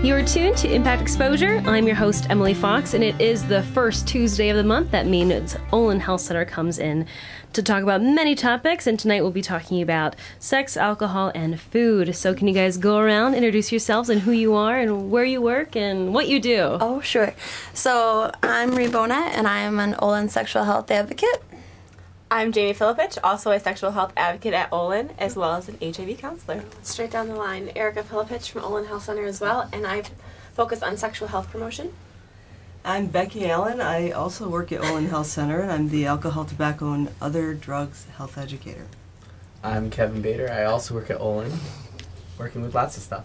You're 0.00 0.24
tuned 0.24 0.56
to 0.58 0.72
Impact 0.72 1.02
Exposure. 1.02 1.60
I'm 1.66 1.84
your 1.84 1.96
host, 1.96 2.28
Emily 2.30 2.54
Fox, 2.54 2.94
and 2.94 3.02
it 3.02 3.20
is 3.20 3.44
the 3.44 3.64
first 3.64 4.06
Tuesday 4.06 4.48
of 4.48 4.56
the 4.56 4.62
month. 4.62 4.92
That 4.92 5.08
means 5.08 5.56
Olin 5.72 5.98
Health 5.98 6.20
Center 6.20 6.44
comes 6.44 6.78
in 6.78 7.04
to 7.52 7.64
talk 7.64 7.82
about 7.82 8.00
many 8.00 8.36
topics, 8.36 8.86
and 8.86 8.96
tonight 8.96 9.22
we'll 9.22 9.32
be 9.32 9.42
talking 9.42 9.82
about 9.82 10.14
sex, 10.38 10.76
alcohol, 10.76 11.32
and 11.34 11.60
food. 11.60 12.14
So, 12.14 12.32
can 12.32 12.46
you 12.46 12.54
guys 12.54 12.78
go 12.78 12.98
around, 12.98 13.34
introduce 13.34 13.72
yourselves 13.72 14.08
and 14.08 14.20
who 14.20 14.30
you 14.30 14.54
are, 14.54 14.78
and 14.78 15.10
where 15.10 15.24
you 15.24 15.42
work, 15.42 15.74
and 15.74 16.14
what 16.14 16.28
you 16.28 16.38
do? 16.38 16.78
Oh, 16.80 17.00
sure. 17.00 17.34
So, 17.74 18.30
I'm 18.40 18.70
Rebona, 18.70 19.32
and 19.34 19.48
I 19.48 19.58
am 19.58 19.80
an 19.80 19.96
Olin 19.98 20.28
sexual 20.28 20.62
health 20.62 20.92
advocate. 20.92 21.42
I'm 22.30 22.52
Jamie 22.52 22.74
Filipich, 22.74 23.16
also 23.24 23.52
a 23.52 23.58
sexual 23.58 23.90
health 23.90 24.12
advocate 24.14 24.52
at 24.52 24.70
Olin, 24.70 25.10
as 25.18 25.34
well 25.34 25.54
as 25.54 25.66
an 25.66 25.78
HIV 25.80 26.18
counselor. 26.18 26.62
Straight 26.82 27.10
down 27.10 27.28
the 27.28 27.34
line, 27.34 27.70
Erica 27.74 28.02
Filipich 28.02 28.50
from 28.50 28.64
Olin 28.64 28.84
Health 28.84 29.04
Center 29.04 29.24
as 29.24 29.40
well, 29.40 29.66
and 29.72 29.86
I 29.86 30.02
focus 30.52 30.82
on 30.82 30.98
sexual 30.98 31.28
health 31.28 31.50
promotion. 31.50 31.94
I'm 32.84 33.06
Becky 33.06 33.48
Allen. 33.48 33.80
I 33.80 34.10
also 34.10 34.46
work 34.46 34.72
at 34.72 34.84
Olin 34.84 35.06
Health 35.06 35.28
Center, 35.28 35.60
and 35.60 35.72
I'm 35.72 35.88
the 35.88 36.04
alcohol, 36.04 36.44
tobacco, 36.44 36.92
and 36.92 37.08
other 37.18 37.54
drugs 37.54 38.04
health 38.18 38.36
educator. 38.36 38.88
I'm 39.64 39.88
Kevin 39.88 40.20
Bader. 40.20 40.52
I 40.52 40.64
also 40.64 40.92
work 40.94 41.08
at 41.08 41.18
Olin, 41.18 41.52
working 42.38 42.60
with 42.60 42.74
lots 42.74 42.98
of 42.98 43.02
stuff. 43.02 43.24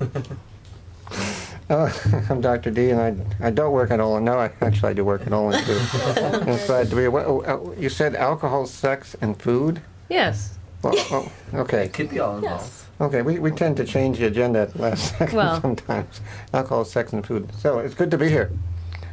Uh, 1.70 1.92
I'm 2.30 2.40
Dr. 2.40 2.70
D, 2.70 2.90
and 2.90 3.00
I, 3.40 3.46
I 3.48 3.50
don't 3.50 3.72
work 3.72 3.90
at 3.90 4.00
Olin. 4.00 4.24
No, 4.24 4.38
I 4.38 4.50
actually 4.62 4.90
I 4.90 4.92
do 4.94 5.04
work 5.04 5.26
at 5.26 5.32
Olin 5.32 5.62
too. 5.64 5.72
Inside, 6.50 6.92
we, 6.92 7.08
what, 7.08 7.26
uh, 7.26 7.70
you 7.72 7.88
said 7.88 8.14
alcohol, 8.16 8.66
sex, 8.66 9.14
and 9.20 9.40
food. 9.40 9.80
Yes. 10.08 10.58
Well, 10.82 10.94
oh, 10.96 11.32
okay. 11.54 11.84
It 11.86 11.92
could 11.92 12.08
be 12.08 12.20
all 12.20 12.36
involved. 12.36 12.72
Okay, 13.00 13.22
we, 13.22 13.38
we 13.38 13.50
tend 13.50 13.76
to 13.76 13.84
change 13.84 14.18
the 14.18 14.26
agenda 14.26 14.60
at 14.60 14.72
the 14.72 14.82
last 14.82 15.10
second 15.18 15.36
Well. 15.36 15.60
sometimes. 15.60 16.20
Alcohol, 16.54 16.84
sex, 16.84 17.12
and 17.12 17.26
food. 17.26 17.50
So 17.58 17.78
it's 17.80 17.94
good 17.94 18.10
to 18.12 18.18
be 18.18 18.28
here. 18.28 18.50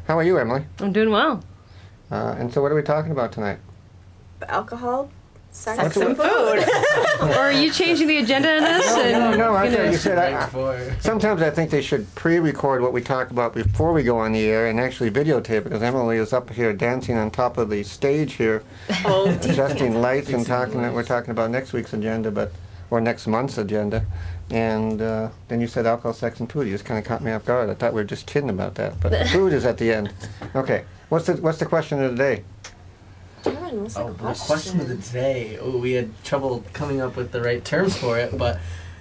How 0.08 0.18
are 0.18 0.24
you, 0.24 0.38
Emily? 0.38 0.66
I'm 0.80 0.94
doing 0.94 1.10
well. 1.12 1.44
Uh, 2.12 2.36
and 2.38 2.54
so, 2.54 2.62
what 2.62 2.72
are 2.72 2.76
we 2.76 2.84
talking 2.84 3.12
about 3.12 3.32
tonight? 3.32 3.58
Alcohol, 4.48 5.10
sex, 5.56 5.82
What's 5.82 5.98
and 5.98 6.18
food. 6.18 6.66
or 7.22 7.40
are 7.40 7.52
you 7.52 7.72
changing 7.72 8.08
the 8.08 8.18
agenda 8.18 8.58
in 8.58 8.64
this? 8.64 8.86
No, 8.86 8.96
no, 8.96 9.30
and 9.30 9.38
no. 9.38 9.56
I 9.56 9.72
thought 9.72 9.92
you 9.92 9.98
said. 9.98 10.18
I, 10.18 10.46
Before. 10.46 10.96
Sometimes 11.00 11.42
I 11.42 11.50
think 11.50 11.72
they 11.72 11.82
should 11.82 12.14
pre-record 12.16 12.82
what 12.82 12.94
we 12.94 13.02
talk 13.02 13.32
about 13.32 13.54
before 13.54 13.94
we 13.94 14.04
go 14.04 14.18
on 14.18 14.34
the 14.34 14.46
air 14.46 14.68
and 14.68 14.80
actually 14.80 15.10
videotape 15.10 15.50
it 15.50 15.64
because 15.66 15.82
Emily 15.82 16.18
is 16.18 16.34
up 16.34 16.50
here 16.50 16.74
dancing 16.74 17.18
on 17.18 17.32
top 17.32 17.58
of 17.58 17.70
the 17.70 17.84
stage 17.84 18.34
here, 18.34 18.64
Oh, 19.06 19.30
adjusting 19.30 20.02
lights 20.02 20.28
and 20.30 20.46
Fixing 20.46 20.58
the 20.58 20.66
talking. 20.66 20.94
We're 20.94 21.04
talking 21.04 21.32
about 21.32 21.52
next 21.52 21.74
week's 21.74 21.94
agenda, 21.94 22.32
but 22.32 22.52
or 22.92 23.02
next 23.02 23.26
month's 23.26 23.58
agenda. 23.58 24.06
And 24.52 25.02
uh, 25.02 25.30
then 25.48 25.60
you 25.60 25.68
said 25.68 25.88
alcohol, 25.88 26.14
sex, 26.14 26.40
and 26.40 26.52
food. 26.52 26.68
You 26.68 26.74
just 26.74 26.86
kind 26.86 27.00
of 27.00 27.06
caught 27.06 27.24
me 27.24 27.32
off 27.32 27.46
guard. 27.46 27.70
I 27.70 27.74
thought 27.74 27.94
we 27.94 28.02
were 28.02 28.06
just 28.06 28.28
kidding 28.28 28.50
about 28.50 28.76
that, 28.76 29.00
but 29.00 29.28
food 29.30 29.54
is 29.54 29.66
at 29.66 29.78
the 29.78 29.92
end. 29.92 30.14
Okay. 30.56 30.84
What's 31.10 31.28
the 31.28 31.34
What's 31.36 31.60
the 31.60 31.66
question 31.66 32.02
of 32.04 32.12
the 32.12 32.18
day? 32.18 32.44
Darn, 33.76 33.84
what's 33.84 33.98
Oh, 33.98 34.08
the 34.08 34.12
the 34.14 34.18
question? 34.24 34.46
question 34.48 34.80
of 34.82 34.88
the 34.88 34.96
day. 35.12 35.58
Oh, 35.62 35.78
we 35.78 35.94
had 35.94 36.10
trouble 36.24 36.64
coming 36.74 37.02
up 37.02 37.16
with 37.16 37.32
the 37.32 37.42
right 37.42 37.64
terms 37.64 37.96
for 37.98 38.18
it, 38.18 38.38
but 38.38 38.60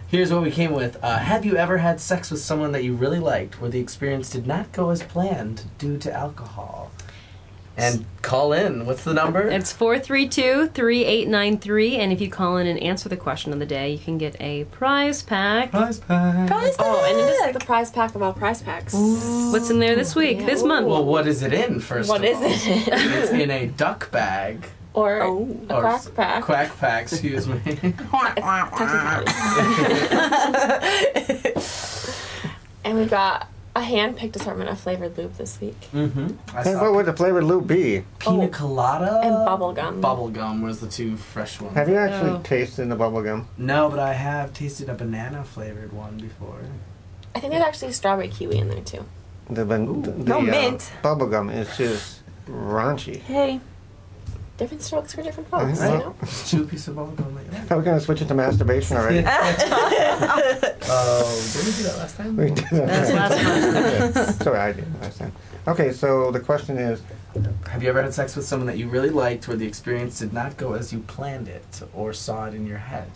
here's 0.09 0.33
what 0.33 0.43
we 0.43 0.51
came 0.51 0.73
with. 0.73 0.99
Uh, 1.03 1.19
have 1.19 1.45
you 1.45 1.57
ever 1.57 1.79
had 1.79 2.01
sex 2.01 2.31
with 2.31 2.41
someone 2.41 2.73
that 2.73 2.83
you 2.85 2.95
really 2.95 3.19
liked 3.21 3.61
where 3.61 3.71
the 3.71 3.79
experience 3.81 4.31
did 4.31 4.47
not 4.47 4.73
go 4.73 4.91
as 4.91 5.03
planned 5.03 5.65
due 5.79 5.97
to 5.99 6.12
alcohol? 6.12 6.91
And 7.77 8.05
call 8.23 8.53
in. 8.53 8.87
What's 8.87 9.03
the 9.03 9.12
number? 9.12 9.41
It's 9.49 9.73
432 9.73 10.69
3893, 10.69 11.97
and 11.97 12.12
if 12.12 12.21
you 12.21 12.31
call 12.31 12.57
in 12.59 12.69
and 12.69 12.79
answer 12.79 13.09
the 13.09 13.17
question 13.17 13.53
of 13.53 13.59
the 13.59 13.67
day, 13.67 13.91
you 13.91 13.99
can 13.99 14.17
get 14.17 14.37
a 14.41 14.62
prize 14.67 15.23
pack. 15.23 15.73
Prize 15.73 15.99
pack. 15.99 16.47
Prize 16.47 16.77
Oh, 16.79 17.05
and 17.09 17.19
it 17.19 17.33
is 17.33 17.41
pack! 17.41 17.53
the 17.53 17.59
prize 17.61 17.91
pack 17.91 18.15
of 18.15 18.23
all 18.23 18.33
prize 18.33 18.62
packs. 18.62 18.95
What's 18.95 19.71
in 19.71 19.81
there 19.81 19.97
this 19.97 20.15
week, 20.15 20.47
this 20.47 20.62
month? 20.62 20.87
Well, 20.87 21.05
what 21.05 21.27
is 21.27 21.43
it 21.43 21.53
in, 21.53 21.81
first 21.81 22.09
What 22.09 22.21
of 22.21 22.27
is 22.27 22.37
all? 22.37 22.45
it? 22.45 22.89
It's 22.89 23.31
in 23.33 23.51
a 23.51 23.67
duck 23.67 24.09
bag. 24.12 24.65
Or 24.93 25.21
Oh. 25.23 25.59
a 25.69 25.75
Or 25.75 25.81
crack 25.81 26.15
pack. 26.15 26.43
Quack 26.45 26.79
pack, 26.79 27.03
excuse 27.11 27.49
me. 27.49 27.61
and 32.85 32.99
we 32.99 33.06
got 33.06 33.49
a 33.77 33.81
hand-picked 33.83 34.37
assortment 34.37 34.71
of 34.71 34.79
flavored 34.79 35.17
lube 35.19 35.35
this 35.35 35.61
week. 35.61 35.89
mm-hmm. 35.93 36.29
I 36.57 36.62
Hey, 36.62 36.73
saw 36.75 36.83
what 36.83 36.95
would 36.95 37.07
the 37.07 37.12
flavored 37.12 37.45
loop 37.45 37.67
be? 37.67 38.05
pina 38.21 38.45
Oh. 38.45 38.49
colada 38.49 39.21
And 39.25 39.45
bubble 39.45 39.73
gum. 39.73 40.01
Bubble 40.01 40.29
gum 40.29 40.62
was 40.62 40.79
the 40.81 40.87
two 40.89 41.17
fresh 41.17 41.61
ones. 41.61 41.75
Have 41.77 41.89
you 41.89 41.97
actually 41.97 42.31
Oh. 42.31 42.41
tasted 42.45 42.89
the 42.89 42.95
bubble 42.97 43.23
gum? 43.23 43.49
No, 43.59 43.89
but 43.91 43.99
I 43.99 44.12
have 44.12 44.53
tasted 44.53 44.89
a 44.89 44.95
banana 44.95 45.43
flavored 45.45 45.93
one 45.93 46.19
before. 46.19 46.61
I 47.35 47.41
think 47.41 47.53
there's 47.53 47.65
actually 47.65 47.93
strawberry 47.93 48.29
kiwi 48.29 48.59
in 48.59 48.69
there 48.69 48.81
too. 48.81 49.05
The, 49.51 49.65
ban- 49.65 50.03
the, 50.03 50.12
No 50.12 50.39
uh, 50.39 50.43
mint. 50.43 50.93
bubble 51.03 51.27
gum 51.27 51.51
is 51.51 51.69
just 51.77 52.21
raunchy. 52.49 53.21
Hey, 53.23 53.61
different 54.57 54.83
strokes 54.83 55.15
for 55.15 55.23
different 55.23 55.49
folks, 55.49 55.81
Uh-huh. 55.81 55.93
you 55.93 55.99
know? 55.99 56.15
Just 56.21 56.51
chew 56.51 56.63
a 56.63 56.67
piece 56.67 56.89
of 56.89 56.97
bubble 56.97 57.13
gum 57.13 57.35
like 57.35 57.51
that. 57.51 57.71
Are 57.73 57.79
we 57.79 57.85
going 57.85 57.99
to 57.99 58.05
switch 58.05 58.23
it 58.23 58.29
to 58.29 58.35
masturbation 58.35 58.97
already? 58.97 59.25
Oh, 59.27 59.27
did 61.53 61.67
we 61.67 61.73
do 61.73 61.83
that 61.85 61.97
last 61.99 62.17
time? 62.17 62.37
We 62.37 62.47
did 62.51 62.57
that 62.71 62.87
That's 62.87 63.13
last 63.13 64.17
Okay. 64.17 64.33
Sorry, 64.45 64.59
I 64.59 64.73
did 64.73 65.01
last 65.03 65.19
time. 65.19 65.33
Okay, 65.67 65.93
so 65.93 66.31
the 66.31 66.41
question 66.41 66.79
is, 66.79 67.03
Have 67.71 67.83
you 67.83 67.89
ever 67.89 68.03
had 68.03 68.15
sex 68.15 68.37
with 68.37 68.47
someone 68.47 68.67
that 68.67 68.79
you 68.79 68.89
really 68.89 69.11
liked 69.11 69.49
where 69.49 69.57
the 69.57 69.67
experience 69.67 70.19
did 70.19 70.33
not 70.33 70.57
go 70.57 70.75
as 70.75 70.93
you 70.93 71.01
planned 71.01 71.49
it 71.49 71.83
or 71.95 72.13
saw 72.13 72.47
it 72.47 72.55
in 72.55 72.67
your 72.67 72.79
head? 72.79 73.11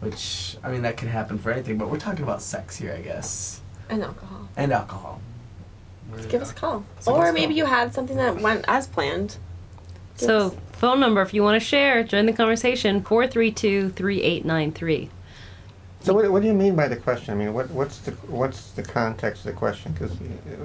Which, 0.00 0.56
I 0.62 0.70
mean, 0.70 0.82
that 0.82 0.96
can 0.96 1.08
happen 1.08 1.38
for 1.38 1.50
anything, 1.50 1.76
but 1.76 1.90
we're 1.90 1.98
talking 1.98 2.22
about 2.22 2.40
sex 2.40 2.76
here, 2.76 2.94
I 2.94 3.00
guess. 3.02 3.60
And 3.90 4.02
alcohol. 4.02 4.48
And 4.56 4.72
alcohol. 4.72 5.20
Where- 6.08 6.22
Give 6.22 6.40
us 6.40 6.52
a 6.52 6.54
call. 6.54 6.84
So 7.00 7.14
or 7.14 7.32
maybe 7.32 7.48
call. 7.48 7.56
you 7.56 7.64
had 7.66 7.92
something 7.92 8.16
that 8.16 8.40
went 8.40 8.64
as 8.68 8.86
planned. 8.86 9.36
So, 10.18 10.50
phone 10.72 11.00
number 11.00 11.22
if 11.22 11.32
you 11.32 11.42
want 11.42 11.60
to 11.60 11.66
share, 11.66 12.02
join 12.02 12.26
the 12.26 12.32
conversation 12.32 13.02
432 13.02 13.90
3893. 13.90 15.10
So 16.00 16.14
what, 16.14 16.30
what 16.30 16.42
do 16.42 16.48
you 16.48 16.54
mean 16.54 16.74
by 16.76 16.86
the 16.88 16.96
question? 16.96 17.34
I 17.34 17.36
mean, 17.36 17.52
what, 17.52 17.68
what's 17.70 17.98
the 17.98 18.12
what's 18.28 18.70
the 18.70 18.82
context 18.82 19.44
of 19.44 19.52
the 19.52 19.58
question? 19.58 19.92
Because 19.92 20.12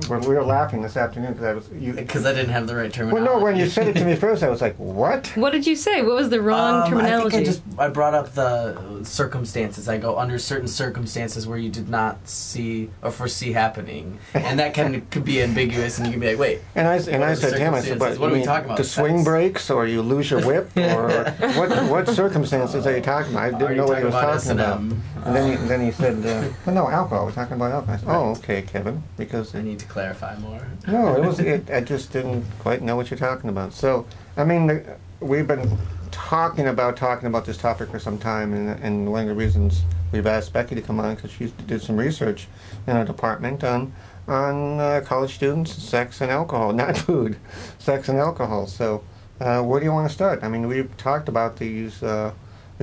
we 0.10 0.34
were 0.36 0.44
laughing 0.44 0.82
this 0.82 0.96
afternoon 0.96 1.34
because 1.34 1.46
I 1.46 1.54
was 1.54 1.70
you. 1.70 1.94
Because 1.94 2.26
I 2.26 2.34
didn't 2.34 2.52
have 2.52 2.68
the 2.68 2.76
right 2.76 2.94
terminology. 2.94 3.26
Well, 3.26 3.40
no, 3.40 3.44
when 3.44 3.56
you 3.56 3.68
said 3.68 3.88
it 3.88 3.96
to 3.98 4.06
me 4.06 4.16
first, 4.28 4.44
I 4.44 4.50
was 4.50 4.62
like, 4.62 4.76
"What?" 4.78 5.28
What 5.36 5.52
did 5.52 5.66
you 5.66 5.76
say? 5.76 6.02
What 6.02 6.16
was 6.16 6.30
the 6.30 6.42
wrong 6.42 6.84
Um, 6.84 6.90
terminology? 6.90 7.26
I 7.28 7.30
think 7.32 7.42
I 7.42 7.46
just 7.46 7.62
I 7.80 7.88
brought 7.90 8.14
up 8.14 8.34
the 8.34 9.04
circumstances. 9.04 9.90
I 9.90 9.98
go 9.98 10.18
under 10.20 10.38
certain 10.38 10.68
circumstances 10.68 11.48
where 11.48 11.58
you 11.58 11.70
did 11.70 11.90
not 11.90 12.28
see 12.28 12.90
or 13.02 13.12
foresee 13.12 13.52
happening, 13.54 14.20
and 14.34 14.60
that 14.60 14.74
can 14.74 15.02
could 15.12 15.26
be 15.26 15.42
ambiguous, 15.42 15.98
and 15.98 16.08
you 16.08 16.14
can 16.14 16.20
be 16.22 16.28
like, 16.28 16.40
wait, 16.40 16.62
And 16.76 16.88
I 16.88 16.96
s- 16.98 17.08
and 17.08 17.24
I 17.24 17.34
said 17.34 17.52
to 17.54 17.60
him, 17.60 17.74
I 17.74 17.80
said, 17.80 17.98
circumstances? 18.00 18.00
"But 18.00 18.20
What 18.22 18.30
are 18.30 18.34
we 18.34 18.38
mean 18.40 18.46
talking 18.48 18.66
about? 18.66 18.78
the 18.78 18.84
swing 18.84 19.18
Sex? 19.18 19.26
breaks, 19.26 19.70
or 19.70 19.88
you 19.88 20.02
lose 20.02 20.30
your 20.30 20.46
whip, 20.46 20.70
or 20.78 21.24
what? 21.58 21.70
What 21.90 22.08
circumstances 22.10 22.86
are 22.86 22.96
you 22.96 23.02
talking 23.02 23.32
about?" 23.34 23.44
I 23.44 23.58
didn't 23.58 23.78
know 23.78 23.86
what 23.88 23.98
he 23.98 24.04
talking 24.04 24.06
was 24.06 24.16
about 24.16 24.44
talking 24.44 24.92
about. 24.92 25.12
S&M? 25.26 25.36
And 25.36 25.36
then 25.36 25.58
he, 25.62 25.68
then 25.68 25.82
he 25.82 25.92
said, 25.92 26.26
uh, 26.26 26.50
well, 26.66 26.76
"No, 26.76 26.90
alcohol. 26.90 27.26
We're 27.26 27.32
talking 27.32 27.56
about 27.56 27.72
alcohol." 27.72 27.96
I 27.96 27.98
said, 27.98 28.10
"Oh, 28.10 28.32
okay, 28.38 28.62
Kevin," 28.62 29.04
because 29.18 29.56
I 29.56 29.62
need 29.62 29.80
to 29.80 29.86
clarify 29.86 30.38
more. 30.38 30.66
No, 30.88 31.16
it 31.16 31.25
was. 31.25 31.40
It, 31.44 31.70
I 31.70 31.81
just 31.81 32.12
didn't 32.12 32.46
quite 32.60 32.81
know 32.81 32.96
what 32.96 33.12
you're 33.12 33.18
talking 33.18 33.50
about. 33.50 33.74
So, 33.74 34.06
I 34.38 34.44
mean, 34.44 34.68
the, 34.68 34.98
we've 35.20 35.48
been 35.48 35.78
talking 36.12 36.68
about 36.68 36.96
talking 36.96 37.28
about 37.28 37.46
this 37.46 37.58
topic 37.58 37.90
for 37.90 38.00
some 38.00 38.18
time, 38.18 38.54
and, 38.54 38.80
and 38.84 39.12
one 39.12 39.24
of 39.24 39.30
the 39.30 39.36
reasons 39.36 39.84
we've 40.12 40.28
asked 40.28 40.54
Becky 40.54 40.75
to 40.75 40.81
come 40.81 41.00
on 41.00 41.16
because 41.16 41.31
she 41.31 41.52
did 41.68 41.81
some 41.81 41.98
research 41.98 42.48
in 42.88 42.96
our 42.96 43.06
department 43.06 43.64
on 43.64 43.94
on 44.28 44.80
uh, 44.80 45.02
college 45.04 45.36
students, 45.36 45.74
sex 45.74 46.22
and 46.22 46.31
alcohol, 46.31 46.72
not 46.84 46.98
food, 46.98 47.38
sex 47.80 48.08
and 48.10 48.18
alcohol. 48.18 48.68
So, 48.68 49.04
uh, 49.42 49.62
where 49.62 49.80
do 49.80 49.86
you 49.86 49.92
want 49.92 50.08
to 50.08 50.14
start? 50.14 50.44
I 50.44 50.48
mean, 50.48 50.68
we've 50.68 50.96
talked 50.98 51.28
about 51.28 51.58
these. 51.58 52.02
Uh, 52.02 52.34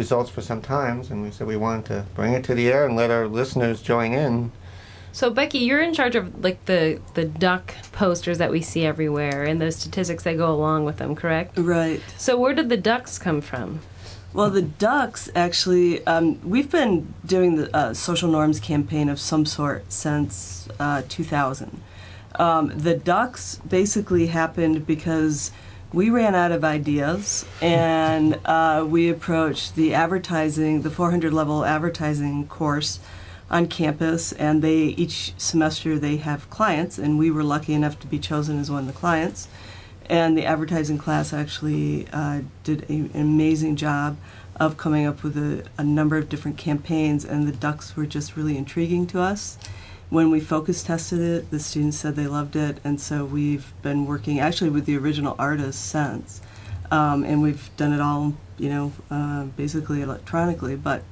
results 0.02 0.30
for 0.36 0.42
some 0.50 0.60
times 0.62 1.10
and 1.10 1.18
we 1.24 1.30
said 1.30 1.46
we 1.46 1.56
wanted 1.66 1.84
to 1.92 1.98
bring 2.18 2.32
it 2.38 2.42
to 2.48 2.54
the 2.54 2.66
air 2.74 2.82
and 2.86 2.94
let 2.96 3.10
our 3.10 3.26
listeners 3.38 3.78
join 3.92 4.10
in 4.24 4.50
So 5.12 5.26
Becky, 5.38 5.58
you're 5.66 5.82
in 5.88 5.92
charge 6.00 6.16
of 6.20 6.24
like 6.46 6.58
the 6.72 6.82
the 7.18 7.24
duck 7.46 7.66
posters 8.02 8.38
that 8.38 8.50
we 8.56 8.60
see 8.70 8.82
everywhere 8.92 9.38
and 9.48 9.56
the 9.60 9.70
statistics 9.72 10.22
that 10.26 10.36
go 10.44 10.48
along 10.58 10.80
with 10.88 10.96
them, 11.00 11.12
correct? 11.22 11.50
Right. 11.58 12.00
So 12.16 12.30
where 12.42 12.54
did 12.58 12.68
the 12.68 12.82
ducks 12.92 13.18
come 13.26 13.40
from? 13.50 13.68
Well, 14.32 14.50
the 14.50 14.62
ducks 14.62 15.22
actually, 15.34 16.06
um, 16.06 16.38
we've 16.48 16.70
been 16.70 16.94
doing 17.26 17.50
the 17.58 17.66
uh, 17.76 17.94
social 18.08 18.30
norms 18.36 18.60
campaign 18.60 19.08
of 19.08 19.18
some 19.18 19.44
sort 19.44 19.82
since 19.90 20.68
uh, 20.78 21.02
2000. 21.08 21.82
Um, 22.38 22.64
the 22.88 22.94
ducks 22.94 23.60
basically 23.68 24.28
happened 24.28 24.86
because 24.86 25.50
we 25.92 26.08
ran 26.08 26.34
out 26.34 26.52
of 26.52 26.62
ideas 26.62 27.44
and 27.60 28.38
uh, 28.44 28.84
we 28.88 29.08
approached 29.08 29.74
the 29.74 29.94
advertising, 29.94 30.82
the 30.82 30.90
400 30.90 31.32
level 31.32 31.64
advertising 31.64 32.46
course 32.46 33.00
on 33.50 33.66
campus, 33.66 34.30
and 34.32 34.62
they 34.62 34.78
each 34.78 35.34
semester 35.36 35.98
they 35.98 36.18
have 36.18 36.48
clients, 36.50 36.98
and 36.98 37.18
we 37.18 37.30
were 37.30 37.42
lucky 37.42 37.74
enough 37.74 37.98
to 37.98 38.06
be 38.06 38.18
chosen 38.18 38.60
as 38.60 38.70
one 38.70 38.80
of 38.80 38.86
the 38.86 38.92
clients. 38.92 39.48
And 40.08 40.38
the 40.38 40.44
advertising 40.44 40.98
class 40.98 41.32
actually 41.32 42.06
uh, 42.12 42.42
did 42.62 42.84
a, 42.84 42.92
an 42.92 43.10
amazing 43.14 43.74
job 43.74 44.16
of 44.60 44.76
coming 44.76 45.06
up 45.06 45.22
with 45.24 45.36
a, 45.36 45.64
a 45.78 45.84
number 45.84 46.16
of 46.16 46.28
different 46.28 46.58
campaigns, 46.58 47.24
and 47.24 47.48
the 47.48 47.52
ducks 47.52 47.96
were 47.96 48.06
just 48.06 48.36
really 48.36 48.56
intriguing 48.56 49.06
to 49.08 49.20
us. 49.20 49.58
When 50.10 50.30
we 50.30 50.40
focus 50.40 50.82
tested 50.82 51.20
it, 51.20 51.50
the 51.52 51.60
students 51.60 51.96
said 51.96 52.16
they 52.16 52.26
loved 52.26 52.56
it, 52.56 52.78
and 52.82 53.00
so 53.00 53.24
we've 53.24 53.72
been 53.80 54.06
working 54.06 54.40
actually 54.40 54.70
with 54.70 54.84
the 54.84 54.96
original 54.96 55.36
artist 55.38 55.88
since. 55.88 56.40
Um, 56.90 57.22
and 57.22 57.40
we've 57.40 57.70
done 57.76 57.92
it 57.92 58.00
all, 58.00 58.34
you 58.58 58.68
know, 58.68 58.92
uh, 59.08 59.44
basically 59.44 60.02
electronically, 60.02 60.74
but 60.74 61.04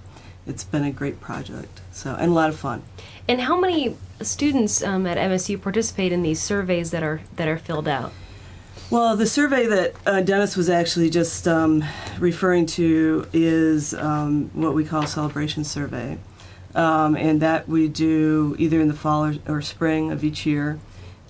it's 0.49 0.65
been 0.65 0.83
a 0.83 0.91
great 0.91 1.21
project. 1.21 1.81
So 1.93 2.17
and 2.17 2.33
a 2.33 2.35
lot 2.35 2.49
of 2.49 2.59
fun. 2.59 2.83
And 3.29 3.43
how 3.43 3.61
many 3.61 3.97
students 4.21 4.83
um, 4.83 5.07
at 5.07 5.17
MSU 5.17 5.63
participate 5.63 6.11
in 6.11 6.23
these 6.23 6.41
surveys 6.41 6.91
that 6.91 7.05
are 7.05 7.21
that 7.37 7.47
are 7.47 7.59
filled 7.59 7.87
out? 7.87 8.13
Well, 8.91 9.17
the 9.17 9.27
survey 9.27 9.67
that 9.67 9.95
uh, 10.07 10.23
Dennis 10.23 10.57
was 10.57 10.69
actually 10.69 11.11
just 11.11 11.47
um, 11.47 11.85
referring 12.19 12.67
to 12.67 13.29
is 13.33 13.93
um, 13.95 14.51
what 14.55 14.75
we 14.75 14.83
call 14.83 15.07
celebration 15.07 15.63
survey, 15.63 16.19
um, 16.75 17.17
and 17.17 17.41
that 17.41 17.69
we 17.69 17.89
do 17.89 18.55
either 18.59 18.81
in 18.81 18.89
the 18.89 18.95
fall 18.95 19.25
or, 19.25 19.35
or 19.47 19.63
spring 19.63 20.13
of 20.13 20.25
each 20.25 20.47
year, 20.47 20.79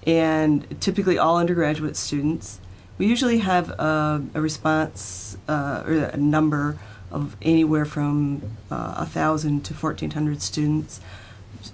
and 0.07 0.81
typically 0.81 1.19
all 1.19 1.37
undergraduate 1.39 1.97
students. 1.97 2.61
We 2.99 3.07
usually 3.07 3.39
have 3.39 3.71
a, 3.71 4.25
a 4.35 4.41
response 4.41 5.37
uh, 5.49 5.85
or 5.87 5.93
a 5.93 6.17
number 6.17 6.79
of 7.11 7.37
anywhere 7.41 7.85
from 7.85 8.43
uh, 8.71 8.95
1,000 8.97 9.65
to 9.65 9.75
1,400 9.75 10.43
students. 10.43 11.01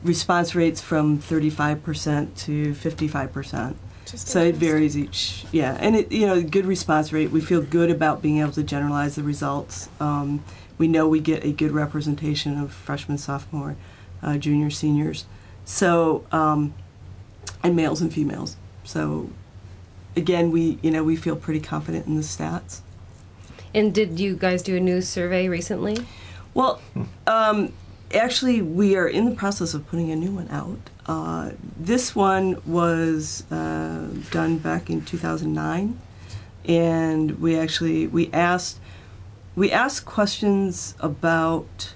Response 0.03 0.55
rates 0.55 0.81
from 0.81 1.19
35% 1.19 2.37
to 2.45 2.73
55%. 2.73 3.75
So 4.07 4.45
it 4.45 4.55
varies 4.55 4.97
each, 4.97 5.45
yeah, 5.51 5.77
and 5.81 5.97
it 5.97 6.13
you 6.13 6.27
know 6.27 6.43
good 6.43 6.67
response 6.67 7.13
rate. 7.13 7.31
We 7.31 7.41
feel 7.41 7.63
good 7.63 7.91
about 7.91 8.23
being 8.23 8.39
able 8.39 8.53
to 8.53 8.63
generalize 8.63 9.17
the 9.17 9.23
results. 9.23 9.89
Um, 9.99 10.45
we 10.79 10.89
know 10.89 11.09
we 11.09 11.21
get 11.21 11.45
a 11.45 11.53
good 11.53 11.73
representation 11.73 12.59
of 12.59 12.73
freshmen, 12.73 13.19
sophomore, 13.19 13.77
uh, 14.23 14.39
junior, 14.39 14.71
seniors. 14.71 15.27
So 15.65 16.25
um, 16.33 16.75
and 17.63 17.75
males 17.75 18.01
and 18.01 18.13
females. 18.13 18.57
So 18.85 19.31
again, 20.15 20.51
we 20.51 20.79
you 20.83 20.91
know 20.91 21.03
we 21.03 21.17
feel 21.17 21.37
pretty 21.37 21.61
confident 21.61 22.07
in 22.07 22.17
the 22.17 22.23
stats. 22.23 22.81
And 23.75 23.93
did 23.93 24.21
you 24.21 24.37
guys 24.37 24.63
do 24.63 24.77
a 24.77 24.81
new 24.81 25.01
survey 25.01 25.49
recently? 25.49 25.97
Well, 26.53 26.81
um, 27.27 27.73
actually, 28.15 28.63
we 28.63 28.95
are 28.97 29.09
in 29.09 29.25
the 29.25 29.35
process 29.35 29.75
of 29.75 29.89
putting 29.89 30.13
a 30.13 30.17
new 30.17 30.31
one 30.31 30.49
out. 30.51 30.79
Uh, 31.07 31.51
this 31.77 32.15
one 32.15 32.63
was 32.65 33.51
uh, 33.51 34.07
done 34.31 34.59
back 34.59 34.91
in 34.91 35.05
2009, 35.05 35.99
and 36.67 37.41
we 37.41 37.59
actually 37.59 38.07
we 38.07 38.31
asked 38.33 38.79
we 39.57 39.71
asked 39.71 40.05
questions 40.05 40.95
about 41.01 41.95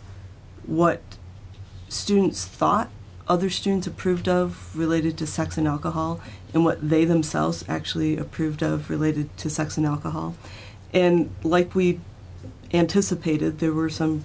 what 0.67 1.01
students 1.89 2.45
thought 2.45 2.91
other 3.29 3.51
students 3.51 3.87
approved 3.87 4.29
of 4.29 4.77
related 4.77 5.19
to 5.19 5.27
sex 5.27 5.59
and 5.59 5.69
alcohol, 5.69 6.21
and 6.55 6.65
what 6.65 6.89
they 6.89 7.05
themselves 7.05 7.65
actually 7.69 8.17
approved 8.17 8.63
of 8.63 8.89
related 8.89 9.37
to 9.37 9.51
sex 9.51 9.77
and 9.77 9.85
alcohol. 9.85 10.35
And 10.95 11.35
like 11.43 11.75
we 11.75 12.01
anticipated, 12.73 13.59
there 13.59 13.73
were 13.73 13.91
some 13.91 14.25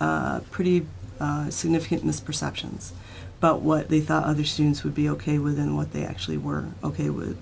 uh, 0.00 0.40
pretty 0.50 0.86
uh, 1.20 1.50
significant 1.50 2.04
misperceptions 2.04 2.92
about 3.38 3.60
what 3.60 3.88
they 3.88 4.00
thought 4.00 4.24
other 4.24 4.44
students 4.44 4.84
would 4.84 4.94
be 4.94 5.08
okay 5.08 5.38
with 5.38 5.58
and 5.58 5.76
what 5.76 5.92
they 5.92 6.04
actually 6.04 6.38
were 6.38 6.68
okay 6.82 7.10
with. 7.10 7.36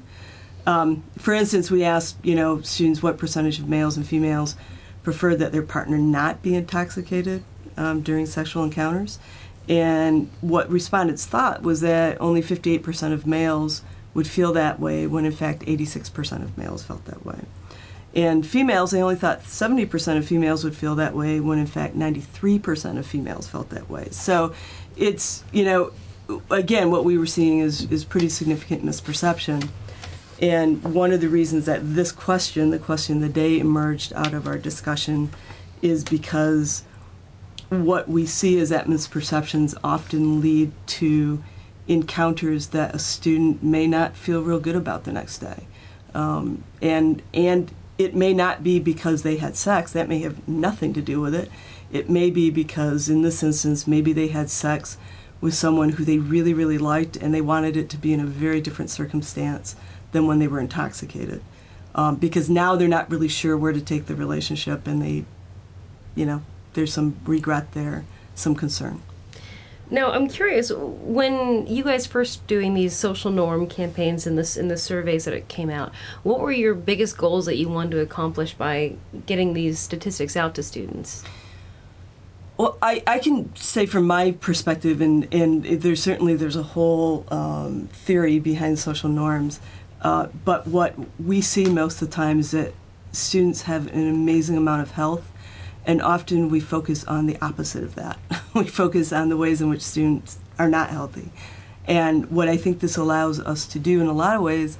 Um, 0.66 1.04
for 1.16 1.32
instance, 1.32 1.70
we 1.70 1.84
asked, 1.84 2.16
you 2.24 2.34
know, 2.34 2.60
students 2.60 3.02
what 3.02 3.18
percentage 3.18 3.58
of 3.58 3.68
males 3.68 3.96
and 3.96 4.06
females 4.06 4.56
preferred 5.02 5.36
that 5.36 5.52
their 5.52 5.62
partner 5.62 5.98
not 5.98 6.42
be 6.42 6.54
intoxicated 6.54 7.42
um, 7.76 8.02
during 8.02 8.26
sexual 8.26 8.64
encounters. 8.64 9.18
And 9.68 10.30
what 10.40 10.68
respondents 10.68 11.26
thought 11.26 11.62
was 11.62 11.80
that 11.80 12.20
only 12.20 12.42
58% 12.42 13.12
of 13.12 13.26
males 13.26 13.82
would 14.14 14.26
feel 14.26 14.52
that 14.52 14.78
way, 14.80 15.06
when 15.06 15.24
in 15.24 15.32
fact 15.32 15.62
86% 15.62 16.42
of 16.42 16.58
males 16.58 16.82
felt 16.82 17.04
that 17.06 17.24
way. 17.24 17.40
And 18.14 18.46
females, 18.46 18.90
they 18.90 19.00
only 19.00 19.16
thought 19.16 19.42
70% 19.42 20.18
of 20.18 20.26
females 20.26 20.64
would 20.64 20.76
feel 20.76 20.94
that 20.96 21.14
way, 21.14 21.40
when 21.40 21.58
in 21.58 21.66
fact 21.66 21.96
93% 21.96 22.98
of 22.98 23.06
females 23.06 23.48
felt 23.48 23.70
that 23.70 23.88
way. 23.88 24.08
So 24.10 24.52
it's, 24.96 25.44
you 25.50 25.64
know, 25.64 25.92
again, 26.50 26.90
what 26.90 27.04
we 27.04 27.16
were 27.16 27.26
seeing 27.26 27.60
is, 27.60 27.90
is 27.90 28.04
pretty 28.04 28.28
significant 28.28 28.84
misperception. 28.84 29.70
And 30.42 30.82
one 30.82 31.12
of 31.12 31.20
the 31.20 31.28
reasons 31.28 31.66
that 31.66 31.94
this 31.94 32.10
question, 32.10 32.70
the 32.70 32.78
question 32.78 33.16
of 33.16 33.22
the 33.22 33.28
day, 33.28 33.60
emerged 33.60 34.12
out 34.14 34.34
of 34.34 34.48
our 34.48 34.58
discussion 34.58 35.30
is 35.80 36.02
because 36.02 36.82
what 37.68 38.08
we 38.08 38.26
see 38.26 38.58
is 38.58 38.68
that 38.70 38.86
misperceptions 38.86 39.76
often 39.84 40.40
lead 40.40 40.72
to 40.86 41.42
encounters 41.86 42.68
that 42.68 42.92
a 42.92 42.98
student 42.98 43.62
may 43.62 43.86
not 43.86 44.16
feel 44.16 44.42
real 44.42 44.58
good 44.58 44.74
about 44.74 45.04
the 45.04 45.12
next 45.12 45.38
day. 45.38 45.68
Um, 46.12 46.64
and, 46.82 47.22
and 47.32 47.72
it 47.96 48.14
may 48.14 48.34
not 48.34 48.64
be 48.64 48.80
because 48.80 49.22
they 49.22 49.36
had 49.36 49.54
sex, 49.54 49.92
that 49.92 50.08
may 50.08 50.18
have 50.20 50.46
nothing 50.48 50.92
to 50.94 51.00
do 51.00 51.20
with 51.20 51.36
it. 51.36 51.50
It 51.92 52.10
may 52.10 52.30
be 52.30 52.50
because, 52.50 53.08
in 53.08 53.22
this 53.22 53.44
instance, 53.44 53.86
maybe 53.86 54.12
they 54.12 54.28
had 54.28 54.50
sex 54.50 54.98
with 55.40 55.54
someone 55.54 55.90
who 55.90 56.04
they 56.04 56.18
really, 56.18 56.52
really 56.52 56.78
liked 56.78 57.16
and 57.16 57.32
they 57.32 57.40
wanted 57.40 57.76
it 57.76 57.88
to 57.90 57.96
be 57.96 58.12
in 58.12 58.20
a 58.20 58.26
very 58.26 58.60
different 58.60 58.90
circumstance 58.90 59.76
than 60.12 60.26
when 60.26 60.38
they 60.38 60.48
were 60.48 60.60
intoxicated. 60.60 61.42
Um, 61.94 62.16
because 62.16 62.48
now 62.48 62.76
they're 62.76 62.88
not 62.88 63.10
really 63.10 63.28
sure 63.28 63.56
where 63.56 63.72
to 63.72 63.80
take 63.80 64.06
the 64.06 64.14
relationship 64.14 64.86
and 64.86 65.02
they, 65.02 65.24
you 66.14 66.24
know, 66.24 66.42
there's 66.72 66.92
some 66.92 67.16
regret 67.26 67.72
there, 67.72 68.04
some 68.34 68.54
concern. 68.54 69.02
Now, 69.90 70.12
I'm 70.12 70.26
curious 70.28 70.72
when 70.74 71.66
you 71.66 71.84
guys 71.84 72.06
first 72.06 72.46
doing 72.46 72.72
these 72.72 72.96
social 72.96 73.30
norm 73.30 73.66
campaigns 73.66 74.26
in 74.26 74.36
this 74.36 74.56
in 74.56 74.68
the 74.68 74.78
surveys 74.78 75.26
that 75.26 75.34
it 75.34 75.48
came 75.48 75.68
out. 75.68 75.92
What 76.22 76.40
were 76.40 76.50
your 76.50 76.74
biggest 76.74 77.18
goals 77.18 77.44
that 77.44 77.56
you 77.56 77.68
wanted 77.68 77.90
to 77.90 78.00
accomplish 78.00 78.54
by 78.54 78.94
getting 79.26 79.52
these 79.52 79.78
statistics 79.78 80.34
out 80.34 80.54
to 80.54 80.62
students? 80.62 81.24
Well, 82.56 82.78
I, 82.80 83.02
I 83.06 83.18
can 83.18 83.54
say 83.54 83.84
from 83.84 84.06
my 84.06 84.32
perspective, 84.32 85.02
and, 85.02 85.28
and 85.34 85.64
there's 85.64 86.02
certainly 86.02 86.36
there's 86.36 86.56
a 86.56 86.62
whole 86.62 87.26
um, 87.28 87.88
theory 87.92 88.38
behind 88.38 88.78
social 88.78 89.10
norms, 89.10 89.60
uh, 90.02 90.26
but 90.44 90.66
what 90.66 90.94
we 91.20 91.40
see 91.40 91.66
most 91.66 92.02
of 92.02 92.10
the 92.10 92.14
time 92.14 92.40
is 92.40 92.50
that 92.50 92.74
students 93.12 93.62
have 93.62 93.86
an 93.94 94.08
amazing 94.08 94.56
amount 94.56 94.82
of 94.82 94.92
health 94.92 95.32
and 95.84 96.00
often 96.00 96.48
we 96.48 96.60
focus 96.60 97.04
on 97.04 97.26
the 97.26 97.36
opposite 97.44 97.82
of 97.82 97.94
that. 97.94 98.18
we 98.54 98.66
focus 98.66 99.12
on 99.12 99.28
the 99.28 99.36
ways 99.36 99.60
in 99.60 99.68
which 99.68 99.82
students 99.82 100.38
are 100.58 100.68
not 100.68 100.90
healthy. 100.90 101.30
And 101.86 102.30
what 102.30 102.48
I 102.48 102.56
think 102.56 102.80
this 102.80 102.96
allows 102.96 103.40
us 103.40 103.66
to 103.66 103.78
do 103.78 104.00
in 104.00 104.06
a 104.06 104.12
lot 104.12 104.36
of 104.36 104.42
ways 104.42 104.78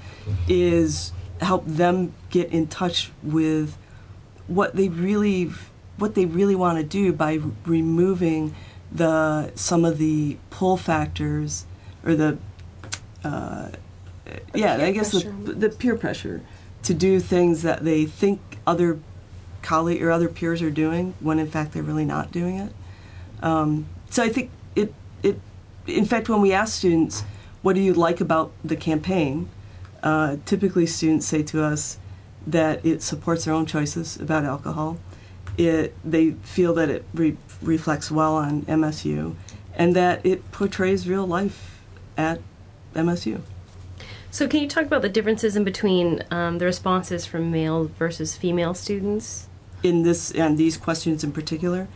is 0.49 1.12
help 1.41 1.67
them 1.67 2.14
get 2.31 2.50
in 2.52 2.69
touch 2.69 3.11
with 3.23 3.76
what 4.47 4.76
they 4.76 4.88
really 4.88 5.50
what 5.99 6.14
they 6.14 6.25
really 6.25 6.55
want 6.55 6.79
to 6.79 6.85
do 6.85 7.12
by 7.12 7.41
removing 7.64 8.55
the 8.91 9.52
some 9.57 9.85
of 9.85 9.99
the 9.99 10.37
pull 10.50 10.76
factors 10.76 11.67
or 12.05 12.14
the 12.14 12.38
uh, 13.25 13.69
yeah 14.55 14.77
I 14.77 14.93
guess 14.93 15.11
the, 15.12 15.31
the 15.31 15.69
peer 15.69 15.97
pressure 15.97 16.43
to 16.83 16.95
do 16.95 17.21
things 17.21 17.62
that 17.62 17.85
they 17.85 18.05
think 18.05 18.41
other 18.67 18.99
colleague 19.62 20.03
or 20.03 20.11
other 20.11 20.29
peers 20.29 20.61
are 20.61 20.71
doing 20.71 21.15
when 21.21 21.39
in 21.39 21.49
fact 21.49 21.73
they're 21.73 21.83
really 21.83 22.05
not 22.05 22.33
doing 22.33 22.59
it. 22.59 22.73
Um, 23.43 23.87
so 24.11 24.23
I 24.23 24.29
think 24.29 24.51
it 24.77 24.93
it 25.23 25.41
in 25.87 26.05
fact 26.05 26.29
when 26.29 26.41
we 26.41 26.53
ask 26.53 26.75
students 26.75 27.25
what 27.62 27.75
do 27.77 27.81
you 27.81 27.95
like 27.95 28.21
about 28.21 28.53
the 28.65 28.77
campaign, 28.77 29.49
uh, 30.03 30.37
typically 30.45 30.85
students 30.85 31.27
say 31.27 31.45
to 31.45 31.62
us 31.62 31.99
that 32.45 32.85
it 32.85 33.03
supports 33.03 33.45
their 33.45 33.55
own 33.55 33.67
choices 33.67 34.17
about 34.17 34.45
alcohol. 34.45 34.99
It 35.57 35.95
they 36.05 36.33
feel 36.43 36.75
that 36.75 36.91
it 36.91 37.05
re- 37.15 37.37
reflects 37.61 38.11
well 38.11 38.35
on 38.35 38.62
MSU, 38.62 39.37
and 39.75 39.95
that 39.95 40.25
it 40.27 40.51
portrays 40.51 41.09
real 41.09 41.27
life 41.27 41.81
at 42.17 42.41
MSU. 42.95 43.43
So, 44.33 44.49
can 44.49 44.61
you 44.61 44.69
talk 44.69 44.87
about 44.87 45.03
the 45.03 45.09
differences 45.09 45.55
in 45.55 45.62
between 45.62 46.25
um, 46.33 46.59
the 46.59 46.65
responses 46.65 47.25
from 47.27 47.53
male 47.53 47.85
versus 47.99 48.37
female 48.37 48.75
students? 48.75 49.47
in 49.83 50.03
this 50.03 50.31
and 50.33 50.57
these 50.59 50.77
questions 50.77 51.25
in 51.25 51.33
particular. 51.33 51.89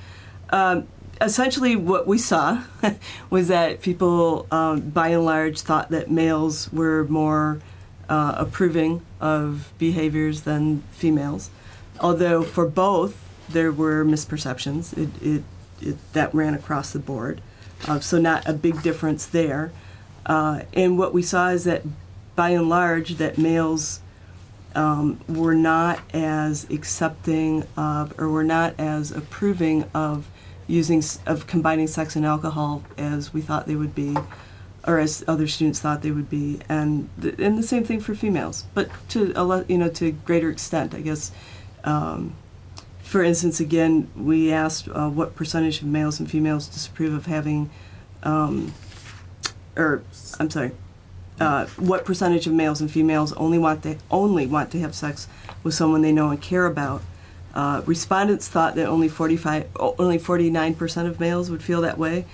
Um, 0.51 0.87
essentially, 1.21 1.77
what 1.77 2.07
we 2.07 2.19
saw 2.19 2.63
was 3.31 3.49
that 3.49 3.81
people, 3.81 4.47
um, 4.51 4.91
by 4.91 5.09
and 5.09 5.25
large, 5.25 5.61
thought 5.61 5.91
that 5.91 6.11
males 6.11 6.73
were 6.73 7.05
more 7.05 7.61
uh, 8.09 8.35
approving 8.37 9.03
of 9.21 9.73
behaviors 9.79 10.43
than 10.43 10.83
females. 10.93 11.51
Although 12.01 12.43
for 12.43 12.67
both, 12.67 13.23
there 13.49 13.73
were 13.73 14.05
misperceptions. 14.05 14.97
It, 14.97 15.23
it, 15.23 15.43
it 15.81 16.13
that 16.13 16.35
ran 16.35 16.55
across 16.55 16.93
the 16.93 16.99
board, 16.99 17.41
uh, 17.87 18.01
so 18.01 18.19
not 18.19 18.47
a 18.49 18.53
big 18.53 18.83
difference 18.83 19.27
there. 19.27 19.73
Uh, 20.25 20.63
and 20.73 20.99
what 20.99 21.15
we 21.15 21.23
saw 21.23 21.51
is 21.51 21.65
that, 21.65 21.83
by 22.37 22.51
and 22.51 22.69
large, 22.69 23.17
that 23.17 23.39
males 23.39 24.01
um, 24.75 25.19
were 25.27 25.55
not 25.55 26.01
as 26.15 26.69
accepting 26.71 27.65
of, 27.77 28.19
or 28.21 28.29
were 28.29 28.45
not 28.45 28.75
as 28.79 29.11
approving 29.11 29.85
of 29.95 30.29
using 30.69 31.03
of 31.27 31.47
combining 31.47 31.87
sex 31.87 32.15
and 32.17 32.27
alcohol 32.27 32.83
as 32.99 33.33
we 33.33 33.41
thought 33.41 33.67
they 33.67 33.75
would 33.75 33.95
be, 33.95 34.17
or 34.87 34.99
as 34.99 35.25
other 35.27 35.47
students 35.47 35.81
thought 35.81 36.03
they 36.03 36.11
would 36.11 36.29
be, 36.29 36.61
and 36.69 37.09
th- 37.21 37.39
and 37.39 37.57
the 37.59 37.63
same 37.63 37.85
thing 37.85 38.01
for 38.01 38.15
females, 38.15 38.65
but 38.75 38.89
to 39.09 39.33
a 39.35 39.45
le- 39.45 39.65
you 39.69 39.79
know 39.79 39.89
to 39.89 40.13
greater 40.13 40.51
extent, 40.51 40.95
I 40.95 41.01
guess. 41.01 41.33
Um, 41.85 42.35
for 42.99 43.23
instance, 43.23 43.61
again, 43.61 44.11
we 44.17 44.53
asked 44.53 44.89
uh, 44.89 45.09
what 45.09 45.37
percentage 45.37 45.81
of 45.81 45.87
males 45.87 46.19
and 46.19 46.29
females 46.29 46.67
disapprove 46.67 47.15
of 47.15 47.27
having, 47.27 47.71
um, 48.25 48.75
or 49.77 50.03
I'm 50.41 50.51
sorry, 50.51 50.73
uh, 51.41 51.67
what 51.77 52.05
percentage 52.05 52.47
of 52.47 52.53
males 52.53 52.81
and 52.81 52.91
females 52.91 53.33
only 53.35 53.59
want 53.59 53.83
to 53.83 53.97
only 54.11 54.47
want 54.47 54.71
to 54.73 54.81
have 54.81 54.95
sex 54.95 55.29
with 55.63 55.75
someone 55.75 56.03
they 56.03 56.13
know 56.13 56.31
and 56.31 56.41
care 56.41 56.67
about. 56.67 57.03
Uh, 57.55 57.83
respondents 57.87 58.49
thought 58.49 58.75
that 58.75 58.87
only 58.87 59.09
45, 59.09 59.69
o- 59.81 59.95
only 59.99 60.19
49% 60.19 61.07
of 61.07 61.19
males 61.19 61.51
would 61.51 61.63
feel 61.63 61.81
that 61.81 61.97
way, 61.97 62.27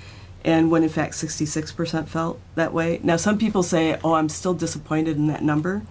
and 0.44 0.70
when 0.70 0.82
in 0.82 0.88
fact 0.88 1.14
66% 1.14 2.08
felt 2.08 2.40
that 2.56 2.72
way. 2.72 2.98
Now, 3.04 3.16
some 3.16 3.38
people 3.38 3.62
say, 3.62 3.98
"Oh, 4.02 4.14
I'm 4.14 4.28
still 4.28 4.54
disappointed 4.54 5.16
in 5.16 5.28
that 5.28 5.42
number," 5.42 5.82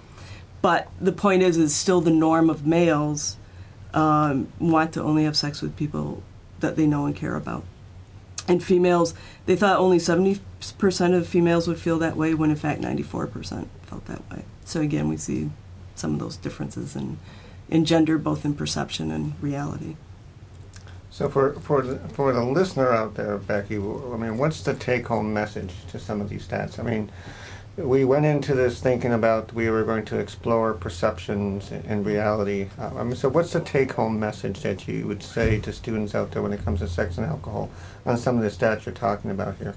but 0.61 0.89
the 0.99 1.13
point 1.13 1.43
is, 1.43 1.57
is 1.57 1.73
still 1.75 2.01
the 2.01 2.11
norm 2.11 2.49
of 2.49 2.65
males 2.65 3.37
um, 3.93 4.47
want 4.59 4.93
to 4.93 5.03
only 5.03 5.23
have 5.23 5.35
sex 5.35 5.61
with 5.61 5.75
people 5.75 6.23
that 6.59 6.75
they 6.75 6.85
know 6.85 7.05
and 7.05 7.15
care 7.15 7.35
about. 7.35 7.63
And 8.51 8.61
females, 8.61 9.13
they 9.45 9.55
thought 9.55 9.79
only 9.79 9.97
70% 9.97 10.41
of 11.15 11.25
females 11.25 11.69
would 11.69 11.79
feel 11.79 11.97
that 11.99 12.17
way, 12.17 12.33
when 12.33 12.49
in 12.49 12.57
fact 12.57 12.81
94% 12.81 13.65
felt 13.83 14.05
that 14.07 14.29
way. 14.29 14.43
So 14.65 14.81
again, 14.81 15.07
we 15.07 15.15
see 15.15 15.51
some 15.95 16.15
of 16.15 16.19
those 16.19 16.35
differences 16.35 16.93
in, 16.93 17.17
in 17.69 17.85
gender, 17.85 18.17
both 18.17 18.43
in 18.43 18.53
perception 18.53 19.09
and 19.09 19.41
reality. 19.41 19.95
So 21.11 21.29
for 21.29 21.53
for 21.61 21.81
the, 21.81 21.99
for 22.09 22.33
the 22.33 22.43
listener 22.43 22.91
out 22.91 23.15
there, 23.15 23.37
Becky, 23.37 23.77
i 23.77 23.79
mean, 23.79 24.37
what's 24.37 24.63
the 24.63 24.73
take-home 24.73 25.33
message 25.33 25.73
to 25.91 25.97
some 25.97 26.19
of 26.19 26.27
these 26.27 26.45
stats? 26.45 26.77
I 26.77 26.83
mean, 26.83 27.09
we 27.77 28.03
went 28.03 28.25
into 28.25 28.53
this 28.53 28.81
thinking 28.81 29.13
about 29.13 29.53
we 29.53 29.69
were 29.69 29.83
going 29.83 30.03
to 30.05 30.19
explore 30.19 30.73
perceptions 30.73 31.71
and 31.71 32.05
reality. 32.05 32.67
Uh, 32.77 33.03
mean, 33.03 33.15
so 33.15 33.29
what's 33.29 33.53
the 33.53 33.61
take-home 33.61 34.19
message 34.19 34.61
that 34.61 34.87
you 34.87 35.07
would 35.07 35.23
say 35.23 35.59
to 35.59 35.71
students 35.71 36.13
out 36.13 36.31
there 36.31 36.41
when 36.41 36.51
it 36.51 36.63
comes 36.65 36.79
to 36.79 36.87
sex 36.87 37.17
and 37.17 37.25
alcohol 37.25 37.69
on 38.05 38.17
some 38.17 38.37
of 38.37 38.43
the 38.43 38.49
stats 38.49 38.85
you're 38.85 38.93
talking 38.93 39.31
about 39.31 39.55
here? 39.57 39.75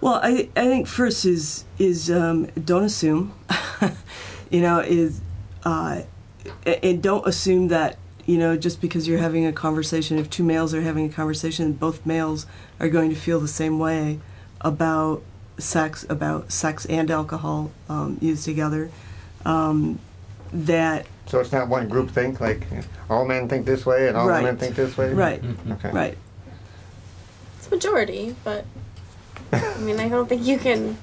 Well, 0.00 0.20
I, 0.22 0.48
I 0.54 0.66
think 0.66 0.86
first 0.86 1.24
is 1.24 1.64
is 1.78 2.10
um, 2.10 2.46
don't 2.64 2.84
assume, 2.84 3.34
you 4.50 4.60
know, 4.60 4.80
is 4.80 5.20
uh, 5.64 6.02
and 6.64 7.02
don't 7.02 7.26
assume 7.26 7.68
that 7.68 7.96
you 8.26 8.36
know 8.36 8.56
just 8.56 8.80
because 8.80 9.08
you're 9.08 9.18
having 9.18 9.46
a 9.46 9.52
conversation, 9.52 10.18
if 10.18 10.28
two 10.28 10.44
males 10.44 10.74
are 10.74 10.82
having 10.82 11.06
a 11.06 11.12
conversation, 11.12 11.72
both 11.72 12.04
males 12.04 12.46
are 12.78 12.90
going 12.90 13.08
to 13.08 13.16
feel 13.16 13.40
the 13.40 13.48
same 13.48 13.78
way 13.78 14.20
about 14.60 15.22
sex, 15.58 16.04
about 16.08 16.52
sex 16.52 16.84
and 16.86 17.10
alcohol 17.10 17.70
um, 17.88 18.18
used 18.20 18.44
together. 18.44 18.90
Um, 19.44 19.98
that 20.52 21.06
So 21.26 21.40
it's 21.40 21.52
not 21.52 21.68
one 21.68 21.88
group 21.88 22.10
think 22.10 22.40
like 22.40 22.66
all 23.10 23.24
men 23.26 23.48
think 23.48 23.66
this 23.66 23.84
way 23.84 24.08
and 24.08 24.16
all 24.16 24.28
Right. 24.28 24.42
women 24.42 24.56
think 24.58 24.76
this 24.76 24.96
way. 24.96 25.12
right, 25.12 25.42
Okay. 25.72 25.90
right. 25.90 26.18
It's 27.58 27.70
majority, 27.70 28.34
but 28.44 28.64
I 29.52 29.78
mean, 29.78 29.98
I 29.98 30.08
don't 30.08 30.28
think 30.28 30.44
you 30.46 30.58
can. 30.58 30.96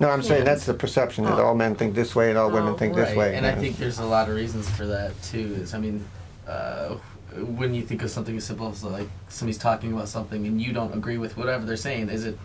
No, 0.00 0.08
I'm 0.10 0.22
saying 0.22 0.44
that's 0.44 0.66
the 0.66 0.74
perception 0.74 1.24
that 1.24 1.38
Oh. 1.38 1.46
all 1.46 1.54
men 1.56 1.74
think 1.74 1.94
this 1.94 2.14
way 2.14 2.28
and 2.30 2.38
all 2.38 2.50
women 2.50 2.74
Oh. 2.74 2.76
think 2.76 2.94
this 2.94 3.08
right. 3.08 3.16
way. 3.16 3.36
And 3.36 3.44
I 3.44 3.54
think 3.54 3.76
there's 3.78 3.98
a 3.98 4.04
lot 4.04 4.28
of 4.28 4.36
reasons 4.36 4.68
for 4.70 4.86
that 4.86 5.20
too. 5.22 5.56
Is 5.60 5.74
I 5.74 5.78
mean, 5.78 6.04
uh, 6.46 6.94
when 7.36 7.74
you 7.74 7.82
think 7.82 8.02
of 8.04 8.10
something 8.10 8.36
as 8.36 8.44
simple 8.44 8.70
as 8.70 8.84
like 8.84 9.08
somebody's 9.28 9.58
talking 9.58 9.92
about 9.92 10.08
something 10.08 10.46
and 10.46 10.60
you 10.62 10.72
don't 10.72 10.94
agree 10.94 11.18
with 11.18 11.36
whatever 11.36 11.66
they're 11.66 11.76
saying, 11.76 12.08
is 12.08 12.24
it 12.24 12.38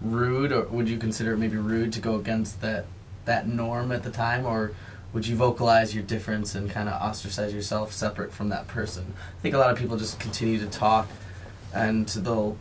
rude 0.00 0.52
or 0.52 0.64
would 0.64 0.88
you 0.88 0.98
consider 0.98 1.34
it 1.34 1.38
maybe 1.38 1.56
rude 1.56 1.92
to 1.92 2.00
go 2.00 2.16
against 2.16 2.60
that 2.60 2.84
that 3.24 3.48
norm 3.48 3.90
at 3.90 4.02
the 4.02 4.10
time 4.10 4.44
or 4.44 4.72
would 5.12 5.26
you 5.26 5.34
vocalize 5.34 5.94
your 5.94 6.04
difference 6.04 6.54
and 6.54 6.70
kind 6.70 6.88
of 6.88 7.00
ostracize 7.00 7.54
yourself 7.54 7.92
separate 7.92 8.32
from 8.32 8.50
that 8.50 8.68
person? 8.68 9.14
I 9.38 9.40
think 9.40 9.54
a 9.54 9.58
lot 9.58 9.70
of 9.70 9.78
people 9.78 9.96
just 9.96 10.20
continue 10.20 10.58
to 10.58 10.66
talk 10.66 11.08
and 11.72 12.06
they'll 12.08 12.58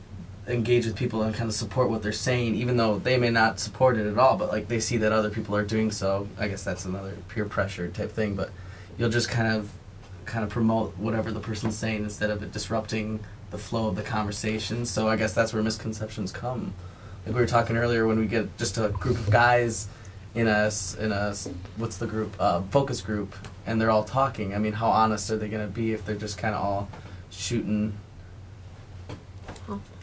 engage 0.47 0.85
with 0.85 0.95
people 0.95 1.23
and 1.23 1.33
kind 1.33 1.49
of 1.49 1.55
support 1.55 1.89
what 1.89 2.03
they're 2.03 2.11
saying, 2.11 2.55
even 2.55 2.77
though 2.77 2.99
they 2.99 3.17
may 3.17 3.29
not 3.29 3.59
support 3.59 3.97
it 3.97 4.05
at 4.05 4.17
all. 4.17 4.37
But 4.37 4.49
like 4.49 4.67
they 4.67 4.79
see 4.79 4.97
that 4.97 5.11
other 5.11 5.29
people 5.29 5.55
are 5.55 5.65
doing 5.65 5.91
so. 5.91 6.27
I 6.37 6.47
guess 6.47 6.63
that's 6.63 6.85
another 6.85 7.17
peer 7.29 7.45
pressure 7.45 7.87
type 7.89 8.11
thing. 8.11 8.35
But 8.35 8.51
you'll 8.97 9.09
just 9.09 9.29
kind 9.29 9.53
of 9.53 9.71
kind 10.25 10.43
of 10.43 10.49
promote 10.49 10.97
whatever 10.97 11.31
the 11.31 11.39
person's 11.39 11.77
saying 11.77 12.03
instead 12.03 12.29
of 12.29 12.41
it 12.41 12.51
disrupting 12.51 13.19
the 13.51 13.57
flow 13.57 13.87
of 13.87 13.95
the 13.95 14.03
conversation. 14.03 14.85
So 14.85 15.07
I 15.07 15.15
guess 15.15 15.33
that's 15.33 15.53
where 15.53 15.63
misconceptions 15.63 16.31
come. 16.31 16.73
Like 17.25 17.35
we 17.35 17.41
were 17.41 17.47
talking 17.47 17.75
earlier, 17.77 18.05
when 18.05 18.19
we 18.19 18.27
get 18.27 18.55
just 18.57 18.77
a 18.77 18.89
group 18.89 19.17
of 19.17 19.29
guys 19.31 19.87
in 20.35 20.47
a 20.47 20.71
in 20.99 21.11
a 21.11 21.33
what's 21.77 21.97
the 21.97 22.07
group 22.07 22.35
uh, 22.39 22.61
focus 22.63 23.01
group, 23.01 23.35
and 23.65 23.81
they're 23.81 23.91
all 23.91 24.03
talking. 24.03 24.53
I 24.53 24.59
mean, 24.59 24.73
how 24.73 24.89
honest 24.89 25.31
are 25.31 25.37
they 25.37 25.47
gonna 25.47 25.67
be 25.67 25.93
if 25.93 26.05
they're 26.05 26.15
just 26.15 26.37
kind 26.37 26.53
of 26.53 26.63
all 26.63 26.89
shooting? 27.31 27.97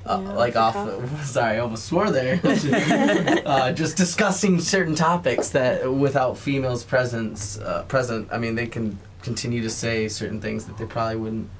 Uh, 0.05 0.21
Yeah, 0.21 0.33
like 0.33 0.57
off, 0.57 0.75
off 0.75 1.25
sorry, 1.25 1.57
I 1.57 1.59
almost 1.61 1.85
swore 1.85 2.11
there. 2.11 2.41
uh, 3.47 3.73
just 3.73 3.97
discussing 3.97 4.61
certain 4.61 4.97
topics 4.97 5.51
that, 5.51 5.93
without 5.93 6.37
females' 6.37 6.83
presence, 6.83 7.59
uh, 7.61 7.85
present, 7.85 8.29
I 8.33 8.39
mean, 8.39 8.57
they 8.57 8.67
can 8.67 8.99
continue 9.23 9.63
to 9.63 9.71
say 9.71 10.09
certain 10.09 10.41
things 10.41 10.65
that 10.65 10.77
they 10.77 10.87
probably 10.87 11.17
wouldn't. 11.17 11.51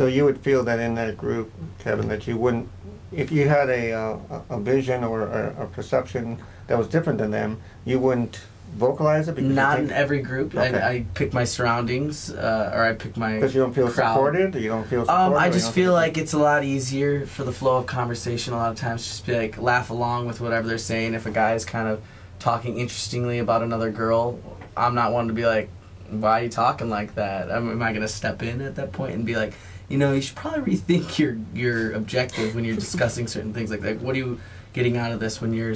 So 0.00 0.06
you 0.06 0.24
would 0.24 0.38
feel 0.38 0.64
that 0.64 0.78
in 0.78 0.94
that 0.94 1.18
group, 1.18 1.52
Kevin, 1.78 2.08
that 2.08 2.26
you 2.26 2.38
wouldn't, 2.38 2.66
if 3.12 3.30
you 3.30 3.46
had 3.46 3.68
a 3.68 3.92
uh, 3.92 4.40
a 4.48 4.58
vision 4.58 5.04
or 5.04 5.26
a, 5.26 5.64
a 5.64 5.66
perception 5.66 6.38
that 6.68 6.78
was 6.78 6.88
different 6.88 7.18
than 7.18 7.30
them, 7.30 7.60
you 7.84 7.98
wouldn't 7.98 8.40
vocalize 8.76 9.28
it 9.28 9.34
because 9.34 9.50
Not 9.50 9.78
in 9.78 9.90
every 9.90 10.22
group. 10.22 10.54
Okay. 10.54 10.80
I, 10.80 10.90
I 10.90 11.06
pick 11.12 11.34
my 11.34 11.44
surroundings, 11.44 12.30
uh, 12.30 12.72
or 12.74 12.82
I 12.82 12.94
pick 12.94 13.18
my. 13.18 13.34
because 13.34 13.54
you 13.54 13.60
don't 13.60 13.74
feel 13.74 13.90
crowd. 13.90 14.14
supported, 14.14 14.56
or 14.56 14.60
you 14.60 14.70
don't 14.70 14.88
feel 14.88 15.04
supported. 15.04 15.34
Um, 15.34 15.34
I 15.34 15.50
just 15.50 15.74
feel 15.74 15.92
like 15.92 16.16
it's 16.16 16.32
a 16.32 16.38
lot 16.38 16.64
easier 16.64 17.26
for 17.26 17.44
the 17.44 17.52
flow 17.52 17.76
of 17.76 17.84
conversation. 17.84 18.54
A 18.54 18.56
lot 18.56 18.72
of 18.72 18.78
times, 18.78 19.06
just 19.06 19.26
be 19.26 19.36
like 19.36 19.58
laugh 19.58 19.90
along 19.90 20.26
with 20.26 20.40
whatever 20.40 20.66
they're 20.66 20.78
saying. 20.78 21.12
If 21.12 21.26
a 21.26 21.30
guy 21.30 21.52
is 21.52 21.66
kind 21.66 21.88
of 21.88 22.00
talking 22.38 22.78
interestingly 22.78 23.38
about 23.38 23.62
another 23.62 23.90
girl, 23.90 24.40
I'm 24.78 24.94
not 24.94 25.12
one 25.12 25.28
to 25.28 25.34
be 25.34 25.44
like, 25.44 25.68
"Why 26.08 26.40
are 26.40 26.44
you 26.44 26.48
talking 26.48 26.88
like 26.88 27.16
that?" 27.16 27.50
Am, 27.50 27.70
am 27.70 27.82
I 27.82 27.92
gonna 27.92 28.08
step 28.08 28.42
in 28.42 28.62
at 28.62 28.76
that 28.76 28.92
point 28.92 29.12
and 29.12 29.26
be 29.26 29.36
like, 29.36 29.52
you 29.90 29.98
know, 29.98 30.12
you 30.12 30.22
should 30.22 30.36
probably 30.36 30.76
rethink 30.76 31.18
your 31.18 31.36
your 31.52 31.92
objective 31.92 32.54
when 32.54 32.64
you're 32.64 32.76
discussing 32.86 33.26
certain 33.26 33.52
things 33.52 33.70
like 33.70 33.80
that. 33.80 34.00
What 34.00 34.14
are 34.14 34.18
you 34.18 34.40
getting 34.72 34.96
out 34.96 35.12
of 35.12 35.20
this 35.20 35.40
when 35.40 35.52
you're 35.52 35.74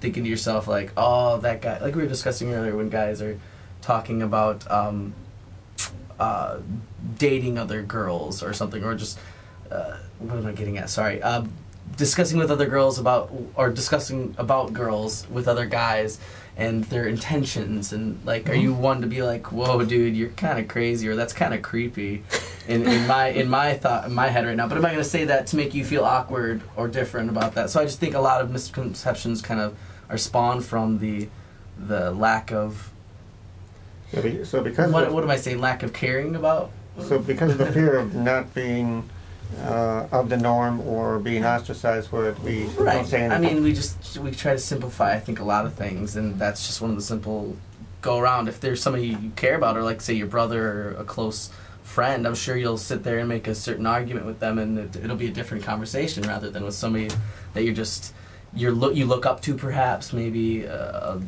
thinking 0.00 0.22
to 0.22 0.30
yourself 0.30 0.68
like, 0.68 0.92
"Oh, 0.96 1.38
that 1.38 1.62
guy," 1.62 1.80
like 1.80 1.96
we 1.96 2.02
were 2.02 2.08
discussing 2.08 2.52
earlier 2.52 2.76
when 2.76 2.88
guys 2.88 3.20
are 3.20 3.40
talking 3.82 4.22
about. 4.22 4.70
Um, 4.70 5.14
uh, 6.18 6.58
dating 7.18 7.58
other 7.58 7.82
girls 7.82 8.42
or 8.42 8.52
something, 8.52 8.82
or 8.82 8.94
just 8.94 9.18
uh, 9.70 9.98
what 10.18 10.36
am 10.38 10.46
I 10.46 10.52
getting 10.52 10.78
at? 10.78 10.88
Sorry, 10.88 11.22
um, 11.22 11.52
discussing 11.96 12.38
with 12.38 12.50
other 12.50 12.66
girls 12.66 12.98
about 12.98 13.30
or 13.54 13.70
discussing 13.70 14.34
about 14.38 14.72
girls 14.72 15.28
with 15.30 15.48
other 15.48 15.66
guys 15.66 16.18
and 16.56 16.84
their 16.84 17.06
intentions 17.06 17.92
and 17.92 18.18
like, 18.24 18.48
are 18.48 18.52
mm-hmm. 18.52 18.62
you 18.62 18.74
one 18.74 19.02
to 19.02 19.06
be 19.06 19.22
like, 19.22 19.52
whoa, 19.52 19.84
dude, 19.84 20.16
you're 20.16 20.30
kind 20.30 20.58
of 20.58 20.68
crazy 20.68 21.06
or 21.06 21.14
that's 21.14 21.34
kind 21.34 21.52
of 21.52 21.60
creepy, 21.60 22.24
in, 22.66 22.86
in 22.86 23.06
my 23.06 23.28
in 23.28 23.48
my 23.48 23.74
thought 23.74 24.06
in 24.06 24.14
my 24.14 24.28
head 24.28 24.46
right 24.46 24.56
now. 24.56 24.66
But 24.66 24.78
am 24.78 24.84
I 24.84 24.90
going 24.90 25.02
to 25.02 25.08
say 25.08 25.24
that 25.24 25.46
to 25.48 25.56
make 25.56 25.74
you 25.74 25.84
feel 25.84 26.04
awkward 26.04 26.62
or 26.76 26.88
different 26.88 27.30
about 27.30 27.54
that? 27.54 27.70
So 27.70 27.80
I 27.80 27.84
just 27.84 28.00
think 28.00 28.14
a 28.14 28.20
lot 28.20 28.40
of 28.40 28.50
misconceptions 28.50 29.42
kind 29.42 29.60
of 29.60 29.76
are 30.08 30.18
spawned 30.18 30.64
from 30.64 30.98
the 30.98 31.28
the 31.78 32.10
lack 32.10 32.52
of 32.52 32.90
So, 34.12 34.22
be, 34.22 34.44
so 34.44 34.62
because 34.62 34.90
what 34.90 35.04
of, 35.04 35.12
what 35.12 35.22
am 35.22 35.30
I 35.30 35.36
saying? 35.36 35.60
Lack 35.60 35.82
of 35.82 35.92
caring 35.92 36.34
about 36.36 36.70
so 37.00 37.18
because 37.18 37.52
of 37.52 37.58
the 37.58 37.70
fear 37.72 37.96
of 37.96 38.14
not 38.14 38.54
being 38.54 39.08
uh, 39.64 40.06
of 40.12 40.28
the 40.28 40.36
norm 40.36 40.80
or 40.82 41.18
being 41.18 41.44
ostracized 41.44 42.08
for 42.10 42.28
it, 42.28 42.38
we 42.40 42.64
don't 42.64 42.76
Right. 42.84 43.06
say 43.06 43.26
I 43.26 43.38
mean, 43.38 43.62
we 43.62 43.72
just 43.72 44.18
we 44.18 44.30
try 44.30 44.52
to 44.52 44.58
simplify. 44.58 45.14
I 45.14 45.20
think 45.20 45.40
a 45.40 45.44
lot 45.44 45.66
of 45.66 45.74
things, 45.74 46.16
and 46.16 46.38
that's 46.38 46.66
just 46.66 46.80
one 46.80 46.90
of 46.90 46.96
the 46.96 47.02
simple 47.02 47.56
go 48.02 48.18
around. 48.18 48.48
If 48.48 48.60
there's 48.60 48.82
somebody 48.82 49.08
you 49.08 49.32
care 49.36 49.56
about, 49.56 49.76
or 49.76 49.82
like 49.82 50.00
say 50.00 50.14
your 50.14 50.26
brother 50.26 50.70
or 50.70 50.96
a 50.98 51.04
close 51.04 51.50
friend, 51.82 52.26
I'm 52.26 52.34
sure 52.34 52.56
you'll 52.56 52.76
sit 52.78 53.04
there 53.04 53.18
and 53.18 53.28
make 53.28 53.46
a 53.46 53.54
certain 53.54 53.86
argument 53.86 54.26
with 54.26 54.40
them, 54.40 54.58
and 54.58 54.78
it, 54.78 54.96
it'll 54.96 55.16
be 55.16 55.28
a 55.28 55.32
different 55.32 55.64
conversation 55.64 56.24
rather 56.24 56.50
than 56.50 56.64
with 56.64 56.74
somebody 56.74 57.08
that 57.54 57.62
you're 57.64 57.74
just 57.74 58.12
you're 58.54 58.72
look 58.72 58.94
you 58.94 59.06
look 59.06 59.26
up 59.26 59.40
to, 59.42 59.54
perhaps 59.54 60.12
maybe 60.12 60.64
a, 60.64 61.20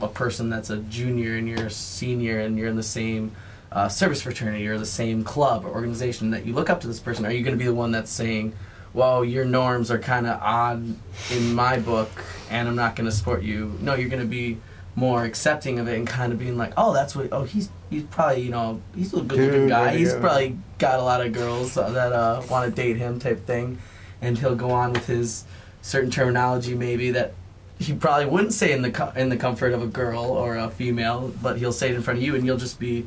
a 0.00 0.08
person 0.08 0.48
that's 0.48 0.70
a 0.70 0.76
junior 0.78 1.36
and 1.36 1.48
you're 1.48 1.66
a 1.66 1.70
senior, 1.70 2.40
and 2.40 2.56
you're 2.58 2.68
in 2.68 2.76
the 2.76 2.82
same 2.82 3.34
uh, 3.70 3.88
service 3.88 4.22
fraternity 4.22 4.66
or 4.66 4.78
the 4.78 4.86
same 4.86 5.24
club 5.24 5.64
or 5.64 5.68
organization 5.68 6.30
that 6.30 6.46
you 6.46 6.52
look 6.52 6.70
up 6.70 6.80
to 6.80 6.86
this 6.86 7.00
person. 7.00 7.26
Are 7.26 7.32
you 7.32 7.42
going 7.42 7.56
to 7.56 7.58
be 7.58 7.66
the 7.66 7.74
one 7.74 7.92
that's 7.92 8.10
saying? 8.10 8.54
Well, 8.94 9.24
your 9.24 9.44
norms 9.44 9.90
are 9.90 9.98
kind 9.98 10.26
of 10.26 10.40
odd 10.40 10.96
in 11.30 11.54
my 11.54 11.78
book, 11.78 12.10
and 12.50 12.66
I'm 12.66 12.76
not 12.76 12.96
going 12.96 13.04
to 13.08 13.14
support 13.14 13.42
you. 13.42 13.76
No, 13.80 13.94
you're 13.94 14.08
going 14.08 14.22
to 14.22 14.28
be 14.28 14.58
more 14.96 15.24
accepting 15.24 15.78
of 15.78 15.86
it 15.86 15.96
and 15.96 16.06
kind 16.06 16.32
of 16.32 16.38
being 16.38 16.56
like, 16.56 16.72
oh, 16.76 16.92
that's 16.92 17.14
what. 17.14 17.28
Oh, 17.30 17.44
he's 17.44 17.68
he's 17.90 18.04
probably 18.04 18.42
you 18.42 18.50
know 18.50 18.80
he's 18.94 19.12
a 19.12 19.20
good 19.20 19.38
looking 19.38 19.68
guy. 19.68 19.96
He's 19.96 20.14
go. 20.14 20.20
probably 20.20 20.58
got 20.78 20.98
a 20.98 21.02
lot 21.02 21.24
of 21.24 21.32
girls 21.32 21.76
uh, 21.76 21.90
that 21.90 22.12
uh, 22.12 22.42
want 22.50 22.68
to 22.68 22.74
date 22.74 22.96
him 22.96 23.18
type 23.18 23.46
thing, 23.46 23.78
and 24.22 24.38
he'll 24.38 24.56
go 24.56 24.70
on 24.70 24.92
with 24.92 25.06
his 25.06 25.44
certain 25.82 26.10
terminology 26.10 26.74
maybe 26.74 27.10
that 27.12 27.34
he 27.78 27.94
probably 27.94 28.26
wouldn't 28.26 28.52
say 28.52 28.72
in 28.72 28.82
the 28.82 29.12
in 29.16 29.28
the 29.28 29.36
comfort 29.36 29.72
of 29.72 29.82
a 29.82 29.86
girl 29.86 30.24
or 30.24 30.56
a 30.56 30.68
female, 30.70 31.32
but 31.40 31.58
he'll 31.58 31.72
say 31.72 31.90
it 31.90 31.94
in 31.94 32.02
front 32.02 32.18
of 32.18 32.24
you, 32.24 32.34
and 32.34 32.44
you'll 32.44 32.56
just 32.56 32.80
be, 32.80 33.06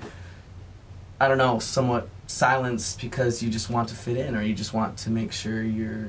I 1.21 1.27
don't 1.27 1.37
know, 1.37 1.59
somewhat 1.59 2.09
silenced 2.25 2.99
because 2.99 3.43
you 3.43 3.51
just 3.51 3.69
want 3.69 3.89
to 3.89 3.95
fit 3.95 4.17
in 4.17 4.35
or 4.35 4.41
you 4.41 4.55
just 4.55 4.73
want 4.73 4.97
to 4.97 5.11
make 5.11 5.31
sure 5.31 5.61
you're 5.61 6.07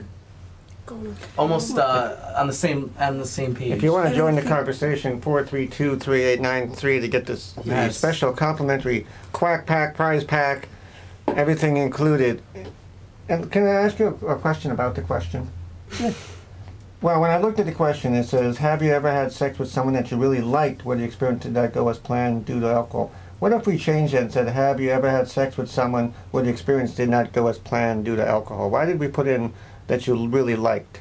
almost 1.37 1.77
uh, 1.77 2.33
on 2.35 2.47
the 2.47 2.53
same 2.55 2.95
on 2.99 3.19
the 3.19 3.27
same 3.27 3.55
page. 3.55 3.73
If 3.73 3.83
you 3.83 3.93
want 3.93 4.09
to 4.09 4.15
join 4.15 4.37
the 4.37 4.43
conversation, 4.43 5.21
432-3893 5.21 7.01
to 7.03 7.09
get 7.09 7.27
this 7.27 7.55
Yes. 7.63 7.99
special 7.99 8.33
complimentary 8.33 9.07
quack 9.35 9.67
pack, 9.67 9.95
prize 9.95 10.25
pack, 10.25 10.69
everything 11.29 11.77
included. 11.77 12.41
And 13.29 13.53
can 13.53 13.65
I 13.65 13.83
ask 13.83 13.99
you 13.99 14.19
a, 14.23 14.29
a 14.29 14.39
question 14.39 14.71
about 14.71 14.95
the 14.95 15.03
question? 15.03 15.51
Well, 17.03 17.21
when 17.21 17.33
I 17.33 17.39
looked 17.39 17.59
at 17.59 17.67
the 17.67 17.73
question, 17.73 18.15
it 18.15 18.29
says, 18.29 18.59
"Have 18.59 18.81
you 18.81 18.93
ever 18.93 19.11
had 19.11 19.33
sex 19.33 19.59
with 19.59 19.69
someone 19.69 19.93
that 19.95 20.13
you 20.13 20.17
really 20.17 20.41
liked, 20.41 20.85
where 20.85 20.97
the 20.97 21.03
experience 21.03 21.43
did 21.43 21.53
not 21.53 21.73
go 21.73 21.89
as 21.89 21.99
planned 21.99 22.47
due 22.47 22.61
to 22.61 22.69
alcohol?" 22.69 23.11
What 23.43 23.51
if 23.53 23.67
we 23.67 23.77
changed 23.77 24.15
that 24.15 24.23
and 24.23 24.33
said, 24.33 24.47
"Have 24.47 24.79
you 24.79 24.91
ever 24.91 25.11
had 25.11 25.27
sex 25.27 25.57
with 25.57 25.69
someone 25.69 26.15
where 26.31 26.45
the 26.45 26.49
experience 26.49 26.95
did 26.95 27.09
not 27.09 27.33
go 27.33 27.49
as 27.49 27.59
planned 27.59 28.05
due 28.05 28.15
to 28.15 28.25
alcohol?" 28.25 28.71
Why 28.71 28.87
did 28.87 29.01
we 29.01 29.09
put 29.09 29.27
in 29.27 29.53
that 29.89 30.07
you 30.07 30.29
really 30.29 30.55
liked? 30.55 31.01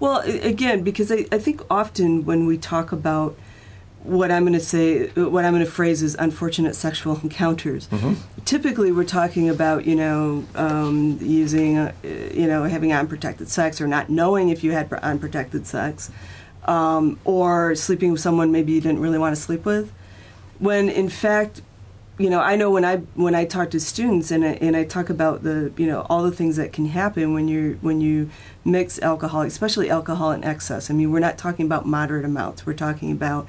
Well, 0.00 0.18
again, 0.22 0.82
because 0.82 1.12
I, 1.12 1.26
I 1.30 1.38
think 1.38 1.62
often 1.70 2.24
when 2.24 2.46
we 2.46 2.58
talk 2.58 2.90
about 2.90 3.38
what 4.02 4.32
I'm 4.32 4.42
going 4.42 4.54
to 4.54 4.58
say, 4.58 5.10
what 5.10 5.44
I'm 5.44 5.52
going 5.52 5.64
to 5.64 5.70
phrase 5.70 6.02
is 6.02 6.16
unfortunate 6.18 6.74
sexual 6.74 7.20
encounters. 7.22 7.88
Typically, 8.44 8.90
we're 8.90 9.04
talking 9.04 9.48
about 9.48 9.86
you 9.86 9.94
know 9.94 10.44
um, 10.56 11.20
using 11.22 11.78
uh, 11.78 11.92
you 12.02 12.48
know 12.48 12.64
having 12.64 12.92
unprotected 12.92 13.48
sex 13.48 13.80
or 13.80 13.86
not 13.86 14.10
knowing 14.10 14.48
if 14.48 14.64
you 14.64 14.72
had 14.72 14.92
unprotected 14.92 15.68
sex, 15.68 16.10
um, 16.64 17.16
or 17.24 17.76
sleeping 17.76 18.10
with 18.10 18.20
someone 18.20 18.50
maybe 18.50 18.72
you 18.72 18.80
didn't 18.80 18.98
really 18.98 19.18
want 19.18 19.36
to 19.36 19.40
sleep 19.40 19.64
with. 19.64 19.92
When 20.58 20.88
in 20.88 21.08
fact, 21.08 21.62
you 22.18 22.28
know, 22.30 22.40
I 22.40 22.56
know 22.56 22.70
when 22.70 22.84
I 22.84 22.96
when 23.14 23.34
I 23.34 23.44
talk 23.44 23.70
to 23.70 23.80
students 23.80 24.32
and 24.32 24.44
I, 24.44 24.48
and 24.54 24.76
I 24.76 24.84
talk 24.84 25.08
about 25.08 25.44
the 25.44 25.72
you 25.76 25.86
know 25.86 26.04
all 26.10 26.24
the 26.24 26.32
things 26.32 26.56
that 26.56 26.72
can 26.72 26.86
happen 26.86 27.32
when 27.32 27.46
you 27.46 27.78
when 27.80 28.00
you 28.00 28.30
mix 28.64 28.98
alcohol, 29.00 29.42
especially 29.42 29.88
alcohol 29.88 30.32
in 30.32 30.42
excess. 30.42 30.90
I 30.90 30.94
mean, 30.94 31.12
we're 31.12 31.20
not 31.20 31.38
talking 31.38 31.64
about 31.64 31.86
moderate 31.86 32.24
amounts. 32.24 32.66
We're 32.66 32.74
talking 32.74 33.12
about 33.12 33.46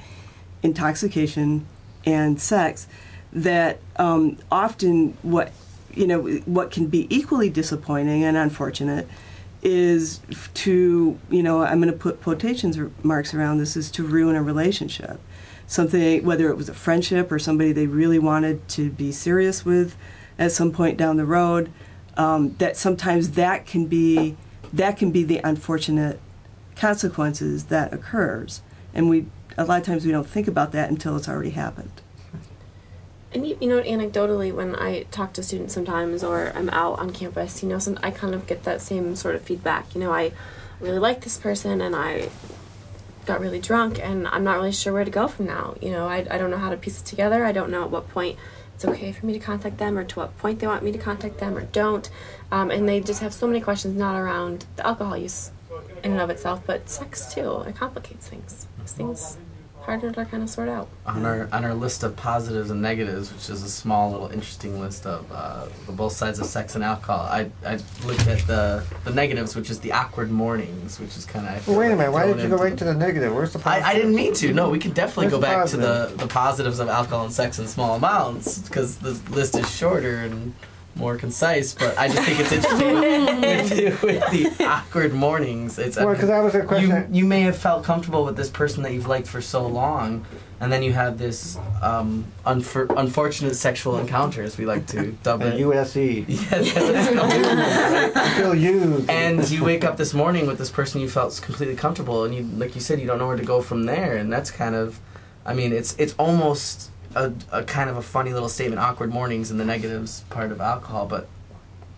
intoxication 0.62 1.66
and 2.06 2.40
sex. 2.40 2.88
That 3.34 3.80
um, 3.96 4.38
often 4.52 5.18
what 5.24 5.52
you 5.96 6.06
know 6.06 6.22
what 6.46 6.70
can 6.70 6.88
be 6.88 7.08
equally 7.16 7.50
disappointing 7.50 8.24
and 8.24 8.38
unfortunate 8.38 9.08
is 9.62 10.22
to 10.54 11.20
you 11.30 11.44
know 11.44 11.64
I'm 11.64 11.82
going 11.82 11.92
to 11.92 11.98
put 11.98 12.22
quotations 12.22 12.78
marks 13.04 13.34
around 13.34 13.58
this 13.58 13.76
is 13.76 13.90
to 13.92 14.06
ruin 14.06 14.36
a 14.36 14.44
relationship 14.44 15.20
something 15.70 16.26
whether 16.26 16.50
it 16.50 16.58
was 16.58 16.68
a 16.68 16.74
friendship 16.74 17.32
or 17.32 17.40
somebody 17.40 17.72
they 17.72 17.88
really 17.88 18.20
wanted 18.20 18.68
to 18.68 18.90
be 18.90 19.12
serious 19.12 19.64
with 19.64 19.96
at 20.38 20.52
some 20.52 20.72
point 20.72 20.98
down 20.98 21.16
the 21.16 21.26
road 21.26 21.72
um, 22.18 22.56
that 22.58 22.76
sometimes 22.76 23.32
that 23.32 23.66
can 23.66 23.86
be 23.86 24.36
that 24.74 24.98
can 24.98 25.12
be 25.12 25.24
the 25.24 25.38
unfortunate 25.44 26.20
consequences 26.76 27.66
that 27.66 27.94
occurs 27.94 28.62
and 28.94 29.10
we 29.10 29.28
a 29.58 29.64
lot 29.64 29.80
of 29.80 29.86
times 29.86 30.06
we 30.06 30.12
don't 30.12 30.28
think 30.28 30.48
about 30.48 30.72
that 30.72 30.90
until 30.90 31.16
it's 31.16 31.30
already 31.30 31.52
happened 31.52 32.02
And 33.32 33.46
you, 33.46 33.56
know, 33.62 33.80
anecdotally, 33.84 34.52
when 34.52 34.76
I 34.76 35.04
talk 35.12 35.34
to 35.34 35.44
students 35.44 35.76
sometimes, 35.76 36.24
or 36.24 36.52
I'm 36.56 36.68
out 36.72 36.98
on 36.98 37.12
campus, 37.14 37.62
you 37.62 37.70
know, 37.70 37.78
some 37.78 38.00
I 38.02 38.10
kind 38.10 38.34
of 38.34 38.48
get 38.48 38.64
that 38.64 38.82
same 38.82 39.16
sort 39.16 39.36
of 39.36 39.44
feedback. 39.44 39.94
You 39.94 40.02
know, 40.02 40.12
I 40.12 40.32
really 40.80 40.98
like 40.98 41.22
this 41.22 41.38
person, 41.38 41.80
and 41.80 41.96
I 41.96 42.30
got 43.30 43.40
really 43.40 43.60
drunk, 43.60 44.00
and 44.00 44.28
I'm 44.28 44.44
not 44.44 44.58
really 44.58 44.72
sure 44.72 44.92
where 44.92 45.06
to 45.06 45.12
go 45.12 45.28
from 45.28 45.46
now. 45.46 45.76
You 45.82 45.92
know, 45.92 46.08
I, 46.08 46.26
I 46.32 46.38
don't 46.40 46.50
know 46.50 46.58
how 46.58 46.72
to 46.72 46.78
piece 46.78 47.00
it 47.00 47.06
together. 47.06 47.46
I 47.46 47.52
don't 47.52 47.70
know 47.70 47.84
at 47.84 47.92
what 47.92 48.10
point 48.10 48.38
it's 48.74 48.84
okay 48.84 49.12
for 49.12 49.26
me 49.28 49.34
to 49.34 49.40
contact 49.40 49.78
them, 49.78 49.98
or 49.98 50.04
to 50.04 50.20
what 50.20 50.38
point 50.40 50.60
they 50.60 50.68
want 50.68 50.84
me 50.84 50.92
to 50.92 50.98
contact 50.98 51.38
them, 51.38 51.56
or 51.56 51.62
don't. 51.62 52.10
Um, 52.52 52.72
and 52.72 52.90
they 52.90 53.00
just 53.00 53.22
have 53.22 53.34
so 53.34 53.46
many 53.46 53.62
questions, 53.62 53.96
not 53.96 54.16
around 54.20 54.66
the 54.78 54.86
alcohol 54.86 55.16
use 55.16 55.52
in 56.04 56.14
and 56.14 56.22
of 56.22 56.30
itself, 56.32 56.62
but 56.66 56.90
sex 56.90 57.34
too. 57.34 57.62
It 57.62 57.76
complicates 57.76 58.28
things. 58.28 58.68
Things 58.86 59.38
harder 59.90 60.12
to 60.12 60.26
kind 60.26 60.44
of 60.44 60.50
sort 60.50 60.70
out. 60.70 60.88
on 61.06 61.26
our 61.26 61.50
on 61.52 61.66
our 61.66 61.74
list 61.74 62.04
of 62.04 62.16
positives 62.16 62.70
and 62.70 62.80
negatives, 62.82 63.34
which 63.34 63.50
is 63.50 63.64
a 63.64 63.70
small 63.70 64.12
little 64.12 64.28
interesting 64.28 64.80
list 64.80 65.06
of 65.08 65.26
uh, 65.32 65.66
both 65.92 66.12
sides 66.14 66.38
of 66.40 66.46
sex 66.46 66.76
and 66.76 66.84
alcohol. 66.84 67.26
I 67.26 67.50
I 67.66 67.80
looked 68.06 68.28
at 68.28 68.46
the 68.46 68.84
the 69.04 69.12
negatives, 69.12 69.56
which 69.56 69.70
is 69.72 69.80
the 69.80 69.92
awkward 69.92 70.30
mornings, 70.30 71.00
which 71.00 71.18
is 71.18 71.26
kind 71.26 71.48
of. 71.48 71.68
Well, 71.68 71.80
wait 71.80 71.92
a 71.92 71.96
minute. 71.96 72.12
Why 72.12 72.28
did 72.28 72.40
you 72.40 72.50
go 72.50 72.58
right 72.58 72.78
to 72.78 72.86
the 72.86 72.94
negative? 72.94 73.34
Where's 73.34 73.54
the 73.54 73.60
I, 73.60 73.62
positive? 73.64 73.86
I 73.88 73.94
didn't 73.96 74.16
mean 74.16 74.34
to. 74.36 74.54
No, 74.54 74.70
we 74.70 74.78
could 74.80 74.94
definitely 74.94 75.26
Where's 75.26 75.34
go 75.34 75.40
the 75.40 75.48
back 75.48 75.68
to 75.70 75.78
the, 75.78 76.14
the 76.24 76.28
positives 76.28 76.80
of 76.80 76.88
alcohol 76.88 77.26
and 77.26 77.34
sex 77.34 77.58
in 77.58 77.68
small 77.68 77.96
amounts 77.96 78.60
because 78.60 78.98
the 78.98 79.14
list 79.32 79.58
is 79.58 79.70
shorter 79.76 80.18
and 80.20 80.54
more 81.00 81.16
concise. 81.18 81.74
But 81.74 81.98
I 81.98 82.08
just 82.10 82.22
think 82.22 82.40
it's 82.40 82.52
interesting 82.52 82.96
with, 83.02 84.04
with 84.04 84.58
the 84.58 84.66
awkward 84.66 85.14
mornings. 85.14 85.80
It's 85.80 85.98
Well, 85.98 86.14
'cause 86.14 86.28
that 86.28 86.44
was 86.44 86.54
a 86.56 86.62
question- 86.64 86.90
You, 86.90 87.22
you 87.22 87.26
may 87.26 87.42
have 87.42 87.58
felt 87.58 87.84
comfortable 87.84 88.26
with 88.26 88.36
this 88.36 88.50
person 88.50 88.84
that 88.84 88.94
you've 88.94 89.08
liked 89.08 89.28
for 89.28 89.42
so 89.42 89.66
long, 89.66 90.26
and 90.60 90.72
then 90.72 90.84
you 90.84 90.92
have 90.92 91.18
this 91.18 91.58
um, 91.82 92.26
unfor- 92.46 92.94
unfortunate 92.98 93.56
sexual 93.56 93.98
encounter, 93.98 94.44
as 94.44 94.58
we 94.58 94.66
like 94.66 94.86
to 94.88 95.14
dub 95.24 95.42
A 95.42 95.48
it. 95.56 95.60
USE. 95.60 96.26
Yes, 96.28 96.74
that's 96.74 97.10
coming. 97.16 98.34
Still 98.36 98.56
used. 98.56 99.10
And 99.10 99.50
you 99.50 99.64
wake 99.64 99.84
up 99.86 99.96
this 99.98 100.14
morning 100.14 100.48
with 100.48 100.58
this 100.58 100.70
person 100.70 101.00
you 101.00 101.10
felt 101.10 101.40
completely 101.42 101.76
comfortable, 101.76 102.26
and 102.26 102.36
you, 102.36 102.44
like 102.44 102.76
you 102.76 102.82
said, 102.82 103.00
you 103.00 103.08
don't 103.08 103.18
know 103.20 103.28
where 103.28 103.38
to 103.38 103.46
go 103.46 103.62
from 103.62 103.84
there, 103.86 104.18
and 104.18 104.32
that's 104.32 104.52
kind 104.52 104.76
of, 104.76 105.00
I 105.46 105.54
mean, 105.54 105.72
it's 105.72 105.96
it's 105.98 106.14
almost 106.20 106.90
a, 107.16 107.32
a 107.52 107.64
kind 107.64 107.90
of 107.90 107.98
a 107.98 108.02
funny 108.02 108.34
little 108.34 108.50
statement. 108.50 108.82
Awkward 108.82 109.12
mornings 109.12 109.52
and 109.52 109.60
the 109.60 109.66
negatives 109.66 110.22
part 110.30 110.52
of 110.52 110.62
alcohol, 110.62 111.06
but 111.08 111.28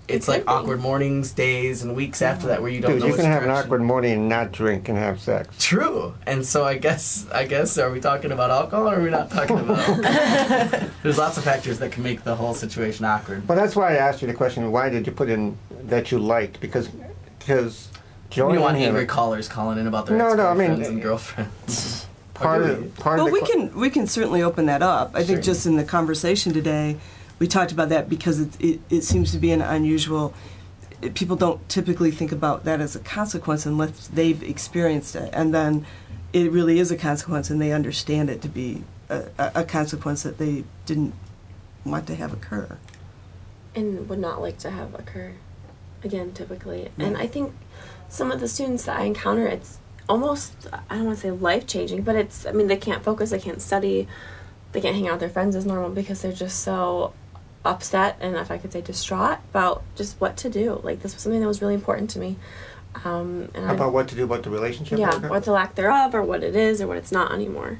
it's 0.07 0.27
like 0.27 0.43
awkward 0.45 0.81
mornings, 0.81 1.31
days, 1.31 1.83
and 1.83 1.95
weeks 1.95 2.21
after 2.21 2.47
that 2.47 2.61
where 2.61 2.69
you 2.69 2.81
don't 2.81 2.91
Dude, 2.91 2.99
know. 3.01 3.05
you 3.07 3.11
which 3.13 3.21
can 3.21 3.31
have 3.31 3.43
an 3.43 3.49
awkward 3.49 3.81
morning 3.81 4.11
and 4.13 4.27
not 4.29 4.51
drink 4.51 4.89
and 4.89 4.97
have 4.97 5.21
sex. 5.21 5.55
True, 5.57 6.13
and 6.25 6.45
so 6.45 6.65
I 6.65 6.77
guess 6.77 7.25
I 7.33 7.45
guess 7.45 7.77
are 7.77 7.89
we 7.91 8.01
talking 8.01 8.31
about 8.33 8.49
alcohol 8.49 8.89
or 8.89 8.95
are 8.95 9.01
we 9.01 9.09
not 9.09 9.29
talking 9.31 9.57
about? 9.59 9.79
alcohol? 9.87 10.89
There's 11.03 11.17
lots 11.17 11.37
of 11.37 11.43
factors 11.45 11.79
that 11.79 11.91
can 11.93 12.03
make 12.03 12.23
the 12.25 12.35
whole 12.35 12.53
situation 12.53 13.05
awkward. 13.05 13.47
Well, 13.47 13.57
that's 13.57 13.75
why 13.75 13.93
I 13.93 13.97
asked 13.97 14.21
you 14.21 14.27
the 14.27 14.33
question. 14.33 14.69
Why 14.71 14.89
did 14.89 15.05
you 15.07 15.13
put 15.13 15.29
in 15.29 15.57
that 15.83 16.11
you 16.11 16.19
liked? 16.19 16.59
Because, 16.59 16.89
because 17.39 17.87
You 17.93 18.35
joining 18.37 18.55
don't 18.55 18.63
want 18.63 18.77
him- 18.77 18.89
angry 18.89 19.05
callers 19.05 19.47
calling 19.47 19.77
in 19.77 19.87
about 19.87 20.07
their 20.07 20.17
No, 20.17 20.33
no, 20.33 20.47
I 20.47 20.53
mean, 20.55 20.71
ex-boyfriends 20.71 20.87
and 20.89 21.01
girlfriends. 21.01 22.07
part 22.41 22.61
of 22.63 22.95
part 22.95 23.17
well, 23.17 23.27
of 23.27 23.33
the 23.33 23.39
we 23.39 23.45
que- 23.45 23.53
can 23.69 23.79
we 23.79 23.89
can 23.89 24.07
certainly 24.07 24.41
open 24.41 24.65
that 24.67 24.81
up. 24.81 25.11
I 25.13 25.23
think 25.23 25.37
Sure. 25.37 25.53
just 25.53 25.65
in 25.65 25.75
the 25.77 25.83
conversation 25.83 26.53
today, 26.53 26.97
we 27.39 27.47
talked 27.47 27.71
about 27.71 27.89
that 27.89 28.09
because 28.09 28.39
it 28.39 28.59
it, 28.61 28.79
it 28.89 29.01
seems 29.03 29.31
to 29.31 29.37
be 29.37 29.51
an 29.51 29.61
unusual. 29.61 30.33
it- 31.01 31.13
people 31.15 31.35
don't 31.35 31.67
typically 31.67 32.11
think 32.11 32.31
about 32.31 32.63
that 32.65 32.79
as 32.81 32.95
a 32.95 32.99
consequence 32.99 33.65
unless 33.65 34.07
they've 34.07 34.43
experienced 34.43 35.15
it, 35.15 35.29
and 35.33 35.53
then 35.53 35.85
it 36.33 36.51
really 36.51 36.79
is 36.79 36.91
a 36.91 36.97
consequence, 36.97 37.49
and 37.49 37.59
they 37.59 37.71
understand 37.71 38.29
it 38.29 38.41
to 38.41 38.47
be 38.47 38.83
a, 39.09 39.23
a, 39.39 39.51
a 39.55 39.63
consequence 39.63 40.21
that 40.23 40.37
they 40.37 40.63
didn't 40.85 41.13
want 41.83 42.05
to 42.07 42.15
have 42.15 42.31
occur. 42.33 42.77
and 43.75 44.07
would 44.09 44.19
not 44.19 44.41
like 44.41 44.57
to 44.59 44.69
have 44.69 44.93
occur 44.93 45.31
again 46.03 46.31
typically 46.33 46.89
and 46.97 47.15
i 47.17 47.25
think 47.27 47.53
some 48.09 48.31
of 48.31 48.39
the 48.39 48.47
students 48.47 48.83
that 48.85 48.99
i 48.99 49.03
encounter 49.03 49.47
it's 49.47 49.77
almost 50.09 50.67
i 50.89 50.95
don't 50.95 51.05
want 51.05 51.17
to 51.17 51.21
say 51.21 51.31
life 51.31 51.65
changing 51.67 52.01
but 52.01 52.15
it's 52.15 52.45
i 52.45 52.51
mean 52.51 52.67
they 52.67 52.77
can't 52.77 53.03
focus 53.03 53.29
they 53.29 53.39
can't 53.39 53.61
study 53.61 54.07
they 54.73 54.81
can't 54.81 54.95
hang 54.95 55.07
out 55.07 55.13
with 55.13 55.19
their 55.21 55.29
friends 55.29 55.55
as 55.55 55.65
normal 55.65 55.89
because 55.89 56.21
they're 56.21 56.31
just 56.31 56.59
so 56.61 57.13
upset 57.63 58.17
and 58.19 58.35
if 58.35 58.49
i 58.51 58.57
could 58.57 58.71
say 58.71 58.81
distraught 58.81 59.37
about 59.51 59.83
just 59.95 60.19
what 60.19 60.35
to 60.35 60.49
do 60.49 60.81
like 60.83 61.01
this 61.01 61.13
was 61.13 61.21
something 61.21 61.39
that 61.41 61.47
was 61.47 61.61
really 61.61 61.75
important 61.75 62.09
to 62.09 62.19
me 62.19 62.35
um, 63.05 63.47
and 63.53 63.65
I- 63.67 63.73
about 63.73 63.93
what 63.93 64.07
to 64.09 64.15
do 64.15 64.25
about 64.25 64.43
the 64.43 64.49
relationship. 64.49 64.99
yeah 64.99 65.11
okay? 65.13 65.29
or 65.29 65.39
the 65.39 65.51
lack 65.53 65.75
thereof 65.75 66.13
or 66.13 66.23
what 66.23 66.43
it 66.43 66.55
is 66.55 66.81
or 66.81 66.87
what 66.87 66.97
it's 66.97 67.11
not 67.11 67.31
anymore 67.31 67.79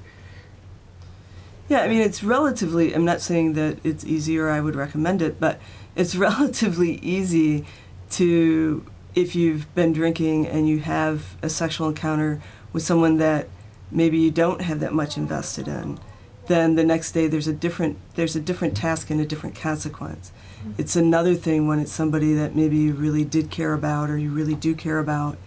Yeah, 1.67 1.81
I 1.83 1.87
mean, 1.87 2.01
it's 2.01 2.21
relatively, 2.21 2.93
I'm 2.93 3.05
not 3.05 3.21
saying 3.21 3.53
that 3.53 3.77
it's 3.83 4.03
easy 4.03 4.37
or 4.37 4.49
I 4.49 4.59
would 4.59 4.75
recommend 4.75 5.21
it, 5.21 5.39
but 5.39 5.57
it's 5.95 6.15
relatively 6.29 6.95
easy 7.01 7.65
to, 8.11 8.85
if 9.15 9.35
you've 9.35 9.73
been 9.75 9.93
drinking 9.93 10.47
and 10.47 10.67
you 10.67 10.79
have 10.79 11.35
a 11.41 11.49
sexual 11.49 11.89
encounter 11.89 12.41
with 12.73 12.83
someone 12.83 13.17
that 13.17 13.47
maybe 13.91 14.17
you 14.17 14.31
don't 14.31 14.61
have 14.61 14.79
that 14.79 14.93
much 14.93 15.17
invested 15.17 15.67
in, 15.67 15.99
then 16.47 16.75
the 16.75 16.83
next 16.83 17.11
day 17.11 17.27
there's 17.27 17.47
a 17.47 17.53
different 17.53 17.97
there's 18.15 18.35
a 18.35 18.39
different 18.39 18.75
task 18.75 19.09
and 19.09 19.21
a 19.21 19.25
different 19.25 19.55
consequence. 19.55 20.31
It's 20.77 20.95
another 20.95 21.33
thing 21.33 21.67
when 21.67 21.79
it's 21.79 21.91
somebody 21.91 22.33
that 22.33 22.55
maybe 22.55 22.77
you 22.77 22.93
really 22.93 23.25
did 23.25 23.49
care 23.49 23.73
about 23.73 24.09
or 24.09 24.17
you 24.17 24.29
really 24.29 24.55
do 24.55 24.75
care 24.75 24.99
about, 24.99 25.37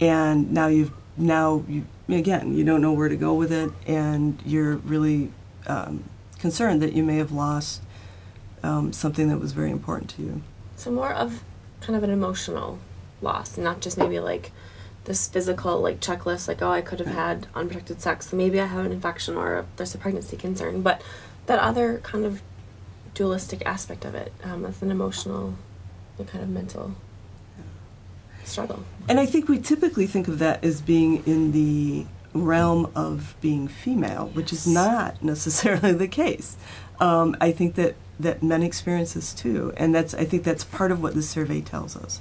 and 0.00 0.52
now 0.52 0.68
you've 0.68 0.92
now 1.16 1.64
you 1.68 1.84
again 2.08 2.54
you 2.54 2.64
don't 2.64 2.80
know 2.80 2.92
where 2.92 3.08
to 3.08 3.16
go 3.16 3.34
with 3.34 3.52
it, 3.52 3.70
and 3.86 4.40
you're 4.44 4.76
really 4.76 5.32
um, 5.66 6.04
concerned 6.38 6.82
that 6.82 6.92
you 6.92 7.02
may 7.02 7.16
have 7.16 7.32
lost 7.32 7.82
um, 8.62 8.92
something 8.92 9.28
that 9.28 9.38
was 9.38 9.52
very 9.52 9.70
important 9.70 10.10
to 10.10 10.22
you. 10.22 10.42
So 10.76 10.90
more 10.90 11.12
of 11.12 11.42
kind 11.80 11.96
of 11.96 12.02
an 12.02 12.10
emotional 12.10 12.78
loss, 13.22 13.56
not 13.56 13.80
just 13.80 13.96
maybe 13.98 14.20
like 14.20 14.52
this 15.04 15.28
physical 15.28 15.80
like 15.80 16.00
checklist, 16.00 16.48
like 16.48 16.62
oh 16.62 16.70
I 16.70 16.80
could 16.80 17.00
have 17.00 17.08
had 17.08 17.46
unprotected 17.54 18.00
sex, 18.00 18.30
so 18.30 18.36
maybe 18.36 18.60
I 18.60 18.66
have 18.66 18.84
an 18.84 18.92
infection 18.92 19.36
or 19.36 19.66
there's 19.76 19.94
a 19.94 19.98
pregnancy 19.98 20.36
concern, 20.36 20.82
but 20.82 21.02
that 21.46 21.58
other 21.58 21.98
kind 21.98 22.24
of 22.24 22.42
dualistic 23.14 23.64
aspect 23.66 24.04
of 24.04 24.14
it, 24.14 24.32
um, 24.44 24.62
that's 24.62 24.82
an 24.82 24.90
emotional 24.90 25.54
and 26.18 26.28
kind 26.28 26.42
of 26.42 26.50
mental 26.50 26.94
struggle. 28.44 28.84
And 29.08 29.18
I 29.18 29.26
think 29.26 29.48
we 29.48 29.58
typically 29.58 30.06
think 30.06 30.28
of 30.28 30.38
that 30.38 30.64
as 30.64 30.80
being 30.80 31.22
in 31.26 31.52
the 31.52 32.06
realm 32.34 32.90
of 32.94 33.34
being 33.40 33.68
female, 33.68 34.30
which 34.34 34.52
is 34.52 34.66
not 34.66 35.22
necessarily 35.22 35.92
the 35.92 36.08
case. 36.08 36.56
Um, 37.00 37.36
I 37.40 37.52
think 37.52 37.74
that, 37.74 37.94
that 38.20 38.42
men 38.42 38.62
experience 38.62 39.14
this 39.14 39.34
too, 39.34 39.72
and 39.76 39.94
that's 39.94 40.14
I 40.14 40.24
think 40.24 40.44
that's 40.44 40.64
part 40.64 40.92
of 40.92 41.02
what 41.02 41.14
the 41.14 41.22
survey 41.22 41.60
tells 41.60 41.96
us, 41.96 42.20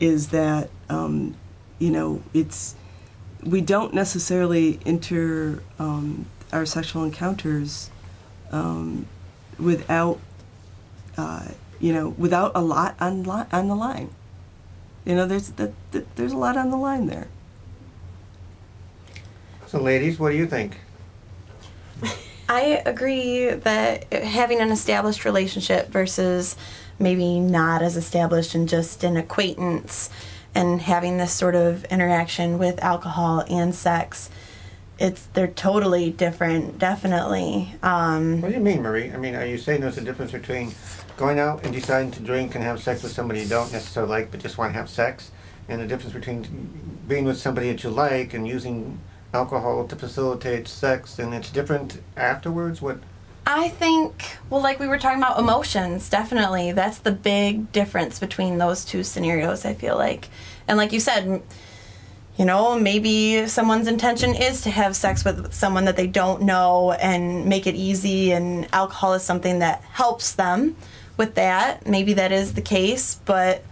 is 0.00 0.28
that 0.28 0.70
um, 0.88 1.34
you 1.78 1.90
know 1.90 2.22
it's 2.34 2.74
we 3.44 3.60
don't 3.60 3.94
necessarily 3.94 4.80
enter 4.84 5.62
um, 5.78 6.26
our 6.52 6.66
sexual 6.66 7.04
encounters 7.04 7.90
um, 8.50 9.06
without 9.58 10.18
uh, 11.16 11.48
you 11.80 11.92
know 11.92 12.10
without 12.10 12.52
a 12.54 12.60
lot 12.60 12.96
on 13.00 13.22
li- 13.22 13.46
on 13.52 13.68
the 13.68 13.76
line. 13.76 14.10
You 15.04 15.14
know, 15.14 15.26
there's 15.26 15.48
that, 15.52 15.72
that 15.92 16.16
there's 16.16 16.32
a 16.32 16.36
lot 16.36 16.56
on 16.56 16.70
the 16.70 16.76
line 16.76 17.06
there. 17.06 17.28
So, 19.66 19.80
ladies, 19.80 20.18
what 20.18 20.30
do 20.30 20.36
you 20.36 20.46
think? 20.46 20.78
I 22.48 22.82
agree 22.84 23.50
that 23.50 24.12
having 24.12 24.60
an 24.60 24.70
established 24.70 25.24
relationship 25.24 25.88
versus 25.88 26.56
maybe 26.98 27.40
not 27.40 27.82
as 27.82 27.96
established 27.96 28.54
and 28.54 28.68
just 28.68 29.04
an 29.04 29.16
acquaintance 29.16 30.10
and 30.54 30.82
having 30.82 31.18
this 31.18 31.32
sort 31.32 31.54
of 31.54 31.84
interaction 31.86 32.58
with 32.58 32.82
alcohol 32.82 33.44
and 33.48 33.74
sex 33.74 34.30
it's 34.98 35.26
they're 35.26 35.46
totally 35.46 36.10
different 36.10 36.78
definitely 36.78 37.74
um, 37.82 38.40
What 38.40 38.48
do 38.48 38.54
you 38.54 38.60
mean, 38.60 38.82
Marie? 38.82 39.12
I 39.12 39.16
mean, 39.16 39.34
are 39.36 39.46
you 39.46 39.58
saying 39.58 39.80
there's 39.80 39.98
a 39.98 40.02
difference 40.02 40.32
between 40.32 40.74
going 41.16 41.38
out 41.38 41.64
and 41.64 41.72
deciding 41.72 42.10
to 42.12 42.20
drink 42.20 42.54
and 42.54 42.64
have 42.64 42.82
sex 42.82 43.02
with 43.02 43.12
somebody 43.12 43.40
you 43.40 43.48
don't 43.48 43.72
necessarily 43.72 44.10
like 44.10 44.30
but 44.30 44.40
just 44.40 44.58
want 44.58 44.72
to 44.72 44.78
have 44.78 44.90
sex, 44.90 45.30
and 45.68 45.80
the 45.80 45.86
difference 45.86 46.12
between 46.12 47.00
being 47.06 47.24
with 47.24 47.38
somebody 47.38 47.70
that 47.70 47.84
you 47.84 47.90
like 47.90 48.34
and 48.34 48.46
using 48.46 48.98
alcohol 49.32 49.86
to 49.86 49.96
facilitate 49.96 50.66
sex, 50.66 51.18
and 51.18 51.32
it's 51.32 51.50
different 51.50 52.00
afterwards? 52.16 52.82
What? 52.82 52.98
I 53.50 53.70
think, 53.70 54.36
well, 54.50 54.60
like 54.60 54.78
we 54.78 54.88
were 54.88 54.98
talking 54.98 55.16
about 55.16 55.38
emotions, 55.38 56.10
definitely. 56.10 56.72
That's 56.72 56.98
the 56.98 57.12
big 57.12 57.72
difference 57.72 58.18
between 58.18 58.58
those 58.58 58.84
two 58.84 59.02
scenarios, 59.02 59.64
I 59.64 59.72
feel 59.72 59.96
like. 59.96 60.28
And 60.68 60.76
like 60.76 60.92
you 60.92 61.00
said, 61.00 61.42
you 62.36 62.44
know, 62.44 62.78
maybe 62.78 63.46
someone's 63.46 63.88
intention 63.88 64.34
is 64.34 64.60
to 64.62 64.70
have 64.70 64.94
sex 64.94 65.24
with 65.24 65.54
someone 65.54 65.86
that 65.86 65.96
they 65.96 66.06
don't 66.06 66.42
know 66.42 66.92
and 66.92 67.46
make 67.46 67.66
it 67.66 67.74
easy, 67.74 68.32
and 68.32 68.68
alcohol 68.74 69.14
is 69.14 69.22
something 69.22 69.60
that 69.60 69.80
helps 69.80 70.34
them 70.34 70.76
with 71.16 71.34
that. 71.36 71.86
Maybe 71.86 72.12
that 72.12 72.32
is 72.32 72.52
the 72.52 72.60
case, 72.60 73.14
but 73.24 73.64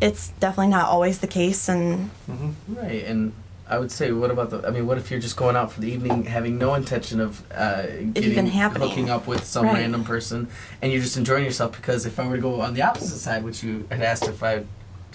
it's 0.00 0.30
definitely 0.40 0.68
not 0.68 0.88
always 0.88 1.18
the 1.18 1.26
case. 1.26 1.68
And 1.68 2.10
mm-hmm. 2.26 2.74
Right, 2.74 3.04
and 3.04 3.34
I 3.70 3.78
would 3.78 3.92
say, 3.92 4.10
what 4.10 4.32
about 4.32 4.50
the? 4.50 4.66
I 4.66 4.70
mean, 4.70 4.84
what 4.88 4.98
if 4.98 5.10
you're 5.12 5.20
just 5.20 5.36
going 5.36 5.54
out 5.54 5.70
for 5.72 5.80
the 5.80 5.86
evening, 5.90 6.24
having 6.24 6.58
no 6.58 6.74
intention 6.74 7.20
of 7.20 7.40
uh, 7.52 7.82
getting 8.14 8.48
hooking 8.48 9.08
up 9.08 9.28
with 9.28 9.44
some 9.44 9.66
Right. 9.66 9.74
random 9.74 10.02
person, 10.02 10.48
and 10.82 10.90
you're 10.92 11.00
just 11.00 11.16
enjoying 11.16 11.44
yourself? 11.44 11.76
Because 11.76 12.04
if 12.04 12.18
I 12.18 12.26
were 12.26 12.34
to 12.34 12.42
go 12.42 12.60
on 12.60 12.74
the 12.74 12.82
opposite 12.82 13.18
side, 13.18 13.44
which 13.44 13.62
you 13.62 13.86
had 13.88 14.02
asked 14.02 14.26
if 14.26 14.42
I 14.42 14.64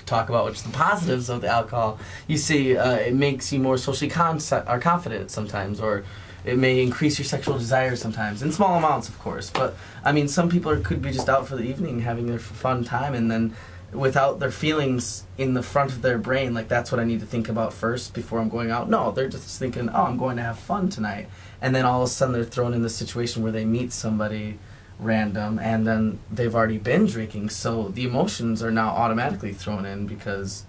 talk 0.05 0.29
about, 0.29 0.45
which 0.45 0.55
is 0.55 0.63
the 0.63 0.69
positives 0.69 1.29
of 1.29 1.41
the 1.41 1.49
alcohol, 1.49 1.99
you 2.27 2.37
see, 2.37 2.77
uh, 2.77 2.93
it 2.95 3.13
makes 3.13 3.51
you 3.51 3.59
more 3.59 3.77
socially 3.77 4.09
con- 4.09 4.39
or 4.69 4.79
confident 4.79 5.31
sometimes, 5.31 5.81
or 5.81 6.05
it 6.45 6.57
may 6.57 6.81
increase 6.81 7.19
your 7.19 7.25
sexual 7.25 7.57
desire 7.57 7.97
sometimes 7.97 8.41
in 8.41 8.53
small 8.53 8.77
amounts, 8.77 9.09
of 9.09 9.19
course. 9.19 9.49
But 9.49 9.75
I 10.05 10.13
mean, 10.13 10.29
some 10.29 10.47
people 10.47 10.71
are, 10.71 10.79
could 10.79 11.01
be 11.01 11.11
just 11.11 11.27
out 11.27 11.45
for 11.45 11.57
the 11.57 11.63
evening, 11.63 11.99
having 12.01 12.27
their 12.27 12.35
f- 12.37 12.43
fun 12.43 12.85
time, 12.85 13.13
and 13.15 13.29
then 13.29 13.53
without 13.95 14.39
their 14.39 14.51
feelings 14.51 15.23
in 15.37 15.53
the 15.53 15.63
front 15.63 15.91
of 15.91 16.01
their 16.01 16.17
brain, 16.17 16.53
like 16.53 16.67
that's 16.67 16.91
what 16.91 16.99
I 16.99 17.03
need 17.03 17.19
to 17.19 17.25
think 17.25 17.49
about 17.49 17.73
first 17.73 18.13
before 18.13 18.39
I'm 18.39 18.49
going 18.49 18.71
out. 18.71 18.89
No, 18.89 19.11
they're 19.11 19.29
just 19.29 19.59
thinking, 19.59 19.89
oh, 19.89 20.03
I'm 20.03 20.17
going 20.17 20.37
to 20.37 20.43
have 20.43 20.59
fun 20.59 20.89
tonight, 20.89 21.29
and 21.61 21.75
then 21.75 21.85
all 21.85 22.01
of 22.01 22.07
a 22.07 22.11
sudden 22.11 22.33
they're 22.33 22.43
thrown 22.43 22.73
in 22.73 22.81
this 22.81 22.95
situation 22.95 23.43
where 23.43 23.51
they 23.51 23.65
meet 23.65 23.91
somebody 23.91 24.59
random, 24.99 25.59
and 25.59 25.85
then 25.85 26.19
they've 26.31 26.55
already 26.55 26.77
been 26.77 27.05
drinking, 27.05 27.49
so 27.49 27.89
the 27.89 28.05
emotions 28.05 28.63
are 28.63 28.71
now 28.71 28.89
automatically 28.89 29.53
thrown 29.53 29.85
in 29.85 30.07
because 30.07 30.65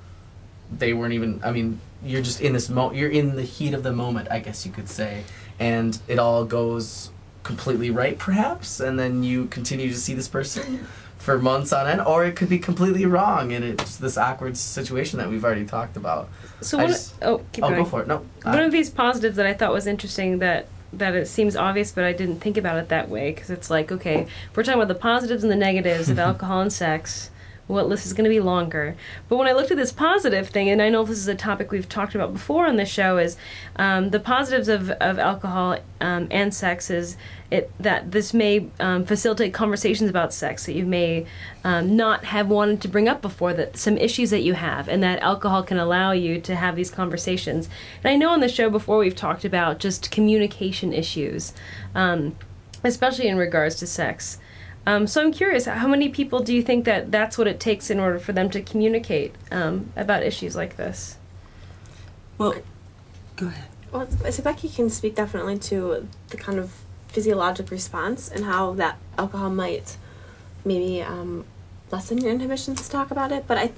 they 0.76 0.92
weren't 0.92 1.14
even. 1.14 1.40
I 1.44 1.52
mean, 1.52 1.80
you're 2.04 2.22
just 2.22 2.40
in 2.40 2.52
this 2.52 2.68
mo. 2.68 2.92
You're 2.92 3.10
in 3.10 3.36
the 3.36 3.42
heat 3.42 3.72
of 3.72 3.82
the 3.82 3.92
moment, 3.92 4.28
I 4.30 4.40
guess 4.40 4.66
you 4.66 4.72
could 4.72 4.88
say, 4.88 5.24
and 5.58 5.98
it 6.08 6.18
all 6.18 6.44
goes 6.44 7.10
completely 7.44 7.90
right, 7.90 8.18
perhaps, 8.18 8.80
and 8.80 8.98
then 8.98 9.22
you 9.22 9.46
continue 9.46 9.88
to 9.88 9.96
see 9.96 10.14
this 10.14 10.26
person 10.26 10.86
for 11.26 11.38
months 11.40 11.72
on 11.72 11.88
end, 11.88 12.00
or 12.00 12.24
it 12.24 12.36
could 12.36 12.48
be 12.48 12.58
completely 12.58 13.04
wrong, 13.04 13.52
and 13.52 13.64
it's 13.64 13.96
this 13.96 14.16
awkward 14.16 14.56
situation 14.56 15.18
that 15.18 15.28
we've 15.28 15.44
already 15.44 15.66
talked 15.66 15.96
about. 15.96 16.28
So 16.60 16.78
one, 16.78 16.86
just- 16.86 17.14
oh, 17.20 17.38
keep 17.52 17.64
oh, 17.64 17.68
going. 17.68 17.82
go 17.82 17.84
for 17.84 18.02
it. 18.02 18.06
No, 18.06 18.24
One 18.44 18.60
uh, 18.60 18.66
of 18.66 18.70
these 18.70 18.90
positives 18.90 19.34
that 19.36 19.44
I 19.44 19.52
thought 19.52 19.72
was 19.72 19.88
interesting 19.88 20.38
that 20.38 20.68
that 20.92 21.16
it 21.16 21.26
seems 21.26 21.56
obvious, 21.56 21.90
but 21.90 22.04
I 22.04 22.12
didn't 22.12 22.38
think 22.38 22.56
about 22.56 22.78
it 22.78 22.88
that 22.90 23.08
way 23.10 23.32
because 23.32 23.50
it's 23.50 23.68
like, 23.68 23.90
okay, 23.90 24.28
we're 24.54 24.62
talking 24.62 24.80
about 24.80 24.88
the 24.88 24.94
positives 24.98 25.42
and 25.42 25.50
the 25.50 25.56
negatives 25.56 26.08
of 26.08 26.18
alcohol 26.30 26.60
and 26.62 26.72
sex. 26.72 27.30
What 27.66 27.88
list 27.88 28.06
is 28.06 28.12
going 28.12 28.24
to 28.24 28.30
be 28.30 28.40
longer? 28.40 28.96
But 29.28 29.36
when 29.36 29.48
I 29.48 29.52
looked 29.52 29.70
at 29.70 29.76
this 29.76 29.92
positive 29.92 30.48
thing, 30.48 30.68
and 30.68 30.80
I 30.80 30.88
know 30.88 31.04
this 31.04 31.18
is 31.18 31.28
a 31.28 31.34
topic 31.34 31.72
we've 31.72 31.88
talked 31.88 32.14
about 32.14 32.32
before 32.32 32.66
on 32.66 32.76
the 32.76 32.84
show, 32.84 33.18
is 33.18 33.36
um, 33.76 34.10
the 34.10 34.20
positives 34.20 34.68
of, 34.68 34.90
of 34.90 35.18
alcohol 35.18 35.78
um, 36.00 36.28
and 36.30 36.54
sex 36.54 36.90
is 36.90 37.16
it 37.50 37.70
that 37.78 38.10
this 38.10 38.34
may 38.34 38.68
um, 38.80 39.04
facilitate 39.04 39.54
conversations 39.54 40.10
about 40.10 40.32
sex 40.32 40.66
that 40.66 40.74
you 40.74 40.84
may 40.84 41.26
um, 41.64 41.96
not 41.96 42.24
have 42.24 42.48
wanted 42.48 42.80
to 42.80 42.88
bring 42.88 43.08
up 43.08 43.22
before 43.22 43.54
that 43.54 43.76
some 43.76 43.96
issues 43.96 44.30
that 44.30 44.42
you 44.42 44.54
have 44.54 44.88
and 44.88 45.02
that 45.02 45.20
alcohol 45.20 45.62
can 45.62 45.78
allow 45.78 46.12
you 46.12 46.40
to 46.40 46.56
have 46.56 46.76
these 46.76 46.90
conversations 46.90 47.68
and 48.02 48.10
i 48.10 48.16
know 48.16 48.30
on 48.30 48.40
the 48.40 48.48
show 48.48 48.68
before 48.68 48.98
we've 48.98 49.16
talked 49.16 49.44
about 49.44 49.78
just 49.78 50.10
communication 50.10 50.92
issues 50.92 51.52
um, 51.94 52.34
especially 52.84 53.28
in 53.28 53.36
regards 53.36 53.76
to 53.76 53.86
sex 53.86 54.38
um, 54.86 55.06
so 55.06 55.20
i'm 55.20 55.32
curious 55.32 55.66
how 55.66 55.88
many 55.88 56.08
people 56.08 56.40
do 56.40 56.54
you 56.54 56.62
think 56.62 56.84
that 56.84 57.10
that's 57.10 57.36
what 57.36 57.46
it 57.46 57.58
takes 57.60 57.90
in 57.90 57.98
order 58.00 58.18
for 58.18 58.32
them 58.32 58.48
to 58.50 58.62
communicate 58.62 59.34
um, 59.50 59.92
about 59.96 60.22
issues 60.22 60.54
like 60.56 60.76
this 60.76 61.16
Well, 62.38 62.54
go 63.36 63.46
ahead. 63.46 63.68
Well, 63.92 64.06
so 64.30 64.42
Becky 64.42 64.68
can 64.68 64.90
speak 64.90 65.14
definitely 65.14 65.58
to 65.70 66.06
the 66.28 66.36
kind 66.36 66.58
of 66.58 66.72
physiologic 67.08 67.70
response 67.70 68.28
and 68.28 68.44
how 68.44 68.74
that 68.74 68.98
alcohol 69.16 69.50
might 69.50 69.96
maybe 70.64 71.02
um, 71.02 71.44
lessen 71.90 72.18
your 72.18 72.30
inhibitions 72.30 72.82
to 72.82 72.90
talk 72.90 73.10
about 73.10 73.32
it. 73.32 73.46
But 73.46 73.58
I, 73.58 73.72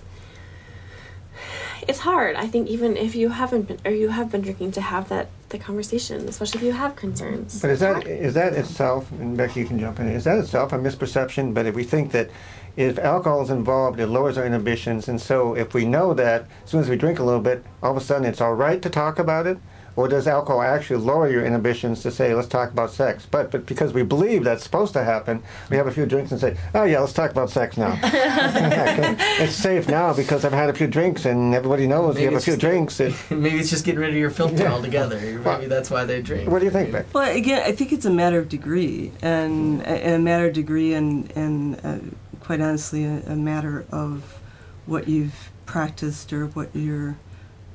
it's 1.88 2.01
hard. 2.01 2.37
I 2.37 2.46
think 2.46 2.68
even 2.68 2.98
if 2.98 3.14
you 3.14 3.31
haven't 3.31 3.62
been 3.62 3.79
or 3.85 3.90
you 3.90 4.11
have 4.11 4.31
been 4.31 4.42
drinking 4.42 4.72
to 4.72 4.81
have 4.83 5.09
that 5.09 5.29
the 5.48 5.59
conversation, 5.59 6.29
especially 6.29 6.59
if 6.59 6.64
you 6.64 6.72
have 6.72 6.94
concerns. 6.94 7.62
But 7.62 7.70
is 7.70 7.81
that 7.81 8.07
is 8.07 8.35
that 8.35 8.53
itself, 8.53 9.11
and 9.12 9.37
Becky, 9.37 9.61
you 9.61 9.66
can 9.66 9.81
jump 9.81 9.98
in. 9.98 10.07
Is 10.09 10.24
that 10.24 10.38
itself 10.38 10.72
a 10.74 10.79
misperception? 10.79 11.55
But 11.55 11.64
if 11.64 11.74
we 11.74 11.85
think 11.85 12.12
that 12.12 12.29
if 12.77 12.98
alcohol 12.98 13.42
is 13.42 13.51
involved, 13.51 13.98
it 13.98 14.07
lowers 14.07 14.37
our 14.37 14.44
inhibitions, 14.44 15.09
and 15.09 15.18
so 15.20 15.55
if 15.55 15.72
we 15.72 15.87
know 15.87 16.12
that 16.14 16.42
as 16.64 16.70
soon 16.70 16.81
as 16.81 16.90
we 16.90 16.96
drink 16.96 17.18
a 17.18 17.24
little 17.24 17.40
bit, 17.40 17.64
all 17.83 17.90
of 17.90 17.96
a 17.96 18.01
sudden 18.01 18.27
it's 18.27 18.40
all 18.40 18.55
right 18.55 18.83
to 18.83 18.90
talk 18.90 19.18
about 19.18 19.46
it, 19.46 19.59
or 19.99 20.07
does 20.07 20.29
alcohol 20.29 20.63
actually 20.63 21.01
lower 21.05 21.29
your 21.29 21.45
inhibitions 21.45 22.03
to 22.05 22.11
say, 22.13 22.33
let's 22.33 22.47
talk 22.47 22.71
about 22.71 22.89
sex? 22.93 23.27
But 23.29 23.51
but 23.51 23.67
because 23.67 23.93
we 23.93 24.05
believe 24.05 24.45
that's 24.45 24.63
supposed 24.63 24.93
to 24.93 25.03
happen, 25.03 25.43
we 25.71 25.77
have 25.77 25.89
a 25.89 25.91
few 25.91 26.07
drinks 26.07 26.31
and 26.31 26.41
say, 26.41 26.57
oh 26.77 26.85
yeah, 26.85 27.01
let's 27.01 27.13
talk 27.13 27.33
about 27.33 27.51
sex 27.51 27.77
now. 27.77 27.99
it's 28.05 29.55
safe 29.57 29.89
now 29.89 30.15
because 30.15 30.45
I've 30.45 30.53
had 30.53 30.69
a 30.71 30.73
few 30.73 30.87
drinks 30.87 31.25
and 31.25 31.53
everybody 31.53 31.89
knows 31.89 32.15
Maybe 32.15 32.25
you 32.27 32.31
have 32.31 32.41
a 32.41 32.45
few 32.45 32.53
just- 32.53 32.61
drinks. 32.61 33.01
It, 33.01 33.13
Maybe 33.31 33.59
it's 33.59 33.71
just 33.71 33.85
getting 33.85 34.01
rid 34.01 34.11
of 34.11 34.17
your 34.17 34.31
filter 34.31 34.63
Yeah. 34.63 34.73
altogether. 34.73 35.19
Maybe 35.19 35.67
that's 35.67 35.91
why 35.91 36.05
they 36.05 36.23
drink. 36.23 36.49
what 36.49 36.61
do 36.61 36.67
you 36.67 36.71
think, 36.71 36.93
Beck? 36.93 37.13
Well, 37.13 37.29
again, 37.37 37.63
I 37.67 37.73
think 37.73 37.93
it's 37.93 38.05
a 38.07 38.11
matter 38.11 38.39
of 38.39 38.49
degree, 38.49 39.11
and 39.21 39.83
a, 39.83 40.15
a 40.15 40.19
matter 40.21 40.47
of 40.47 40.53
degree, 40.53 40.95
and 40.95 41.29
and 41.37 41.81
uh, 41.85 41.99
quite 42.39 42.61
honestly, 42.61 43.05
a, 43.05 43.21
a 43.27 43.35
matter 43.37 43.85
of 43.91 44.39
what 44.87 45.09
you've 45.09 45.51
practiced 45.67 46.33
or 46.33 46.47
what 46.47 46.69
your, 46.75 47.17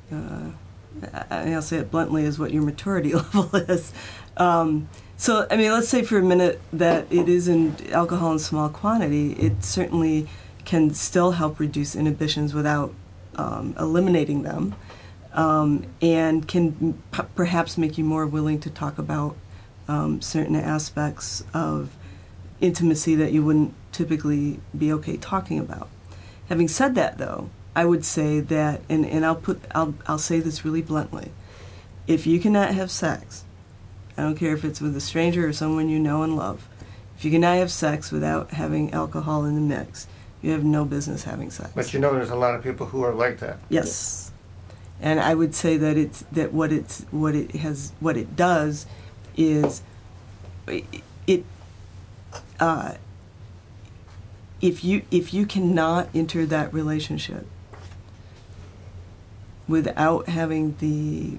uh, 0.09 0.15
I- 0.15 0.53
I'll 1.29 1.61
say 1.61 1.77
it 1.77 1.91
bluntly, 1.91 2.23
is 2.23 2.39
what 2.39 2.51
your 2.51 2.63
maturity 2.63 3.13
level 3.33 3.55
is. 3.55 3.91
Um, 4.37 4.89
so, 5.17 5.47
I 5.49 5.57
mean, 5.57 5.71
let's 5.71 5.89
say 5.89 6.03
for 6.03 6.17
a 6.17 6.23
minute 6.23 6.59
that 6.71 7.07
it 7.11 7.29
isn't 7.29 7.91
alcohol 7.91 8.33
in 8.33 8.39
small 8.39 8.69
quantity. 8.69 9.33
It 9.33 9.63
certainly 9.63 10.27
can 10.65 10.93
still 10.93 11.31
help 11.31 11.59
reduce 11.59 11.95
inhibitions 11.95 12.53
without 12.53 12.93
um, 13.35 13.75
eliminating 13.79 14.43
them 14.43 14.75
um, 15.33 15.85
and 16.01 16.47
can 16.47 17.01
p- 17.11 17.23
perhaps 17.35 17.77
make 17.77 17.97
you 17.97 18.03
more 18.03 18.25
willing 18.25 18.59
to 18.61 18.69
talk 18.69 18.97
about 18.97 19.35
um, 19.87 20.21
certain 20.21 20.55
aspects 20.55 21.43
of 21.53 21.95
intimacy 22.61 23.15
that 23.15 23.31
you 23.31 23.43
wouldn't 23.43 23.73
typically 23.91 24.59
be 24.77 24.91
okay 24.93 25.17
talking 25.17 25.59
about. 25.59 25.89
Having 26.49 26.67
said 26.69 26.95
that, 26.95 27.17
though, 27.17 27.49
I 27.75 27.85
would 27.85 28.05
say 28.05 28.39
that, 28.39 28.81
and, 28.89 29.05
and 29.05 29.25
I'll 29.25 29.35
put 29.35 29.61
I'll 29.73 29.95
I'll 30.07 30.19
say 30.19 30.39
this 30.39 30.63
really 30.63 30.81
bluntly: 30.81 31.31
if 32.07 32.27
you 32.27 32.39
cannot 32.39 32.73
have 32.73 32.91
sex, 32.91 33.43
I 34.17 34.21
don't 34.21 34.35
care 34.35 34.53
if 34.53 34.63
it's 34.63 34.79
with 34.79 34.95
a 34.95 35.01
stranger 35.01 35.47
or 35.47 35.53
someone 35.53 35.89
you 35.89 35.99
know 35.99 36.23
and 36.23 36.35
love, 36.35 36.67
if 37.17 37.25
you 37.25 37.31
cannot 37.31 37.57
have 37.57 37.71
sex 37.71 38.11
without 38.11 38.51
having 38.51 38.93
alcohol 38.93 39.45
in 39.45 39.55
the 39.55 39.61
mix, 39.61 40.07
you 40.41 40.51
have 40.51 40.63
no 40.63 40.85
business 40.85 41.23
having 41.23 41.49
sex. 41.49 41.71
But 41.73 41.93
you 41.93 41.99
know, 41.99 42.13
there's 42.13 42.29
a 42.29 42.35
lot 42.35 42.53
of 42.53 42.63
people 42.63 42.87
who 42.87 43.03
are 43.03 43.13
like 43.13 43.39
that. 43.39 43.57
Yes. 43.69 44.31
And 45.01 45.19
I 45.19 45.33
would 45.33 45.55
say 45.55 45.77
that 45.77 45.97
it's 45.97 46.23
that 46.31 46.53
what 46.53 46.71
it's 46.71 47.01
what 47.11 47.35
it 47.35 47.55
has 47.55 47.91
what 47.99 48.17
it 48.17 48.35
does 48.35 48.85
is 49.35 49.81
it, 50.67 50.85
it 51.25 51.43
uh, 52.59 52.95
if 54.61 54.83
you 54.83 55.01
if 55.11 55.33
you 55.33 55.45
cannot 55.45 56.09
enter 56.13 56.45
that 56.45 56.73
relationship 56.73 57.47
without 59.67 60.27
having 60.27 60.75
the 60.79 61.37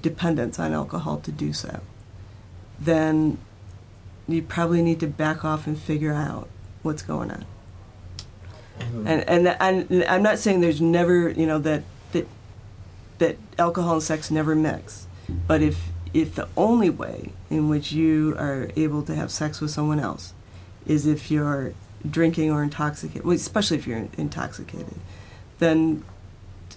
dependence 0.00 0.58
on 0.58 0.72
alcohol 0.72 1.18
to 1.18 1.32
do 1.32 1.52
so, 1.52 1.80
then 2.78 3.38
you 4.28 4.42
probably 4.42 4.82
need 4.82 5.00
to 5.00 5.06
back 5.06 5.44
off 5.44 5.66
and 5.66 5.78
figure 5.78 6.12
out 6.12 6.48
what's 6.82 7.02
going 7.02 7.30
on. 7.30 7.44
Mm-hmm. 8.78 9.06
And 9.06 9.28
and 9.28 9.56
and 9.60 10.04
I'm 10.04 10.22
not 10.22 10.38
saying 10.38 10.60
there's 10.60 10.80
never 10.80 11.30
you 11.30 11.46
know 11.46 11.58
that 11.58 11.82
that 12.12 12.26
that 13.18 13.36
alcohol 13.58 13.94
and 13.94 14.02
sex 14.02 14.30
never 14.30 14.54
mix, 14.54 15.06
but 15.46 15.62
if 15.62 15.88
if 16.14 16.34
the 16.34 16.48
only 16.56 16.90
way 16.90 17.32
in 17.50 17.68
which 17.68 17.92
you 17.92 18.34
are 18.38 18.70
able 18.76 19.02
to 19.02 19.14
have 19.14 19.30
sex 19.30 19.60
with 19.60 19.70
someone 19.70 20.00
else 20.00 20.34
is 20.86 21.06
if 21.06 21.30
you're 21.30 21.74
drinking 22.08 22.50
or 22.50 22.62
intoxicated, 22.62 23.24
well, 23.24 23.36
especially 23.36 23.76
if 23.76 23.86
you're 23.86 24.08
intoxicated, 24.18 24.94
then 25.58 26.02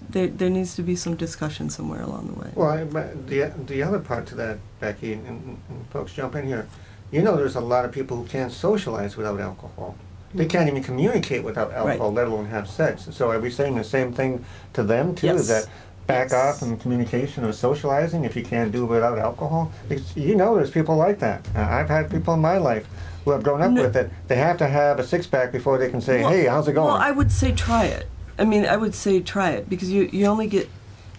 there 0.09 0.27
there 0.27 0.49
needs 0.49 0.75
to 0.75 0.81
be 0.83 0.95
some 0.95 1.15
discussion 1.15 1.69
somewhere 1.69 2.01
along 2.01 2.27
the 2.27 2.39
way. 2.39 2.49
Well, 2.55 2.69
I, 2.69 2.83
but 2.83 3.27
the 3.27 3.51
the 3.65 3.83
other 3.83 3.99
part 3.99 4.25
to 4.27 4.35
that, 4.35 4.57
Becky, 4.79 5.13
and, 5.13 5.27
and 5.69 5.85
folks 5.91 6.13
jump 6.13 6.35
in 6.35 6.47
here. 6.47 6.67
You 7.11 7.21
know, 7.21 7.35
there's 7.37 7.55
a 7.55 7.61
lot 7.61 7.85
of 7.85 7.91
people 7.91 8.17
who 8.17 8.25
can't 8.25 8.51
socialize 8.51 9.15
without 9.15 9.39
alcohol. 9.39 9.95
They 10.33 10.45
can't 10.47 10.67
even 10.67 10.83
communicate 10.83 11.43
without 11.43 11.71
alcohol, 11.71 12.11
let 12.11 12.27
alone 12.27 12.47
have 12.47 12.67
sex. 12.67 13.07
So, 13.11 13.31
are 13.31 13.39
we 13.39 13.49
saying 13.49 13.75
the 13.75 13.83
same 13.85 14.11
thing 14.11 14.43
to 14.73 14.83
them 14.83 15.15
too? 15.15 15.27
Yes. 15.27 15.47
that 15.47 15.67
back 16.07 16.33
off 16.33 16.59
from 16.59 16.77
communication 16.77 17.43
or 17.43 17.51
socializing 17.51 18.25
if 18.25 18.35
you 18.35 18.43
can't 18.43 18.71
do 18.71 18.83
it 18.83 18.87
without 18.87 19.17
alcohol? 19.17 19.71
Because 19.87 20.15
you 20.17 20.35
know, 20.35 20.55
there's 20.55 20.71
people 20.71 20.95
like 20.97 21.19
that. 21.19 21.47
Uh, 21.55 21.61
I've 21.61 21.87
had 21.89 22.11
people 22.11 22.33
in 22.33 22.41
my 22.41 22.57
life 22.57 22.85
who 23.23 23.31
have 23.31 23.43
grown 23.43 23.61
up 23.61 23.71
No. 23.71 23.83
with 23.83 23.95
it. 23.95 24.11
They 24.27 24.35
have 24.35 24.57
to 24.57 24.67
have 24.67 24.99
a 24.99 25.03
six 25.05 25.25
pack 25.25 25.51
before 25.51 25.77
they 25.77 25.89
can 25.89 26.01
say, 26.01 26.21
Well- 26.21 26.31
"Hey, 26.31 26.45
how's 26.45 26.67
it 26.67 26.73
going?" 26.73 26.87
Well, 26.87 26.97
I 26.97 27.11
would 27.11 27.31
say 27.31 27.51
try 27.53 27.85
it. 27.85 28.07
I 28.37 28.43
mean, 28.43 28.65
I 28.65 28.77
would 28.77 28.95
say 28.95 29.19
try 29.21 29.51
it 29.51 29.69
because 29.69 29.91
you 29.91 30.09
you 30.11 30.25
only 30.25 30.47
get. 30.47 30.69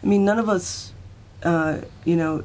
I 0.02 0.06
mean, 0.06 0.24
none 0.24 0.38
of 0.38 0.48
us, 0.48 0.92
uh, 1.42 1.80
you 2.04 2.16
know, 2.16 2.44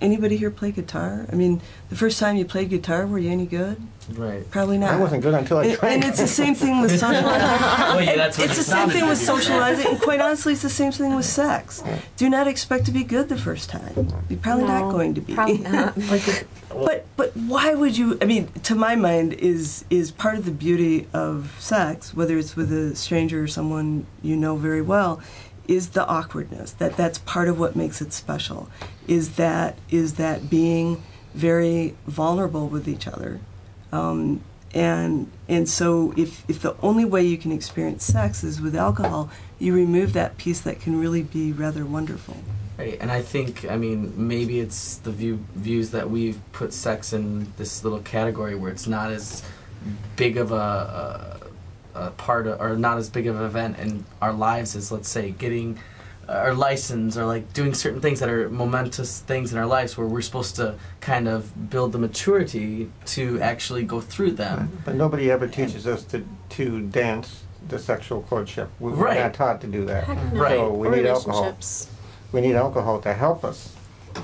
anybody 0.00 0.36
here 0.36 0.50
play 0.50 0.70
guitar? 0.70 1.26
I 1.30 1.34
mean, 1.34 1.60
the 1.90 1.96
first 1.96 2.18
time 2.18 2.36
you 2.36 2.44
played 2.44 2.70
guitar, 2.70 3.06
were 3.06 3.18
you 3.18 3.30
any 3.30 3.46
good? 3.46 3.82
Right. 4.14 4.48
Probably 4.50 4.78
not. 4.78 4.90
I 4.92 4.96
wasn't 4.96 5.22
good 5.22 5.34
until 5.34 5.58
I 5.58 5.64
And, 5.64 5.78
tried. 5.78 5.92
and 5.92 6.04
it's 6.04 6.18
the 6.20 6.26
same 6.26 6.54
thing 6.54 6.80
with 6.80 6.90
socializing. 6.98 7.26
Well, 7.30 8.02
yeah, 8.02 8.16
that's 8.16 8.38
what 8.38 8.46
it's 8.48 8.56
the 8.56 8.64
same 8.64 8.88
thing 8.90 9.06
with 9.06 9.18
socializing, 9.18 9.86
and 9.86 10.00
quite 10.00 10.20
honestly, 10.20 10.54
it's 10.54 10.62
the 10.62 10.70
same 10.70 10.92
thing 10.92 11.14
with 11.14 11.26
sex. 11.26 11.82
Do 12.16 12.28
not 12.30 12.46
expect 12.48 12.86
to 12.86 12.92
be 12.92 13.04
good 13.04 13.28
the 13.28 13.36
first 13.36 13.68
time. 13.68 14.08
You're 14.28 14.38
probably 14.38 14.64
not 14.64 14.90
going 14.90 15.14
to 15.14 15.20
be. 15.20 15.34
probably 15.34 15.58
not. 15.58 15.94
but 16.70 17.06
but 17.16 17.36
why 17.36 17.74
would 17.74 17.96
you? 17.98 18.18
I 18.20 18.24
mean, 18.24 18.48
to 18.64 18.74
my 18.74 18.94
mind, 18.96 19.34
is 19.34 19.84
is 19.90 20.10
part 20.10 20.36
of 20.38 20.44
the 20.44 20.52
beauty 20.52 21.06
of 21.12 21.54
sex, 21.58 22.14
whether 22.14 22.38
it's 22.38 22.56
with 22.56 22.72
a 22.72 22.96
stranger 22.96 23.42
or 23.42 23.46
someone 23.46 24.06
you 24.22 24.36
know 24.36 24.56
very 24.56 24.82
well, 24.82 25.20
is 25.66 25.90
the 25.90 26.06
awkwardness. 26.06 26.72
That 26.72 26.96
that's 26.96 27.18
part 27.18 27.48
of 27.48 27.58
what 27.58 27.76
makes 27.76 28.00
it 28.00 28.12
special. 28.12 28.68
Is 29.06 29.36
that 29.36 29.76
is 29.90 30.14
that 30.14 30.48
being 30.48 31.02
very 31.34 31.94
vulnerable 32.06 32.68
with 32.68 32.88
each 32.88 33.06
other. 33.06 33.40
Um, 33.92 34.42
and 34.74 35.30
and 35.48 35.68
so 35.68 36.12
if 36.16 36.48
if 36.48 36.60
the 36.60 36.76
only 36.82 37.04
way 37.04 37.22
you 37.22 37.38
can 37.38 37.52
experience 37.52 38.04
sex 38.04 38.44
is 38.44 38.60
with 38.60 38.76
alcohol, 38.76 39.30
you 39.58 39.74
remove 39.74 40.12
that 40.12 40.36
piece 40.36 40.60
that 40.60 40.80
can 40.80 41.00
really 41.00 41.22
be 41.22 41.52
rather 41.52 41.84
wonderful. 41.84 42.36
Right, 42.78 42.98
and 43.00 43.10
I 43.10 43.22
think 43.22 43.64
I 43.68 43.76
mean 43.76 44.12
maybe 44.16 44.60
it's 44.60 44.96
the 44.98 45.10
view 45.10 45.44
views 45.54 45.90
that 45.90 46.10
we've 46.10 46.40
put 46.52 46.72
sex 46.72 47.12
in 47.12 47.52
this 47.56 47.82
little 47.82 48.00
category 48.00 48.54
where 48.54 48.70
it's 48.70 48.86
not 48.86 49.10
as 49.10 49.42
big 50.16 50.36
of 50.36 50.52
a, 50.52 51.40
a, 51.94 52.00
a 52.06 52.10
part 52.12 52.46
of, 52.46 52.60
or 52.60 52.76
not 52.76 52.98
as 52.98 53.08
big 53.08 53.26
of 53.26 53.36
an 53.36 53.44
event 53.44 53.78
in 53.78 54.04
our 54.20 54.32
lives 54.32 54.76
as 54.76 54.92
let's 54.92 55.08
say 55.08 55.30
getting 55.30 55.78
our 56.28 56.52
license 56.52 57.16
or 57.16 57.24
like 57.24 57.52
doing 57.54 57.72
certain 57.72 58.00
things 58.00 58.20
that 58.20 58.28
are 58.28 58.50
momentous 58.50 59.20
things 59.20 59.52
in 59.52 59.58
our 59.58 59.66
lives 59.66 59.96
where 59.96 60.06
we're 60.06 60.20
supposed 60.20 60.56
to 60.56 60.74
kind 61.00 61.26
of 61.26 61.70
build 61.70 61.92
the 61.92 61.98
maturity 61.98 62.90
to 63.06 63.40
actually 63.40 63.82
go 63.82 64.00
through 64.00 64.32
them. 64.32 64.70
But 64.84 64.94
nobody 64.96 65.30
ever 65.30 65.48
teaches 65.48 65.86
us 65.86 66.04
to, 66.04 66.24
to 66.50 66.82
dance 66.82 67.44
the 67.68 67.78
sexual 67.78 68.22
courtship. 68.22 68.68
We- 68.78 68.92
We're 68.92 69.06
Right. 69.06 69.18
not 69.20 69.34
taught 69.34 69.60
to 69.62 69.66
do 69.66 69.84
that. 69.86 70.06
No. 70.08 70.14
Right. 70.40 70.56
So 70.56 70.70
we 70.72 70.88
Or 70.88 70.96
need 70.96 71.06
alcohol. 71.06 71.40
relationships. 71.42 71.88
We 72.32 72.40
need 72.42 72.56
alcohol 72.56 73.00
to 73.00 73.14
help 73.14 73.42
us. 73.44 73.74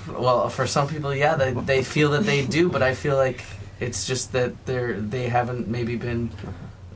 Well, 0.09 0.49
for 0.51 0.67
some 0.67 0.89
people, 0.89 1.15
yeah, 1.15 1.37
they, 1.37 1.53
they 1.53 1.83
feel 1.83 2.11
that 2.11 2.25
they 2.25 2.45
do, 2.45 2.69
but 2.69 2.83
I 2.83 2.95
feel 2.95 3.17
like 3.17 3.45
it's 3.81 4.07
just 4.07 4.33
that 4.33 4.67
they're 4.67 5.01
they 5.01 5.29
haven't 5.29 5.69
maybe 5.69 5.97
been, 5.97 6.31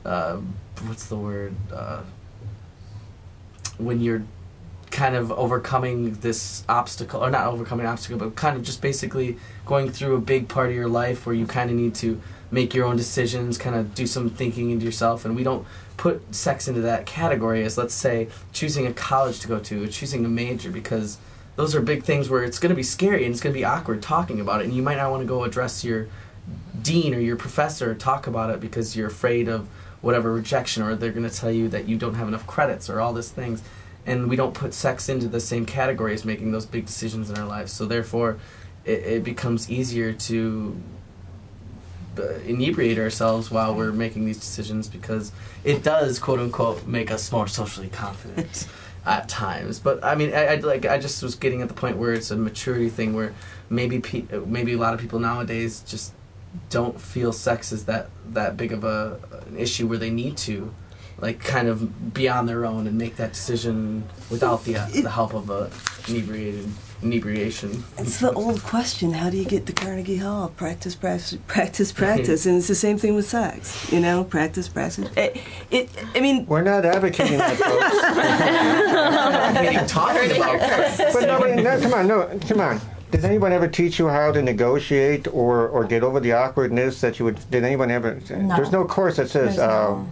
uh, 0.05 0.37
what's 0.85 1.05
the 1.07 1.15
word? 1.15 1.55
Uh, 1.73 2.01
when 3.77 4.01
you're 4.01 4.23
kind 4.91 5.15
of 5.15 5.31
overcoming 5.31 6.13
this 6.15 6.63
obstacle, 6.67 7.23
or 7.23 7.29
not 7.29 7.47
overcoming 7.47 7.85
an 7.85 7.91
obstacle, 7.91 8.17
but 8.17 8.35
kind 8.35 8.57
of 8.57 8.63
just 8.63 8.81
basically 8.81 9.37
going 9.65 9.91
through 9.91 10.15
a 10.15 10.21
big 10.21 10.47
part 10.47 10.69
of 10.69 10.75
your 10.75 10.87
life 10.87 11.25
where 11.25 11.35
you 11.35 11.45
kind 11.45 11.69
of 11.69 11.75
need 11.75 11.95
to 11.95 12.19
make 12.51 12.73
your 12.73 12.85
own 12.85 12.97
decisions, 12.97 13.57
kind 13.57 13.75
of 13.75 13.93
do 13.93 14.07
some 14.07 14.29
thinking 14.29 14.71
into 14.71 14.85
yourself, 14.85 15.25
and 15.25 15.35
we 15.35 15.43
don't 15.43 15.65
put 15.97 16.33
sex 16.33 16.67
into 16.67 16.81
that 16.81 17.05
category 17.05 17.63
as 17.63 17.77
let's 17.77 17.93
say 17.93 18.27
choosing 18.53 18.87
a 18.87 18.93
college 18.93 19.39
to 19.39 19.47
go 19.47 19.59
to, 19.59 19.83
or 19.83 19.87
choosing 19.87 20.25
a 20.25 20.29
major, 20.29 20.71
because 20.71 21.17
those 21.55 21.75
are 21.75 21.81
big 21.81 22.03
things 22.03 22.29
where 22.29 22.43
it's 22.43 22.57
going 22.57 22.69
to 22.69 22.75
be 22.75 22.83
scary 22.83 23.25
and 23.25 23.33
it's 23.33 23.41
going 23.41 23.53
to 23.53 23.59
be 23.59 23.65
awkward 23.65 24.01
talking 24.01 24.39
about 24.39 24.61
it, 24.61 24.65
and 24.65 24.73
you 24.73 24.81
might 24.81 24.97
not 24.97 25.11
want 25.11 25.21
to 25.21 25.27
go 25.27 25.43
address 25.43 25.83
your 25.83 26.07
dean 26.81 27.13
or 27.13 27.19
your 27.19 27.35
professor 27.35 27.91
or 27.91 27.95
talk 27.95 28.25
about 28.25 28.49
it 28.49 28.59
because 28.59 28.95
you're 28.95 29.07
afraid 29.07 29.47
of 29.47 29.67
whatever 30.01 30.33
rejection 30.33 30.81
or 30.81 30.95
they're 30.95 31.11
going 31.11 31.29
to 31.29 31.35
tell 31.35 31.51
you 31.51 31.67
that 31.67 31.87
you 31.87 31.97
don't 31.97 32.15
have 32.15 32.27
enough 32.27 32.47
credits 32.47 32.89
or 32.89 33.01
all 33.01 33.11
these 33.13 33.29
things 33.29 33.61
and 34.09 34.27
we 34.27 34.35
don't 34.35 34.55
put 34.55 34.73
sex 34.73 35.07
into 35.07 35.27
the 35.27 35.39
same 35.39 35.67
category 35.67 36.15
as 36.15 36.25
making 36.25 36.51
those 36.51 36.65
big 36.65 36.87
decisions 36.87 37.29
in 37.29 37.37
our 37.37 37.45
lives. 37.45 37.71
So 37.71 37.85
therefore 37.85 38.39
it, 38.83 38.99
it 39.03 39.23
becomes 39.23 39.69
easier 39.69 40.13
to 40.13 40.75
uh, 42.17 42.23
inebriate 42.45 42.97
ourselves 42.97 43.51
while 43.51 43.75
we're 43.75 43.91
making 43.91 44.25
these 44.25 44.39
decisions 44.39 44.89
because 44.89 45.31
it 45.63 45.83
does 45.83 46.17
quote 46.17 46.39
unquote 46.39 46.87
make 46.87 47.11
us 47.11 47.31
more 47.31 47.47
socially 47.47 47.87
confident 47.87 48.67
at 49.05 49.29
times. 49.29 49.79
But 49.79 50.03
i 50.03 50.15
mean 50.15 50.33
I, 50.33 50.45
I 50.47 50.55
like 50.55 50.85
i 50.87 50.97
just 50.97 51.21
was 51.21 51.35
getting 51.35 51.61
at 51.61 51.67
the 51.67 51.75
point 51.75 51.97
where 51.97 52.11
it's 52.11 52.31
a 52.31 52.35
maturity 52.35 52.89
thing 52.89 53.13
where 53.13 53.33
maybe 53.69 53.99
pe- 53.99 54.25
maybe 54.45 54.73
a 54.73 54.77
lot 54.77 54.95
of 54.95 54.99
people 54.99 55.19
nowadays 55.19 55.81
just 55.87 56.13
don't 56.71 56.99
feel 56.99 57.31
sex 57.31 57.71
is 57.71 57.85
that 57.85 58.09
that 58.31 58.57
big 58.57 58.73
of 58.73 58.83
a 58.83 59.19
an 59.47 59.55
issue 59.57 59.87
where 59.87 59.99
they 59.99 60.09
need 60.09 60.35
to 60.35 60.73
like 61.21 61.39
kind 61.39 61.67
of 61.67 62.13
be 62.13 62.29
on 62.29 62.45
their 62.45 62.65
own 62.65 62.87
and 62.87 62.97
make 62.97 63.17
that 63.17 63.33
decision 63.33 64.03
without 64.29 64.63
the 64.63 64.77
uh, 64.77 64.87
the 64.87 65.09
help 65.09 65.33
of 65.33 65.49
a 65.49 65.69
inebriated 66.07 66.69
inebriation. 67.01 67.83
It's 67.97 68.19
the 68.19 68.31
old 68.33 68.61
question: 68.63 69.13
How 69.13 69.29
do 69.29 69.37
you 69.37 69.45
get 69.45 69.65
to 69.67 69.73
Carnegie 69.73 70.17
Hall? 70.17 70.49
Practice, 70.49 70.95
practice, 70.95 71.37
practice, 71.47 71.91
practice, 71.91 72.45
and 72.45 72.57
it's 72.57 72.67
the 72.67 72.75
same 72.75 72.97
thing 72.97 73.15
with 73.15 73.27
sex. 73.27 73.91
You 73.91 73.99
know, 73.99 74.23
practice, 74.23 74.67
practice. 74.67 75.09
It, 75.15 75.41
it 75.71 75.89
I 76.15 76.19
mean, 76.19 76.45
We're 76.45 76.61
not 76.61 76.85
advocating 76.85 77.37
that, 77.37 77.57
folks. 77.57 79.89
talking 79.91 80.37
about 80.37 80.59
but 81.13 81.25
no, 81.25 81.39
wait, 81.41 81.63
no, 81.63 81.79
come 81.79 81.93
on, 81.93 82.07
no, 82.07 82.39
come 82.47 82.61
on. 82.61 82.81
Did 83.11 83.25
anyone 83.25 83.51
ever 83.53 83.67
teach 83.67 83.97
you 83.97 84.07
how 84.07 84.31
to 84.31 84.41
negotiate 84.41 85.27
or, 85.33 85.67
or 85.67 85.83
get 85.83 86.03
over 86.03 86.19
the 86.19 86.33
awkwardness 86.33 87.01
that 87.01 87.17
you 87.17 87.25
would? 87.25 87.39
Did 87.49 87.63
anyone 87.63 87.89
ever? 87.89 88.21
No. 88.29 88.55
There's 88.55 88.71
no 88.71 88.85
course 88.85 89.17
that 89.17 89.29
says 89.29 89.55
There's 89.55 89.59
uh, 89.59 89.89
no- 89.89 90.07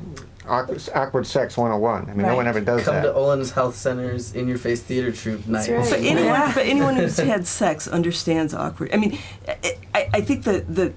awkward, 0.48 0.82
awkward 0.96 1.28
sex 1.28 1.58
101. 1.58 2.10
I 2.10 2.14
mean, 2.14 2.26
no 2.26 2.36
one 2.36 2.48
ever 2.48 2.62
does 2.62 2.84
Come 2.84 2.96
that. 2.96 3.02
to 3.04 3.14
Olin's 3.14 3.52
Health 3.52 3.76
Center's 3.76 4.34
In 4.34 4.48
Your 4.48 4.58
Face 4.58 4.82
Theater 4.82 5.12
Troupe 5.12 5.48
night. 5.48 5.70
right. 5.70 5.90
But 5.90 6.00
anyone, 6.00 6.52
but 6.54 6.66
anyone 6.66 6.96
who's 6.96 7.18
had 7.34 7.46
sex 7.48 7.88
understands 7.88 8.54
awkward. 8.54 8.90
I 8.94 8.98
mean, 8.98 9.18
I, 9.48 9.78
I- 9.94 10.10
I 10.14 10.22
think 10.22 10.44
that 10.46 10.74
the, 10.74 10.94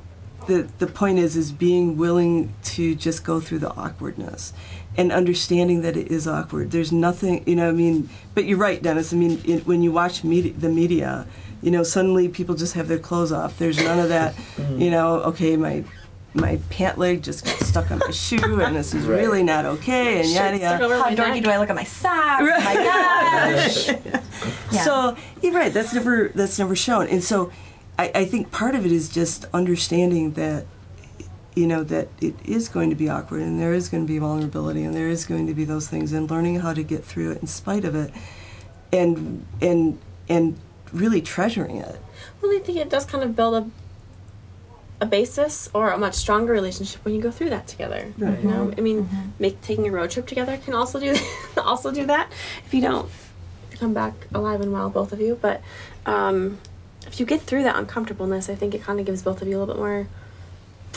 the 0.46 0.68
the 0.78 0.86
point 0.86 1.18
is 1.18 1.36
is 1.36 1.52
being 1.52 1.96
willing 1.96 2.52
to 2.64 2.94
just 2.94 3.24
go 3.24 3.40
through 3.40 3.58
the 3.60 3.70
awkwardness 3.74 4.52
and 4.96 5.12
understanding 5.12 5.82
that 5.82 5.96
it 5.96 6.08
is 6.08 6.26
awkward. 6.26 6.70
There's 6.70 6.92
nothing, 6.92 7.44
you 7.46 7.56
know. 7.56 7.68
I 7.68 7.72
mean, 7.72 8.08
but 8.34 8.44
you're 8.44 8.58
right, 8.58 8.82
Dennis. 8.82 9.12
I 9.12 9.16
mean, 9.16 9.40
it, 9.44 9.66
when 9.66 9.82
you 9.82 9.92
watch 9.92 10.24
media, 10.24 10.52
the 10.52 10.68
media, 10.68 11.26
you 11.62 11.70
know, 11.70 11.82
suddenly 11.82 12.28
people 12.28 12.54
just 12.54 12.74
have 12.74 12.88
their 12.88 12.98
clothes 12.98 13.32
off. 13.32 13.58
There's 13.58 13.78
none 13.82 13.98
of 13.98 14.08
that, 14.08 14.34
mm. 14.56 14.80
you 14.80 14.90
know. 14.90 15.20
Okay, 15.22 15.56
my 15.56 15.84
my 16.34 16.58
pant 16.70 16.96
leg 16.98 17.22
just 17.22 17.44
got 17.44 17.58
stuck 17.60 17.90
on 17.90 17.98
my 17.98 18.10
shoe, 18.10 18.60
and 18.60 18.76
this 18.76 18.94
is 18.94 19.04
Right. 19.06 19.18
really 19.20 19.42
not 19.42 19.64
okay, 19.66 20.20
and 20.20 20.28
yada 20.28 20.58
yada. 20.58 20.88
How 20.88 21.10
dorky 21.10 21.16
neck. 21.34 21.42
do 21.44 21.50
I 21.50 21.58
look 21.58 21.70
at 21.70 21.76
my 21.76 21.84
socks? 21.84 22.42
Right. 22.42 22.64
My 22.64 22.74
gosh. 22.74 23.88
Yeah. 24.72 24.84
So 24.84 25.16
you're 25.42 25.52
right. 25.52 25.72
That's 25.72 25.92
never 25.92 26.28
that's 26.34 26.58
never 26.58 26.76
shown, 26.76 27.08
and 27.08 27.22
so 27.24 27.50
I, 27.98 28.10
I 28.14 28.24
think 28.24 28.52
part 28.52 28.74
of 28.76 28.86
it 28.86 28.92
is 28.92 29.08
just 29.08 29.44
understanding 29.52 30.32
that 30.34 30.64
you 31.56 31.66
know 31.66 31.82
that 31.84 32.08
it 32.20 32.34
is 32.44 32.68
going 32.68 32.88
to 32.90 32.96
be 32.96 33.08
awkward, 33.08 33.42
and 33.42 33.60
there 33.60 33.74
is 33.74 33.88
going 33.88 34.06
to 34.06 34.08
be 34.10 34.18
vulnerability, 34.18 34.84
and 34.84 34.94
there 34.94 35.08
is 35.08 35.26
going 35.26 35.48
to 35.48 35.54
be 35.54 35.64
those 35.64 35.88
things, 35.88 36.12
and 36.12 36.30
learning 36.30 36.60
how 36.60 36.72
to 36.72 36.84
get 36.84 37.04
through 37.04 37.32
it 37.32 37.40
in 37.40 37.48
spite 37.48 37.84
of 37.84 37.94
it, 37.96 38.12
and 38.92 39.44
and 39.60 39.98
and 40.28 40.56
really 40.92 41.20
treasuring 41.20 41.76
it. 41.78 42.00
Well, 42.40 42.52
I 42.56 42.60
think 42.60 42.78
it 42.78 42.88
does 42.88 43.04
kind 43.04 43.24
of 43.24 43.34
build 43.34 43.54
a 43.54 43.68
a 45.00 45.06
basis 45.06 45.70
or 45.72 45.90
a 45.90 45.98
much 45.98 46.14
stronger 46.14 46.52
relationship 46.52 47.04
when 47.04 47.14
you 47.14 47.22
go 47.22 47.30
through 47.30 47.50
that 47.50 47.66
together. 47.66 48.12
Right. 48.18 48.38
You 48.42 48.48
know, 48.48 48.72
I 48.76 48.80
mean, 48.80 49.08
make 49.38 49.60
taking 49.62 49.86
a 49.88 49.90
road 49.90 50.10
trip 50.10 50.26
together 50.26 50.58
can 50.58 50.74
also 50.74 51.00
do 51.00 51.16
also 51.56 51.90
do 51.90 52.06
that 52.06 52.30
if 52.66 52.74
you 52.74 52.80
don't 52.80 53.10
come 53.72 53.94
back 53.94 54.12
alive 54.34 54.60
and 54.60 54.72
well, 54.72 54.90
both 54.90 55.12
of 55.12 55.20
you. 55.20 55.38
But 55.40 55.62
um, 56.06 56.58
if 57.06 57.18
you 57.18 57.26
get 57.26 57.40
through 57.40 57.62
that 57.64 57.76
uncomfortableness, 57.76 58.48
I 58.48 58.54
think 58.54 58.74
it 58.74 58.82
kind 58.82 59.00
of 59.00 59.06
gives 59.06 59.22
both 59.22 59.42
of 59.42 59.48
you 59.48 59.56
a 59.56 59.60
little 59.60 59.74
bit 59.74 59.80
more. 59.80 60.06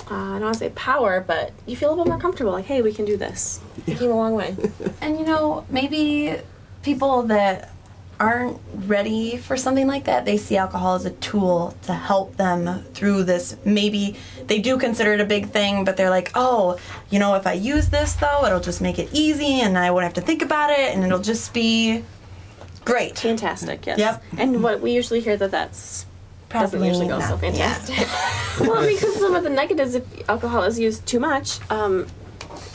Uh, 0.09 0.15
I 0.15 0.33
don't 0.33 0.41
want 0.41 0.53
to 0.55 0.59
say 0.59 0.69
power, 0.71 1.23
but 1.25 1.53
you 1.65 1.75
feel 1.75 1.89
a 1.89 1.91
little 1.91 2.05
bit 2.05 2.09
more 2.09 2.19
comfortable. 2.19 2.51
Like, 2.51 2.65
hey, 2.65 2.81
we 2.81 2.93
can 2.93 3.05
do 3.05 3.15
this. 3.15 3.61
We 3.87 3.95
came 3.95 4.11
a 4.11 4.15
long 4.15 4.33
way. 4.33 4.55
And 5.01 5.19
you 5.19 5.25
know, 5.25 5.65
maybe 5.69 6.37
people 6.81 7.23
that 7.23 7.72
aren't 8.19 8.59
ready 8.85 9.37
for 9.37 9.57
something 9.57 9.87
like 9.87 10.05
that, 10.05 10.25
they 10.25 10.37
see 10.37 10.57
alcohol 10.57 10.95
as 10.95 11.05
a 11.05 11.11
tool 11.11 11.75
to 11.83 11.93
help 11.93 12.37
them 12.37 12.83
through 12.93 13.23
this. 13.23 13.55
Maybe 13.65 14.15
they 14.47 14.59
do 14.59 14.77
consider 14.77 15.13
it 15.13 15.21
a 15.21 15.25
big 15.25 15.49
thing, 15.49 15.85
but 15.85 15.97
they're 15.97 16.09
like, 16.09 16.31
oh, 16.35 16.77
you 17.09 17.19
know, 17.19 17.35
if 17.35 17.47
I 17.47 17.53
use 17.53 17.89
this 17.89 18.13
though, 18.13 18.45
it'll 18.45 18.59
just 18.59 18.81
make 18.81 18.99
it 18.99 19.09
easy 19.13 19.61
and 19.61 19.77
I 19.77 19.91
won't 19.91 20.03
have 20.03 20.13
to 20.13 20.21
think 20.21 20.41
about 20.41 20.69
it 20.69 20.93
and 20.93 21.03
it'll 21.03 21.19
just 21.19 21.53
be 21.53 22.03
great. 22.85 23.17
Fantastic, 23.19 23.85
yes. 23.85 23.99
Yep. 23.99 24.23
And 24.37 24.63
what 24.63 24.81
we 24.81 24.91
usually 24.91 25.19
hear 25.19 25.37
that 25.37 25.51
that's 25.51 26.05
doesn't 26.49 26.79
Probably 26.79 26.87
usually 26.87 27.07
go 27.07 27.19
so 27.19 27.35
fantastic. 27.37 28.07
well, 28.67 28.85
because 28.87 29.15
some 29.15 29.33
of 29.33 29.43
the 29.43 29.49
negatives, 29.49 29.95
if 29.95 30.29
alcohol 30.29 30.63
is 30.63 30.77
used 30.77 31.05
too 31.07 31.19
much, 31.19 31.59
um, 31.71 32.05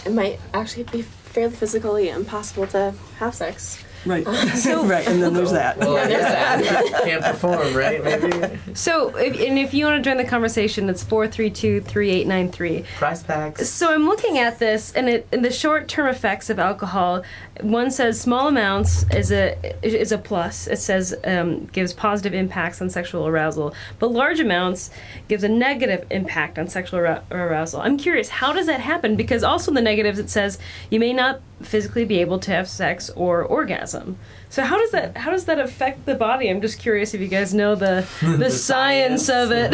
it 0.05 0.12
might 0.12 0.40
actually 0.53 0.83
be 0.85 1.03
fairly 1.03 1.55
physically 1.55 2.09
impossible 2.09 2.66
to 2.68 2.92
have 3.18 3.35
sex. 3.35 3.83
Right. 4.09 4.25
Oh. 4.27 4.87
right. 4.88 5.07
And 5.07 5.23
then 5.23 5.35
there's 5.35 5.53
that. 5.53 5.79
Well, 5.79 6.09
yeah, 6.09 6.83
can't 7.03 7.23
perform, 7.23 7.75
right? 7.75 8.03
Maybe 8.03 8.59
So, 8.75 9.14
if, 9.16 9.40
and 9.40 9.59
if 9.59 9.75
you 9.75 9.85
want 9.85 10.03
to 10.03 10.11
join 10.11 10.16
the 10.16 10.25
conversation, 10.25 10.88
it's 10.88 11.03
432 11.03 11.83
3893. 11.83 12.85
prize 12.97 13.23
packs. 13.23 13.68
So 13.68 13.92
I'm 13.92 14.07
looking 14.07 14.38
at 14.38 14.59
this, 14.59 14.92
and 14.92 15.09
it, 15.09 15.29
in 15.33 15.42
the 15.42 15.53
short-term 15.53 16.09
effects 16.09 16.49
of 16.51 16.59
alcohol, 16.59 17.23
one 17.61 17.90
says 17.90 18.21
small 18.21 18.49
amounts 18.49 19.05
is 19.11 19.33
a 19.33 19.57
is 19.83 20.12
a 20.12 20.18
plus. 20.18 20.66
It 20.66 20.79
says 20.79 21.14
um, 21.25 21.66
gives 21.66 21.92
positive 21.92 22.35
impacts 22.35 22.81
on 22.81 22.90
sexual 22.90 23.27
arousal, 23.27 23.75
but 23.99 24.11
large 24.12 24.40
amounts 24.40 24.90
gives 25.29 25.44
a 25.44 25.49
negative 25.49 26.07
impact 26.11 26.59
on 26.59 26.68
sexual 26.68 27.01
arou- 27.01 27.23
arousal. 27.31 27.81
I'm 27.81 27.97
curious, 27.97 28.29
how 28.29 28.53
does 28.53 28.66
that 28.66 28.81
happen? 28.81 29.16
Because 29.16 29.42
also 29.42 29.71
in 29.71 29.75
the 29.75 29.83
negatives 29.83 30.18
it 30.18 30.31
says 30.31 30.59
you 30.90 31.01
may 31.01 31.12
not 31.12 31.40
physically 31.62 32.05
be 32.05 32.21
able 32.21 32.38
to 32.38 32.53
have 32.53 32.68
sex 32.68 33.11
or 33.11 33.42
orgasm. 33.42 34.16
So 34.51 34.62
how 34.64 34.79
does 34.79 34.92
that 34.92 35.16
how 35.16 35.31
does 35.31 35.44
that 35.44 35.59
affect 35.59 36.07
the 36.07 36.14
body? 36.14 36.49
I'm 36.49 36.61
just 36.61 36.79
curious 36.79 37.12
if 37.12 37.21
you 37.21 37.29
guys 37.29 37.53
know 37.53 37.75
the 37.75 38.07
the, 38.38 38.51
science, 38.51 39.29
of 39.29 39.51
it. 39.53 39.73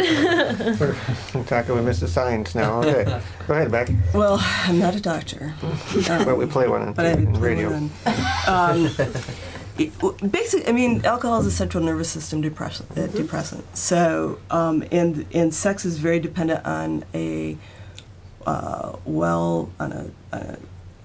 We're 0.79 1.43
talking 1.45 1.75
with 1.75 1.85
Mr. 1.85 2.07
Science 2.07 2.55
now. 2.55 2.79
Okay, 2.79 3.03
go 3.47 3.53
ahead, 3.53 3.71
Beck. 3.71 3.89
Well, 4.13 4.37
I'm 4.41 4.79
not 4.79 4.95
a 4.95 4.99
doctor. 4.99 5.53
but 6.07 6.37
we 6.37 6.45
play 6.45 6.67
one 6.67 6.81
on 6.81 6.93
but 6.93 7.05
I 7.05 7.15
did 7.15 7.29
TV 7.29 7.33
play 7.33 7.41
radio. 7.41 7.69
Um, 8.47 8.89
it- 9.77 9.91
basically, 10.31 10.67
I 10.67 10.71
mean, 10.71 11.05
alcohol 11.05 11.39
is 11.41 11.47
a 11.47 11.51
central 11.51 11.83
nervous 11.83 12.09
system 12.09 12.41
depressant. 12.41 12.89
Uh, 12.97 13.07
depressant. 13.07 13.63
So, 13.77 14.39
um, 14.49 14.83
and 14.91 15.25
and 15.33 15.53
sex 15.53 15.85
is 15.85 15.97
very 15.97 16.19
dependent 16.19 16.65
on 16.65 17.03
a 17.13 17.57
uh, 18.45 18.95
well 19.05 19.69
on 19.79 19.91
a, 19.91 20.11
a, 20.31 20.57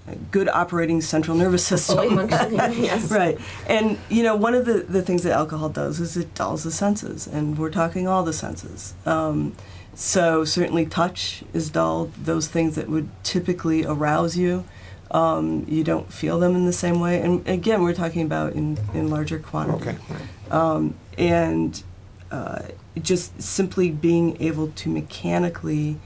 a 0.07 0.15
good 0.31 0.47
operating 0.49 1.01
central 1.01 1.35
nervous 1.35 1.65
system. 1.65 2.29
Yes. 2.29 3.11
Right. 3.11 3.37
And, 3.67 3.97
you 4.09 4.23
know, 4.23 4.35
one 4.35 4.53
of 4.53 4.65
the, 4.65 4.79
the 4.87 5.01
things 5.01 5.23
that 5.23 5.33
alcohol 5.33 5.69
does 5.69 5.99
is 5.99 6.15
it 6.17 6.33
dulls 6.35 6.63
the 6.63 6.71
senses, 6.71 7.27
and 7.27 7.57
we're 7.57 7.71
talking 7.71 8.07
all 8.07 8.23
the 8.23 8.33
senses. 8.33 8.93
Um, 9.05 9.53
so, 9.95 10.45
certainly, 10.45 10.85
touch 10.85 11.43
is 11.53 11.69
dulled. 11.69 12.13
Those 12.13 12.47
things 12.47 12.75
that 12.75 12.87
would 12.89 13.09
typically 13.23 13.85
arouse 13.85 14.37
you, 14.37 14.63
um, 15.11 15.65
you 15.67 15.83
don't 15.83 16.11
feel 16.11 16.39
them 16.39 16.55
in 16.55 16.65
the 16.65 16.73
same 16.73 16.99
way. 16.99 17.21
And 17.21 17.47
again, 17.47 17.83
we're 17.83 17.93
talking 17.93 18.21
about 18.23 18.53
in, 18.53 18.77
in 18.93 19.09
larger 19.09 19.37
quantity. 19.39 19.89
Okay. 19.89 19.97
Um, 20.49 20.95
and 21.17 21.83
uh, 22.31 22.63
just 23.01 23.41
simply 23.41 23.91
being 23.91 24.41
able 24.41 24.69
to 24.69 24.89
mechanically 24.89 25.97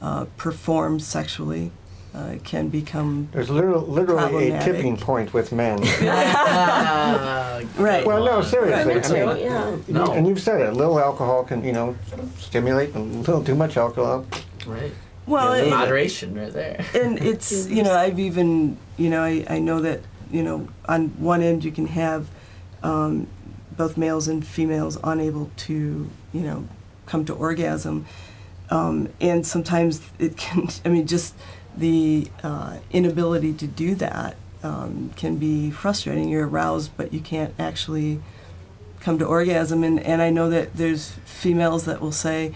uh, 0.00 0.26
perform 0.36 1.00
sexually 1.00 1.70
uh, 2.14 2.34
can 2.44 2.68
become 2.68 3.28
There's 3.32 3.48
literally, 3.48 3.86
literally 3.88 4.50
a 4.50 4.62
tipping 4.62 4.98
point 4.98 5.32
with 5.32 5.50
men. 5.52 5.80
Ah, 6.02 7.60
Right. 7.76 8.04
well, 8.04 8.24
no, 8.24 8.42
seriously. 8.42 8.94
Me 8.96 9.00
too, 9.00 9.14
I 9.16 9.34
mean, 9.34 9.44
yeah. 9.44 9.76
No. 9.88 10.12
And 10.12 10.26
you've 10.26 10.40
said 10.40 10.60
it. 10.60 10.68
A 10.68 10.72
little 10.72 10.98
alcohol 10.98 11.44
can, 11.44 11.64
you 11.64 11.72
know, 11.72 11.96
stimulate. 12.38 12.94
A 12.94 12.98
little 12.98 13.42
too 13.42 13.54
much 13.54 13.76
alcohol. 13.76 14.26
right. 14.66 14.92
Well. 15.26 15.56
Yeah, 15.56 15.64
it- 15.64 15.70
moderation 15.70 16.34
right 16.34 16.52
there. 16.52 16.84
and 16.94 17.18
it's 17.18 17.66
you 17.76 17.82
know 17.82 17.94
I've 17.94 18.18
even 18.18 18.76
you 18.96 19.10
know 19.10 19.22
I, 19.22 19.44
I 19.48 19.58
know 19.58 19.80
that 19.80 20.00
you 20.30 20.42
know 20.42 20.68
on 20.86 21.08
one 21.18 21.42
end 21.42 21.64
you 21.64 21.72
can 21.72 21.86
have 21.86 22.28
um, 22.82 23.26
both 23.76 23.96
males 23.96 24.28
and 24.28 24.46
females 24.46 24.98
unable 25.04 25.50
to 25.56 26.10
you 26.32 26.40
know 26.40 26.68
come 27.06 27.24
to 27.26 27.34
orgasm 27.34 28.06
um, 28.70 29.08
and 29.20 29.46
sometimes 29.46 30.00
it 30.18 30.36
can 30.36 30.68
I 30.84 30.88
mean 30.88 31.06
just 31.06 31.34
the 31.76 32.28
uh, 32.42 32.78
inability 32.90 33.52
to 33.54 33.66
do 33.66 33.94
that 33.96 34.36
um, 34.62 35.10
can 35.16 35.36
be 35.36 35.70
frustrating 35.70 36.28
you're 36.28 36.46
aroused 36.46 36.90
but 36.96 37.12
you 37.12 37.20
can't 37.20 37.54
actually 37.58 38.20
come 39.00 39.18
to 39.18 39.24
orgasm 39.26 39.82
and, 39.82 39.98
and 40.00 40.22
I 40.22 40.30
know 40.30 40.48
that 40.50 40.74
there's 40.74 41.10
females 41.24 41.84
that 41.86 42.00
will 42.00 42.12
say 42.12 42.54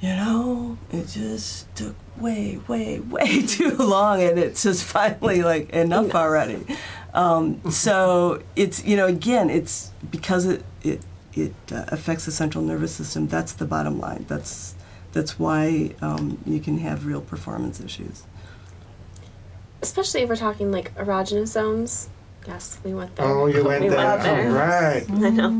you 0.00 0.08
know, 0.08 0.78
it 0.90 1.08
just 1.08 1.74
took 1.76 1.94
way, 2.16 2.58
way, 2.68 3.00
way 3.00 3.42
too 3.46 3.76
long, 3.76 4.22
and 4.22 4.38
it's 4.38 4.62
just 4.62 4.84
finally 4.84 5.42
like 5.42 5.70
enough 5.70 6.14
already. 6.14 6.64
Um, 7.12 7.60
so 7.70 8.42
it's 8.56 8.84
you 8.84 8.96
know 8.96 9.06
again 9.06 9.50
it's 9.50 9.90
because 10.10 10.46
it 10.46 10.64
it 10.82 11.00
it 11.34 11.54
uh, 11.72 11.84
affects 11.88 12.24
the 12.24 12.32
central 12.32 12.64
nervous 12.64 12.94
system. 12.94 13.28
That's 13.28 13.52
the 13.52 13.66
bottom 13.66 13.98
line. 14.00 14.24
That's 14.28 14.74
that's 15.12 15.38
why 15.38 15.94
um, 16.00 16.38
you 16.46 16.60
can 16.60 16.78
have 16.78 17.04
real 17.06 17.20
performance 17.20 17.80
issues. 17.80 18.22
especially 19.82 20.20
if 20.22 20.28
we're 20.28 20.36
talking 20.36 20.70
like 20.70 20.94
erogenous 20.96 21.48
zones 21.48 22.08
Yes, 22.46 22.78
we 22.82 22.94
went 22.94 23.14
there. 23.16 23.26
Oh, 23.26 23.46
you 23.46 23.62
went 23.62 23.82
we 23.82 23.90
there. 23.90 23.98
Went 23.98 24.22
there. 24.22 24.52
Right. 24.52 25.04
I 25.10 25.30
know. 25.30 25.50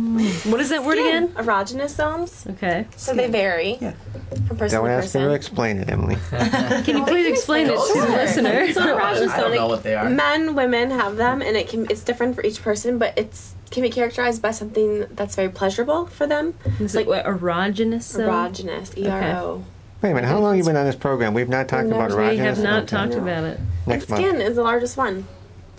What 0.51 0.61
is 0.61 0.71
that 0.71 0.83
word 0.83 0.99
again? 0.99 1.29
Erogenous 1.29 1.91
zones. 1.91 2.47
Okay. 2.51 2.87
So 2.97 3.15
they 3.15 3.29
vary 3.29 3.77
from 3.77 4.57
person 4.57 4.79
Don't 4.79 4.87
to 4.87 4.93
ask 4.93 5.13
her 5.15 5.29
to 5.29 5.35
explain 5.35 5.79
it, 5.79 5.91
Emily. 5.91 6.17
Can 6.31 6.97
you 6.97 7.05
please 7.05 7.27
explain 7.27 7.67
it 7.67 7.73
to 7.75 8.01
the 8.01 8.09
listener? 8.09 8.73
So 8.73 8.81
erogenous 8.81 9.29
I 9.29 9.41
don't 9.41 9.55
know 9.55 9.69
what 9.69 9.83
they 9.83 9.95
are. 9.95 10.09
Men, 10.09 10.55
women 10.55 10.91
have 10.91 11.17
them, 11.17 11.43
and 11.43 11.57
it 11.57 11.69
can 11.69 11.87
it's 11.91 12.03
different 12.03 12.35
for 12.35 12.43
each 12.45 12.63
person, 12.63 12.99
but 12.99 13.17
it's 13.17 13.55
can 13.71 13.83
be 13.83 13.91
characterized 13.91 14.43
by 14.43 14.51
something 14.51 15.07
that's 15.11 15.37
very 15.37 15.49
pleasurable 15.49 16.07
for 16.07 16.27
them. 16.27 16.55
Is 16.81 16.95
it 16.95 17.07
what, 17.07 17.25
erogenous 17.25 18.03
zone? 18.03 18.29
Erogenous, 18.29 18.97
E 18.97 19.07
R 19.07 19.23
O. 19.37 19.65
Wait 20.03 20.13
a 20.13 20.15
minute. 20.15 20.27
How 20.29 20.39
long 20.39 20.57
have 20.57 20.59
you 20.59 20.65
been 20.65 20.77
on 20.77 20.87
this 20.87 20.97
program? 20.97 21.35
We've 21.35 21.49
not 21.49 21.69
talked 21.69 21.89
about 21.89 22.11
erogenous. 22.11 22.31
We 22.31 22.37
have 22.39 22.63
not 22.63 22.89
talked 22.89 23.15
about 23.15 23.45
it. 23.45 23.61
Next 23.87 24.09
month. 24.09 24.23
Skin 24.23 24.41
is 24.41 24.57
the 24.57 24.63
largest 24.63 24.97
one. 24.97 25.27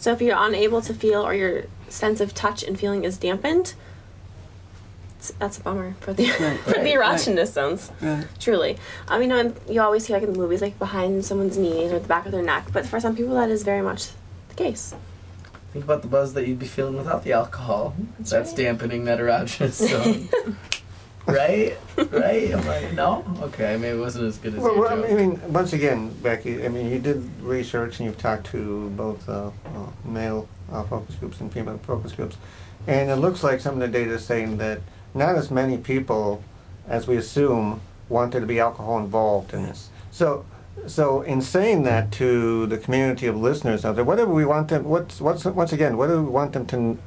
So 0.01 0.11
if 0.11 0.19
you're 0.19 0.35
unable 0.35 0.81
to 0.81 0.95
feel 0.95 1.21
or 1.21 1.35
your 1.35 1.65
sense 1.87 2.21
of 2.21 2.33
touch 2.33 2.63
and 2.63 2.77
feeling 2.77 3.03
is 3.03 3.19
dampened, 3.19 3.75
that's 5.37 5.59
a 5.59 5.61
bummer 5.61 5.93
for 5.99 6.11
the 6.11 6.25
for 6.65 6.79
the 6.79 6.97
right. 6.97 7.19
zones. 7.19 7.91
Right. 8.01 8.25
Truly, 8.39 8.77
I 9.07 9.19
mean, 9.19 9.29
you 9.29 9.43
know, 9.43 9.53
you 9.69 9.79
always 9.79 10.07
see 10.07 10.13
like 10.13 10.23
in 10.23 10.33
the 10.33 10.39
movies, 10.39 10.59
like 10.59 10.79
behind 10.79 11.23
someone's 11.23 11.55
knees 11.55 11.91
or 11.91 11.99
the 11.99 12.07
back 12.07 12.25
of 12.25 12.31
their 12.31 12.41
neck. 12.41 12.69
But 12.73 12.87
for 12.87 12.99
some 12.99 13.15
people, 13.15 13.35
that 13.35 13.51
is 13.51 13.61
very 13.61 13.83
much 13.83 14.09
the 14.49 14.55
case. 14.55 14.95
Think 15.71 15.85
about 15.85 16.01
the 16.01 16.07
buzz 16.07 16.33
that 16.33 16.47
you'd 16.47 16.57
be 16.57 16.65
feeling 16.65 16.97
without 16.97 17.23
the 17.23 17.33
alcohol. 17.33 17.93
That's, 18.19 18.53
dampening 18.55 19.05
that 19.05 19.19
erogenous 19.19 19.87
zone. 19.87 20.29
right? 21.25 21.77
Right? 21.97 22.51
Am 22.51 22.67
I, 22.67 22.91
no? 22.91 23.23
Okay, 23.41 23.77
maybe 23.77 23.97
it 23.97 23.99
wasn't 23.99 24.25
as 24.25 24.37
good 24.37 24.55
as 24.55 24.59
Well, 24.59 24.73
your 24.73 24.83
well, 24.83 24.97
joke. 24.97 25.09
I 25.09 25.13
mean, 25.13 25.53
once 25.53 25.73
again, 25.73 26.09
Becky, 26.21 26.65
I 26.65 26.69
mean, 26.69 26.89
you 26.89 26.99
did 26.99 27.23
research 27.41 27.99
and 27.99 28.07
you've 28.07 28.17
talked 28.17 28.47
to 28.47 28.89
both 28.91 29.27
uh, 29.29 29.47
uh, 29.47 29.51
male 30.05 30.47
uh, 30.71 30.83
focus 30.83 31.15
groups 31.15 31.39
and 31.39 31.51
female 31.51 31.79
focus 31.83 32.11
groups, 32.13 32.37
and 32.87 33.09
it 33.09 33.17
looks 33.17 33.43
like 33.43 33.59
some 33.59 33.75
of 33.75 33.79
the 33.79 33.87
data 33.87 34.11
is 34.13 34.25
saying 34.25 34.57
that 34.57 34.81
not 35.13 35.35
as 35.35 35.51
many 35.51 35.77
people 35.77 36.43
as 36.87 37.07
we 37.07 37.17
assume 37.17 37.81
want 38.09 38.31
there 38.31 38.41
to 38.41 38.47
be 38.47 38.59
alcohol 38.59 38.99
involved 38.99 39.53
in 39.53 39.63
this. 39.63 39.89
So, 40.11 40.45
so 40.87 41.21
in 41.21 41.41
saying 41.41 41.83
that 41.83 42.11
to 42.13 42.65
the 42.67 42.77
community 42.77 43.27
of 43.27 43.35
listeners 43.35 43.85
out 43.85 43.95
there, 43.95 44.03
what 44.03 44.17
do 44.17 44.25
we 44.25 44.45
want 44.45 44.69
them? 44.69 44.83
What's 44.83 45.21
what's 45.21 45.45
once 45.45 45.73
again, 45.73 45.97
what 45.97 46.07
do 46.07 46.21
we 46.21 46.29
want 46.29 46.53
them 46.53 46.65
to 46.67 46.97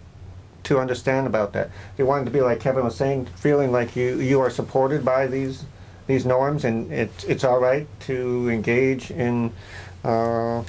to 0.65 0.79
understand 0.79 1.27
about 1.27 1.53
that? 1.53 1.71
They 1.97 2.03
wanted 2.05 2.25
to 2.27 2.31
be 2.31 2.41
like 2.41 2.61
Kevin 2.61 2.85
was 2.85 2.97
saying, 2.97 3.27
feeling 3.37 3.73
like 3.73 3.95
you 3.97 4.19
you 4.21 4.41
are 4.41 4.51
supported 4.51 5.05
by 5.05 5.27
these 5.27 5.65
these 6.07 6.27
norms, 6.27 6.65
and 6.65 6.93
it's 6.93 7.25
it's 7.25 7.45
all 7.45 7.61
right 7.61 7.87
to 8.01 8.49
engage 8.51 9.11
in 9.11 9.53
uh, 10.05 10.63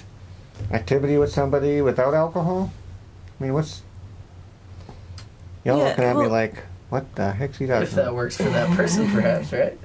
activity 0.71 1.17
with 1.17 1.31
somebody 1.31 1.81
without 1.81 2.13
alcohol. 2.13 2.71
I 3.39 3.43
mean, 3.43 3.53
what's 3.53 3.81
y'all 5.65 5.77
Yeah, 5.77 5.85
looking 5.85 6.03
at 6.03 6.15
me 6.15 6.27
like, 6.27 6.63
what 6.89 7.13
the 7.15 7.31
heck's 7.31 7.57
he 7.57 7.65
if 7.65 7.69
talking 7.71 7.95
that 7.95 8.13
works 8.13 8.37
for 8.37 8.49
that 8.49 8.69
person, 8.77 9.07
perhaps, 9.09 9.51
right? 9.51 9.77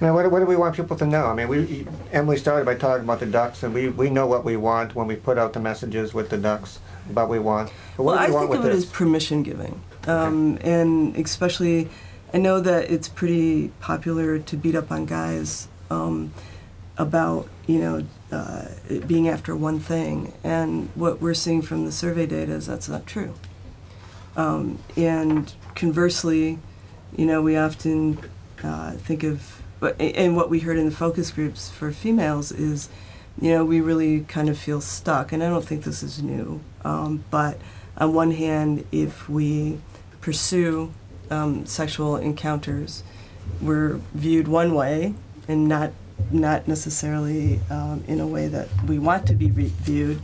Now, 0.00 0.14
what, 0.14 0.30
what 0.30 0.38
do 0.38 0.46
we 0.46 0.56
want 0.56 0.76
people 0.76 0.96
to 0.96 1.06
know? 1.06 1.26
I 1.26 1.34
mean, 1.34 1.48
we 1.48 1.86
Emily 2.12 2.36
started 2.36 2.64
by 2.64 2.76
talking 2.76 3.04
about 3.04 3.20
the 3.20 3.26
ducks, 3.26 3.62
and 3.62 3.74
we, 3.74 3.88
we 3.88 4.10
know 4.10 4.26
what 4.26 4.44
we 4.44 4.56
want 4.56 4.94
when 4.94 5.06
we 5.06 5.16
put 5.16 5.38
out 5.38 5.52
the 5.52 5.60
messages 5.60 6.14
with 6.14 6.30
the 6.30 6.38
ducks 6.38 6.78
about 7.10 7.28
what 7.28 7.32
we 7.32 7.38
want. 7.40 7.72
But 7.96 8.04
what 8.04 8.16
well, 8.16 8.18
do 8.18 8.24
I 8.24 8.28
we 8.28 8.34
want 8.34 8.50
think 8.50 8.58
of 8.58 8.64
with 8.64 8.72
it 8.72 8.76
this? 8.76 8.84
as 8.84 8.90
permission 8.92 9.42
giving, 9.42 9.80
um, 10.06 10.58
and 10.60 11.16
especially, 11.16 11.88
I 12.32 12.38
know 12.38 12.60
that 12.60 12.90
it's 12.90 13.08
pretty 13.08 13.68
popular 13.80 14.38
to 14.38 14.56
beat 14.56 14.76
up 14.76 14.92
on 14.92 15.04
guys 15.06 15.66
um, 15.90 16.32
about 16.96 17.48
you 17.66 17.80
know 17.80 18.06
uh, 18.30 18.66
being 19.06 19.28
after 19.28 19.56
one 19.56 19.80
thing, 19.80 20.32
and 20.44 20.90
what 20.94 21.20
we're 21.20 21.34
seeing 21.34 21.60
from 21.60 21.84
the 21.84 21.92
survey 21.92 22.26
data 22.26 22.52
is 22.52 22.66
that's 22.66 22.88
not 22.88 23.04
true. 23.06 23.34
Um, 24.36 24.78
and 24.96 25.52
conversely, 25.74 26.60
you 27.16 27.26
know, 27.26 27.42
we 27.42 27.56
often 27.56 28.20
uh, 28.62 28.92
think 28.92 29.24
of, 29.24 29.57
and 29.80 30.36
what 30.36 30.50
we 30.50 30.60
heard 30.60 30.78
in 30.78 30.86
the 30.86 30.94
focus 30.94 31.30
groups 31.30 31.70
for 31.70 31.92
females 31.92 32.50
is, 32.50 32.88
you 33.40 33.50
know, 33.50 33.64
we 33.64 33.80
really 33.80 34.20
kind 34.20 34.48
of 34.48 34.58
feel 34.58 34.80
stuck. 34.80 35.32
And 35.32 35.42
I 35.42 35.48
don't 35.48 35.64
think 35.64 35.84
this 35.84 36.02
is 36.02 36.22
new. 36.22 36.60
Um, 36.84 37.24
but 37.30 37.58
on 37.96 38.14
one 38.14 38.32
hand, 38.32 38.84
if 38.90 39.28
we 39.28 39.78
pursue 40.20 40.92
um, 41.30 41.66
sexual 41.66 42.16
encounters, 42.16 43.02
we're 43.60 44.00
viewed 44.14 44.48
one 44.48 44.74
way 44.74 45.14
and 45.46 45.68
not 45.68 45.92
not 46.32 46.66
necessarily 46.66 47.60
um, 47.70 48.02
in 48.08 48.18
a 48.18 48.26
way 48.26 48.48
that 48.48 48.68
we 48.86 48.98
want 48.98 49.26
to 49.26 49.34
be 49.34 49.50
re- 49.52 49.72
viewed. 49.78 50.20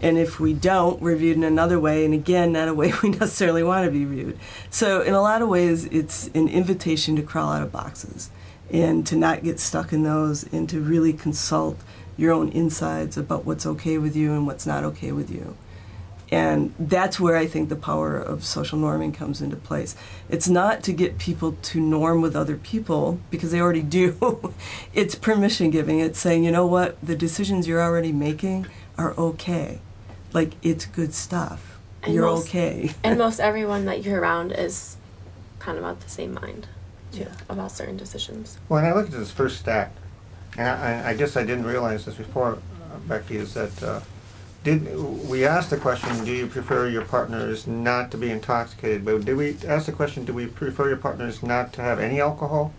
And 0.00 0.18
if 0.18 0.40
we 0.40 0.54
don't, 0.54 1.00
we're 1.00 1.16
viewed 1.16 1.36
in 1.36 1.44
another 1.44 1.78
way, 1.78 2.04
and 2.04 2.12
again, 2.12 2.52
not 2.52 2.68
a 2.68 2.74
way 2.74 2.92
we 3.02 3.10
necessarily 3.10 3.62
want 3.62 3.84
to 3.84 3.92
be 3.92 4.04
viewed. 4.04 4.38
So, 4.70 5.02
in 5.02 5.14
a 5.14 5.20
lot 5.20 5.42
of 5.42 5.48
ways, 5.48 5.84
it's 5.86 6.28
an 6.28 6.48
invitation 6.48 7.16
to 7.16 7.22
crawl 7.22 7.52
out 7.52 7.62
of 7.62 7.70
boxes 7.70 8.30
and 8.70 9.06
to 9.06 9.16
not 9.16 9.42
get 9.42 9.60
stuck 9.60 9.92
in 9.92 10.02
those 10.02 10.44
and 10.52 10.68
to 10.68 10.80
really 10.80 11.12
consult 11.12 11.78
your 12.16 12.32
own 12.32 12.48
insides 12.50 13.16
about 13.16 13.44
what's 13.44 13.66
okay 13.66 13.98
with 13.98 14.16
you 14.16 14.32
and 14.32 14.46
what's 14.46 14.66
not 14.66 14.84
okay 14.84 15.12
with 15.12 15.30
you. 15.30 15.56
And 16.32 16.74
that's 16.78 17.20
where 17.20 17.36
I 17.36 17.46
think 17.46 17.68
the 17.68 17.76
power 17.76 18.18
of 18.18 18.44
social 18.44 18.78
norming 18.78 19.14
comes 19.14 19.40
into 19.40 19.56
place. 19.56 19.94
It's 20.28 20.48
not 20.48 20.82
to 20.84 20.92
get 20.92 21.18
people 21.18 21.52
to 21.62 21.80
norm 21.80 22.20
with 22.20 22.34
other 22.34 22.56
people 22.56 23.20
because 23.30 23.52
they 23.52 23.60
already 23.60 23.82
do. 23.82 24.52
it's 24.92 25.14
permission 25.14 25.70
giving. 25.70 26.00
It's 26.00 26.18
saying, 26.18 26.42
you 26.42 26.50
know 26.50 26.66
what, 26.66 27.00
the 27.00 27.14
decisions 27.14 27.68
you're 27.68 27.82
already 27.82 28.10
making 28.10 28.66
are 28.98 29.14
okay. 29.16 29.80
Like, 30.32 30.54
it's 30.62 30.84
good 30.86 31.14
stuff. 31.14 31.78
And 32.02 32.14
you're 32.14 32.24
most- 32.24 32.48
okay. 32.48 32.90
and 33.04 33.18
most 33.18 33.38
everyone 33.38 33.84
that 33.84 34.02
you're 34.02 34.20
around 34.20 34.50
is 34.50 34.96
kind 35.60 35.78
of 35.78 35.84
of 35.84 36.02
the 36.02 36.10
same 36.10 36.34
mind 36.34 36.66
too, 37.16 37.30
about 37.48 37.72
certain 37.72 37.96
decisions. 37.96 38.58
When 38.68 38.84
I 38.84 38.92
looked 38.92 39.12
at 39.12 39.18
this 39.18 39.30
first 39.30 39.58
stat, 39.58 39.90
and 40.56 40.68
I, 40.68 40.72
I- 41.02 41.08
I 41.10 41.14
guess 41.14 41.36
I 41.36 41.44
didn't 41.44 41.66
realize 41.66 42.04
this 42.04 42.14
before, 42.14 42.54
uh, 42.54 42.98
Becky, 43.08 43.36
is 43.36 43.54
that 43.54 43.82
uh, 43.82 44.00
did 44.64 44.96
we 45.28 45.44
asked 45.46 45.70
the 45.70 45.76
question, 45.76 46.24
do 46.24 46.32
you 46.32 46.46
prefer 46.46 46.88
your 46.88 47.04
partners 47.04 47.66
not 47.66 48.10
to 48.10 48.16
be 48.16 48.30
intoxicated? 48.30 49.04
But 49.04 49.24
did 49.24 49.36
we 49.36 49.56
ask 49.66 49.86
the 49.86 49.92
question, 49.92 50.24
do 50.24 50.32
we 50.34 50.46
prefer 50.46 50.88
your 50.88 50.96
partners 50.96 51.42
not 51.42 51.72
to 51.74 51.82
have 51.82 52.00
any 52.00 52.20
alcohol? 52.20 52.72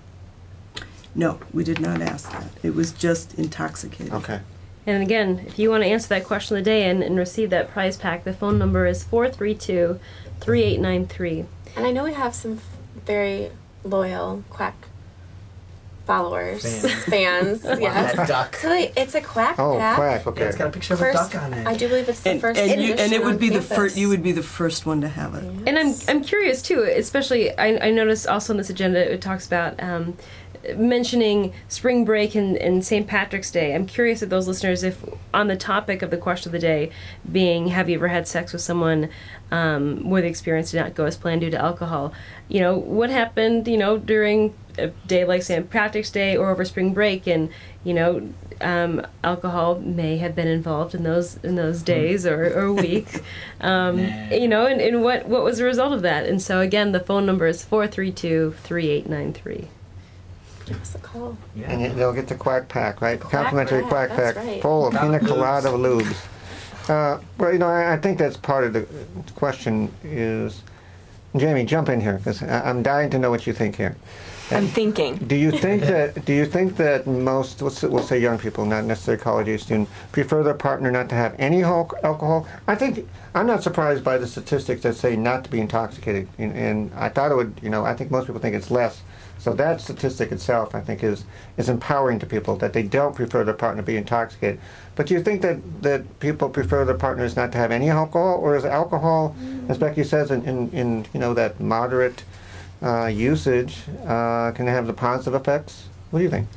No, 1.15 1.39
we 1.53 1.63
did 1.63 1.79
not 1.79 2.01
ask 2.01 2.29
that. 2.31 2.47
It 2.61 2.75
was 2.75 2.91
just 2.91 3.35
intoxicated. 3.35 4.13
Okay. 4.13 4.41
And 4.85 5.01
again, 5.01 5.43
if 5.47 5.57
you 5.59 5.69
want 5.69 5.83
to 5.83 5.87
answer 5.89 6.07
that 6.09 6.23
question 6.25 6.57
of 6.57 6.63
the 6.63 6.69
day 6.69 6.89
and, 6.89 7.01
and 7.03 7.17
receive 7.17 7.49
that 7.49 7.69
prize 7.71 7.97
pack, 7.97 8.23
the 8.23 8.33
phone 8.33 8.57
number 8.59 8.85
is 8.85 9.03
432 9.03 9.99
3893. 10.41 11.45
And 11.75 11.85
I 11.85 11.91
know 11.91 12.03
we 12.03 12.13
have 12.13 12.33
some 12.35 12.53
f- 12.57 12.63
very 13.05 13.49
loyal 13.89 14.43
quack 14.49 14.75
followers, 16.05 16.61
Fans. 16.63 17.03
fans. 17.03 17.63
yes. 17.81 18.15
That 18.15 18.27
duck. 18.29 18.55
So 18.55 18.69
they, 18.69 18.93
it's 18.95 19.13
a 19.13 19.19
quack 19.21 19.59
Oh, 19.59 19.77
pack. 19.77 19.95
quack, 19.97 20.27
okay. 20.27 20.41
Yeah, 20.41 20.47
it's 20.47 20.57
got 20.57 20.67
a 20.67 20.71
picture 20.71 20.93
of 20.93 20.99
First, 21.01 21.31
a 21.31 21.33
duck 21.33 21.43
on 21.43 21.53
it. 21.53 21.67
I 21.67 21.75
do 21.75 21.89
believe 21.89 22.07
it's 22.07 22.21
the 22.21 22.29
And, 22.31 22.39
first 22.41 22.59
and, 22.59 22.81
you, 22.81 22.93
and 22.93 23.11
it 23.11 23.21
would 23.23 23.33
on 23.33 23.37
be 23.37 23.49
the 23.49 23.61
first. 23.61 23.97
You 23.97 24.07
would 24.07 24.23
be 24.23 24.31
the 24.31 24.41
first 24.43 24.85
one 24.85 25.01
to 25.01 25.09
have 25.09 25.35
it. 25.35 25.43
And 25.67 25.77
I'm, 25.77 25.93
I'm 26.07 26.23
curious 26.23 26.61
too, 26.61 26.83
especially 26.83 27.51
I, 27.57 27.87
I 27.87 27.91
noticed 27.91 28.25
also 28.27 28.53
in 28.53 28.57
this 28.57 28.69
agenda 28.69 28.99
it 29.13 29.21
talks 29.21 29.45
about 29.45 29.81
um, 29.83 30.17
mentioning 30.75 31.53
spring 31.67 32.05
break 32.05 32.35
and, 32.35 32.57
and 32.57 32.83
St. 32.83 33.07
Patrick's 33.07 33.51
Day. 33.51 33.73
I'm 33.73 33.85
curious 33.85 34.21
of 34.21 34.29
those 34.29 34.47
listeners 34.47 34.83
if 34.83 35.03
on 35.33 35.47
the 35.47 35.57
topic 35.57 36.01
of 36.01 36.11
the 36.11 36.17
question 36.17 36.49
of 36.49 36.53
the 36.53 36.59
day 36.59 36.91
being 37.31 37.67
have 37.67 37.89
you 37.89 37.95
ever 37.95 38.07
had 38.09 38.27
sex 38.27 38.53
with 38.53 38.61
someone 38.61 39.09
um, 39.51 40.09
where 40.09 40.21
the 40.21 40.27
experience 40.27 40.71
did 40.71 40.81
not 40.81 40.95
go 40.95 41.05
as 41.05 41.17
planned 41.17 41.41
due 41.41 41.49
to 41.51 41.57
alcohol, 41.57 42.13
you 42.49 42.59
know, 42.59 42.77
what 42.77 43.09
happened, 43.09 43.67
you 43.67 43.77
know, 43.77 43.97
during 43.97 44.53
a 44.77 44.87
day 45.07 45.25
like 45.25 45.41
St. 45.41 45.69
Patrick's 45.69 46.11
Day 46.11 46.35
or 46.37 46.51
over 46.51 46.63
spring 46.65 46.93
break 46.93 47.27
and, 47.27 47.49
you 47.83 47.93
know, 47.93 48.29
um, 48.61 49.05
alcohol 49.23 49.79
may 49.79 50.17
have 50.17 50.35
been 50.35 50.47
involved 50.47 50.95
in 50.95 51.03
those 51.03 51.37
in 51.43 51.55
those 51.55 51.81
days 51.83 52.25
or, 52.25 52.59
or 52.59 52.73
weeks, 52.87 53.19
um, 53.61 53.97
Nah. 53.97 54.29
you 54.35 54.47
know, 54.47 54.65
and, 54.65 54.81
and 54.81 55.03
what 55.03 55.27
what 55.27 55.43
was 55.43 55.59
the 55.59 55.63
result 55.63 55.93
of 55.93 56.01
that? 56.01 56.25
And 56.25 56.41
so 56.41 56.59
again, 56.59 56.91
the 56.91 56.99
phone 56.99 57.25
number 57.25 57.45
is 57.47 57.63
432-3893. 57.63 59.67
Give 60.67 60.81
us 60.81 60.95
a 60.95 60.99
call. 60.99 61.37
And 61.65 61.81
you- 61.81 61.89
they'll 61.93 62.13
get 62.13 62.27
the 62.27 62.35
quack 62.35 62.67
pack, 62.67 63.01
right? 63.01 63.19
Quack 63.19 63.31
Complimentary 63.31 63.81
pack, 63.83 63.89
quack 63.89 64.09
that's 64.09 64.37
pack, 64.37 64.45
right. 64.45 64.61
full 64.61 64.87
of 64.87 64.93
pina 64.93 65.19
Lubes. 65.19 65.27
colada 65.27 65.69
lubes. 65.69 66.15
Uh, 66.89 67.19
well, 67.37 67.51
you 67.53 67.59
know, 67.59 67.67
I, 67.67 67.93
I 67.93 67.97
think 67.97 68.17
that's 68.17 68.37
part 68.37 68.63
of 68.63 68.73
the 68.73 68.85
question 69.35 69.91
is, 70.03 70.61
Jamie, 71.35 71.65
jump 71.65 71.89
in 71.89 72.01
here 72.01 72.13
because 72.17 72.41
I'm 72.41 72.81
dying 72.83 73.09
to 73.11 73.19
know 73.19 73.29
what 73.29 73.45
you 73.45 73.53
think 73.53 73.75
here. 73.75 73.95
I'm 74.49 74.67
thinking. 74.67 75.17
Do 75.17 75.35
you 75.35 75.51
think 75.51 75.81
that? 75.93 76.23
Do 76.23 76.31
you 76.33 76.45
think 76.45 76.77
that 76.77 77.05
most, 77.05 77.61
let's 77.61 77.83
we'll 77.83 78.01
say 78.03 78.17
young 78.19 78.37
people, 78.39 78.65
not 78.65 78.85
necessarily 78.85 79.21
college 79.21 79.47
age 79.49 79.63
students, 79.63 79.91
prefer 80.13 80.41
their 80.43 80.53
partner 80.53 80.89
not 80.89 81.09
to 81.09 81.15
have 81.15 81.35
any 81.37 81.63
al- 81.63 81.91
alcohol? 82.03 82.47
I 82.67 82.75
think 82.75 83.07
I'm 83.35 83.45
not 83.45 83.61
surprised 83.61 84.05
by 84.05 84.17
the 84.17 84.25
statistics 84.27 84.83
that 84.83 84.95
say 84.95 85.17
not 85.17 85.43
to 85.43 85.49
be 85.51 85.59
intoxicated, 85.59 86.29
and, 86.37 86.53
and 86.55 86.91
I 86.95 87.09
thought 87.09 87.31
it 87.31 87.35
would. 87.35 87.59
You 87.61 87.69
know, 87.69 87.83
I 87.85 87.93
think 87.93 88.09
most 88.09 88.27
people 88.27 88.39
think 88.41 88.55
it's 88.55 88.71
less 88.71 89.01
So 89.39 89.53
that 89.53 89.81
statistic 89.81 90.31
itself, 90.31 90.75
I 90.75 90.81
think, 90.81 91.03
is 91.03 91.25
is 91.57 91.69
empowering 91.69 92.19
to 92.19 92.25
people 92.25 92.55
that 92.57 92.73
they 92.73 92.83
don't 92.83 93.15
prefer 93.15 93.43
their 93.43 93.53
partner 93.53 93.81
to 93.81 93.85
be 93.85 93.97
intoxicated. 93.97 94.59
But 94.95 95.07
do 95.07 95.13
you 95.13 95.21
think 95.21 95.41
that, 95.41 95.83
that 95.83 96.19
people 96.19 96.49
prefer 96.49 96.85
their 96.85 96.95
partners 96.95 97.35
not 97.35 97.51
to 97.51 97.57
have 97.57 97.71
any 97.71 97.89
alcohol, 97.89 98.39
or 98.39 98.55
is 98.55 98.65
alcohol, 98.65 99.35
as 99.69 99.77
Becky 99.77 100.03
says, 100.03 100.31
in, 100.31 100.43
in, 100.43 100.69
in 100.71 101.05
you 101.13 101.19
know 101.19 101.33
that 101.33 101.59
moderate 101.59 102.23
uh, 102.81 103.05
usage, 103.07 103.77
uh, 104.05 104.51
can 104.51 104.67
have 104.67 104.87
the 104.87 104.93
positive 104.93 105.35
effects? 105.35 105.89
What 106.11 106.19
do 106.19 106.23
you 106.23 106.31
think? 106.31 106.47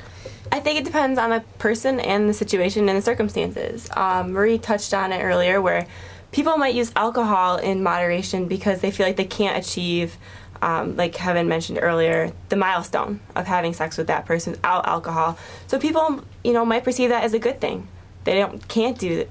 I 0.52 0.60
think 0.60 0.80
it 0.80 0.84
depends 0.84 1.18
on 1.18 1.30
the 1.30 1.40
person 1.58 2.00
and 2.00 2.28
the 2.28 2.34
situation 2.34 2.88
and 2.88 2.98
the 2.98 3.02
circumstances. 3.02 3.88
Um, 3.96 4.32
Marie 4.32 4.58
touched 4.58 4.92
on 4.92 5.12
it 5.12 5.22
earlier 5.22 5.60
where 5.60 5.86
people 6.32 6.56
might 6.56 6.74
use 6.74 6.92
alcohol 6.96 7.56
in 7.56 7.82
moderation 7.82 8.46
because 8.46 8.80
they 8.80 8.90
feel 8.90 9.06
like 9.06 9.16
they 9.16 9.24
can't 9.24 9.56
achieve, 9.64 10.16
um, 10.62 10.96
like 10.96 11.12
Kevin 11.12 11.48
mentioned 11.48 11.78
earlier, 11.80 12.32
the 12.48 12.56
milestone 12.56 13.20
of 13.34 13.46
having 13.46 13.72
sex 13.72 13.96
with 13.96 14.08
that 14.08 14.26
person 14.26 14.52
without 14.52 14.86
alcohol. 14.86 15.38
So 15.66 15.78
people, 15.78 16.22
you 16.44 16.52
know, 16.52 16.64
might 16.64 16.84
perceive 16.84 17.10
that 17.10 17.24
as 17.24 17.34
a 17.34 17.38
good 17.38 17.60
thing. 17.60 17.88
They 18.24 18.34
don't 18.34 18.66
can't 18.68 18.98
do 18.98 19.26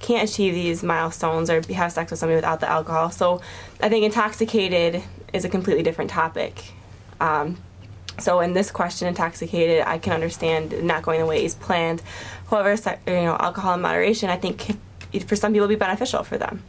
can't 0.00 0.28
achieve 0.28 0.54
these 0.54 0.82
milestones 0.82 1.50
or 1.50 1.60
have 1.74 1.92
sex 1.92 2.10
with 2.10 2.18
somebody 2.18 2.36
without 2.36 2.60
the 2.60 2.68
alcohol. 2.68 3.10
So 3.10 3.42
I 3.82 3.90
think 3.90 4.04
intoxicated 4.04 5.02
is 5.34 5.44
a 5.44 5.48
completely 5.48 5.82
different 5.82 6.10
topic. 6.10 6.72
Um, 7.20 7.58
so 8.18 8.40
in 8.40 8.54
this 8.54 8.70
question, 8.70 9.08
intoxicated, 9.08 9.84
I 9.86 9.98
can 9.98 10.14
understand 10.14 10.82
not 10.82 11.02
going 11.02 11.20
the 11.20 11.26
way 11.26 11.42
he's 11.42 11.54
planned. 11.54 12.02
However, 12.48 12.70
you 13.06 13.12
know, 13.12 13.36
alcohol 13.38 13.74
in 13.74 13.82
moderation, 13.82 14.30
I 14.30 14.36
think 14.36 14.76
for 15.26 15.36
some 15.36 15.52
people 15.52 15.68
be 15.68 15.76
beneficial 15.76 16.22
for 16.24 16.38
them. 16.38 16.62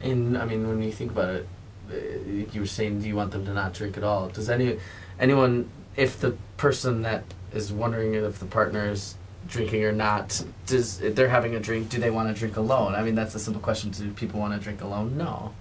And 0.00 0.38
I 0.38 0.44
mean, 0.44 0.66
when 0.66 0.82
you 0.82 0.92
think 0.92 1.10
about 1.10 1.30
it, 1.30 1.48
you 1.90 2.60
were 2.60 2.66
saying, 2.66 3.00
do 3.00 3.08
you 3.08 3.16
want 3.16 3.32
them 3.32 3.44
to 3.46 3.52
not 3.52 3.74
drink 3.74 3.96
at 3.96 4.04
all? 4.04 4.28
Does 4.28 4.50
any 4.50 4.78
anyone, 5.18 5.68
if 5.96 6.20
the 6.20 6.36
person 6.56 7.02
that 7.02 7.24
is 7.52 7.72
wondering 7.72 8.14
if 8.14 8.38
the 8.38 8.46
partner 8.46 8.90
is 8.90 9.16
drinking 9.48 9.84
or 9.84 9.92
not, 9.92 10.44
does 10.66 11.00
if 11.00 11.14
they're 11.14 11.28
having 11.28 11.54
a 11.54 11.60
drink, 11.60 11.88
do 11.88 11.98
they 11.98 12.10
want 12.10 12.28
to 12.28 12.38
drink 12.38 12.56
alone? 12.56 12.94
I 12.94 13.02
mean, 13.02 13.14
that's 13.14 13.34
a 13.34 13.38
simple 13.38 13.62
question. 13.62 13.90
Do 13.90 14.10
people 14.12 14.40
want 14.40 14.54
to 14.54 14.60
drink 14.60 14.82
alone? 14.82 15.16
No. 15.16 15.54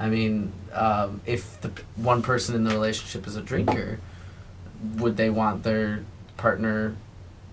I 0.00 0.08
mean, 0.08 0.52
um, 0.72 1.20
if 1.24 1.60
the 1.60 1.70
one 1.96 2.22
person 2.22 2.54
in 2.54 2.64
the 2.64 2.70
relationship 2.70 3.26
is 3.26 3.36
a 3.36 3.42
drinker, 3.42 4.00
would 4.96 5.16
they 5.16 5.30
want 5.30 5.62
their 5.62 6.04
partner 6.36 6.96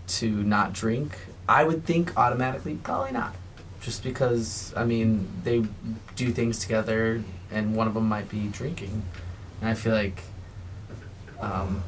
to 0.08 0.30
not 0.30 0.74
drink? 0.74 1.18
I 1.48 1.64
would 1.64 1.86
think 1.86 2.18
automatically, 2.18 2.76
probably 2.76 3.12
not. 3.12 3.36
Just 3.82 4.04
because, 4.04 4.74
I 4.78 4.86
mean, 4.86 5.28
they 5.44 5.66
do 6.16 6.32
things 6.32 6.60
together 6.60 7.24
and 7.52 7.76
one 7.76 7.88
of 7.88 7.94
them 7.94 8.08
might 8.08 8.30
be 8.30 8.48
drinking. 8.48 9.04
And 9.60 9.70
I 9.70 9.74
feel 9.74 9.94
like, 9.94 10.22
um, 11.40 11.84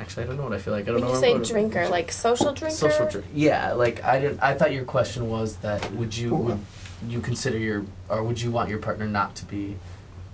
actually, 0.00 0.24
I 0.24 0.26
don't 0.26 0.36
know 0.38 0.44
what 0.44 0.52
I 0.54 0.58
feel 0.58 0.72
like. 0.72 0.84
I 0.84 0.86
don't 0.86 0.96
When 0.96 1.04
know 1.04 1.14
you 1.14 1.44
say 1.44 1.52
drinker, 1.52 1.88
like 1.88 2.10
social 2.10 2.52
drinker? 2.52 2.76
Social 2.76 3.06
drink. 3.06 3.26
Yeah, 3.34 3.72
like 3.72 4.02
I 4.02 4.18
didn't. 4.18 4.42
I 4.42 4.54
thought 4.54 4.72
your 4.72 4.84
question 4.84 5.28
was 5.28 5.56
that 5.56 5.92
would 5.92 6.16
you 6.16 6.34
would 6.34 6.58
you 7.08 7.20
consider 7.20 7.58
your 7.58 7.84
or 8.08 8.22
would 8.22 8.40
you 8.40 8.50
want 8.50 8.68
your 8.68 8.78
partner 8.78 9.06
not 9.06 9.34
to 9.36 9.44
be 9.44 9.76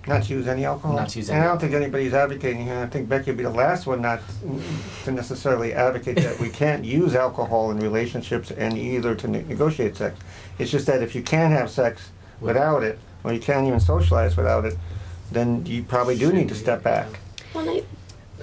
Not 0.07 0.23
to 0.23 0.33
use 0.33 0.47
any 0.47 0.65
alcohol? 0.65 0.95
Not 0.95 1.09
to 1.09 1.19
use 1.19 1.29
And 1.29 1.39
I 1.39 1.45
don't 1.45 1.59
think 1.59 1.73
anybody's 1.73 2.13
advocating 2.13 2.63
here. 2.63 2.79
I 2.79 2.87
think 2.87 3.09
Becky 3.09 3.31
would 3.31 3.37
be 3.37 3.43
the 3.43 3.49
last 3.49 3.85
one 3.85 4.01
not 4.01 4.21
to 5.03 5.11
necessarily 5.11 5.73
advocate 5.73 6.15
that 6.17 6.39
we 6.39 6.49
can't 6.61 6.85
use 6.85 7.15
alcohol 7.15 7.71
in 7.71 7.79
relationships 7.79 8.51
and 8.51 8.77
either 8.77 9.13
to 9.15 9.27
ne- 9.27 9.43
negotiate 9.43 9.97
sex. 9.97 10.19
It's 10.57 10.71
just 10.71 10.85
that 10.87 11.03
if 11.03 11.15
you 11.15 11.21
can't 11.21 11.53
have 11.53 11.69
sex 11.69 12.11
without 12.39 12.83
it, 12.83 12.97
or 13.23 13.33
you 13.33 13.39
can't 13.39 13.67
even 13.67 13.79
socialize 13.79 14.37
without 14.37 14.65
it, 14.65 14.77
then 15.31 15.65
you 15.65 15.83
probably 15.83 16.17
do 16.17 16.31
need 16.31 16.47
to 16.49 16.55
step 16.55 16.81
back. 16.81 17.19
Well, 17.53 17.69
I, 17.69 17.83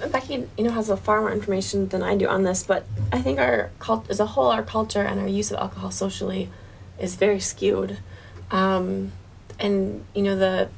Becky, 0.08 0.46
you 0.58 0.64
know, 0.64 0.70
has 0.70 0.90
a 0.90 0.96
far 0.96 1.20
more 1.20 1.32
information 1.32 1.88
than 1.88 2.02
I 2.02 2.16
do 2.16 2.28
on 2.28 2.42
this, 2.42 2.62
but 2.62 2.84
I 3.12 3.20
think 3.20 3.38
our 3.38 3.70
cult, 3.78 4.10
as 4.10 4.20
a 4.20 4.26
whole, 4.26 4.48
our 4.48 4.62
culture 4.62 5.00
and 5.00 5.18
our 5.18 5.28
use 5.28 5.50
of 5.50 5.58
alcohol 5.58 5.90
socially 5.90 6.50
is 6.98 7.14
very 7.14 7.40
skewed, 7.40 7.98
um, 8.50 9.12
and 9.58 10.04
you 10.14 10.22
know 10.22 10.36
the 10.36 10.68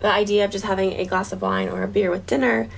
the 0.00 0.10
idea 0.10 0.44
of 0.44 0.50
just 0.50 0.64
having 0.64 0.92
a 0.94 1.04
glass 1.04 1.32
of 1.32 1.42
wine 1.42 1.68
or 1.68 1.82
a 1.82 1.88
beer 1.88 2.10
with 2.10 2.26
dinner 2.26 2.68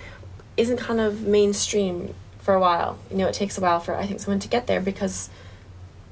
isn't 0.56 0.78
kind 0.78 1.00
of 1.00 1.22
mainstream 1.22 2.14
for 2.38 2.54
a 2.54 2.60
while. 2.60 2.98
You 3.10 3.18
know, 3.18 3.28
it 3.28 3.34
takes 3.34 3.58
a 3.58 3.60
while 3.60 3.80
for 3.80 3.94
I 3.96 4.06
think 4.06 4.20
someone 4.20 4.40
to 4.40 4.48
get 4.48 4.66
there 4.66 4.80
because 4.80 5.30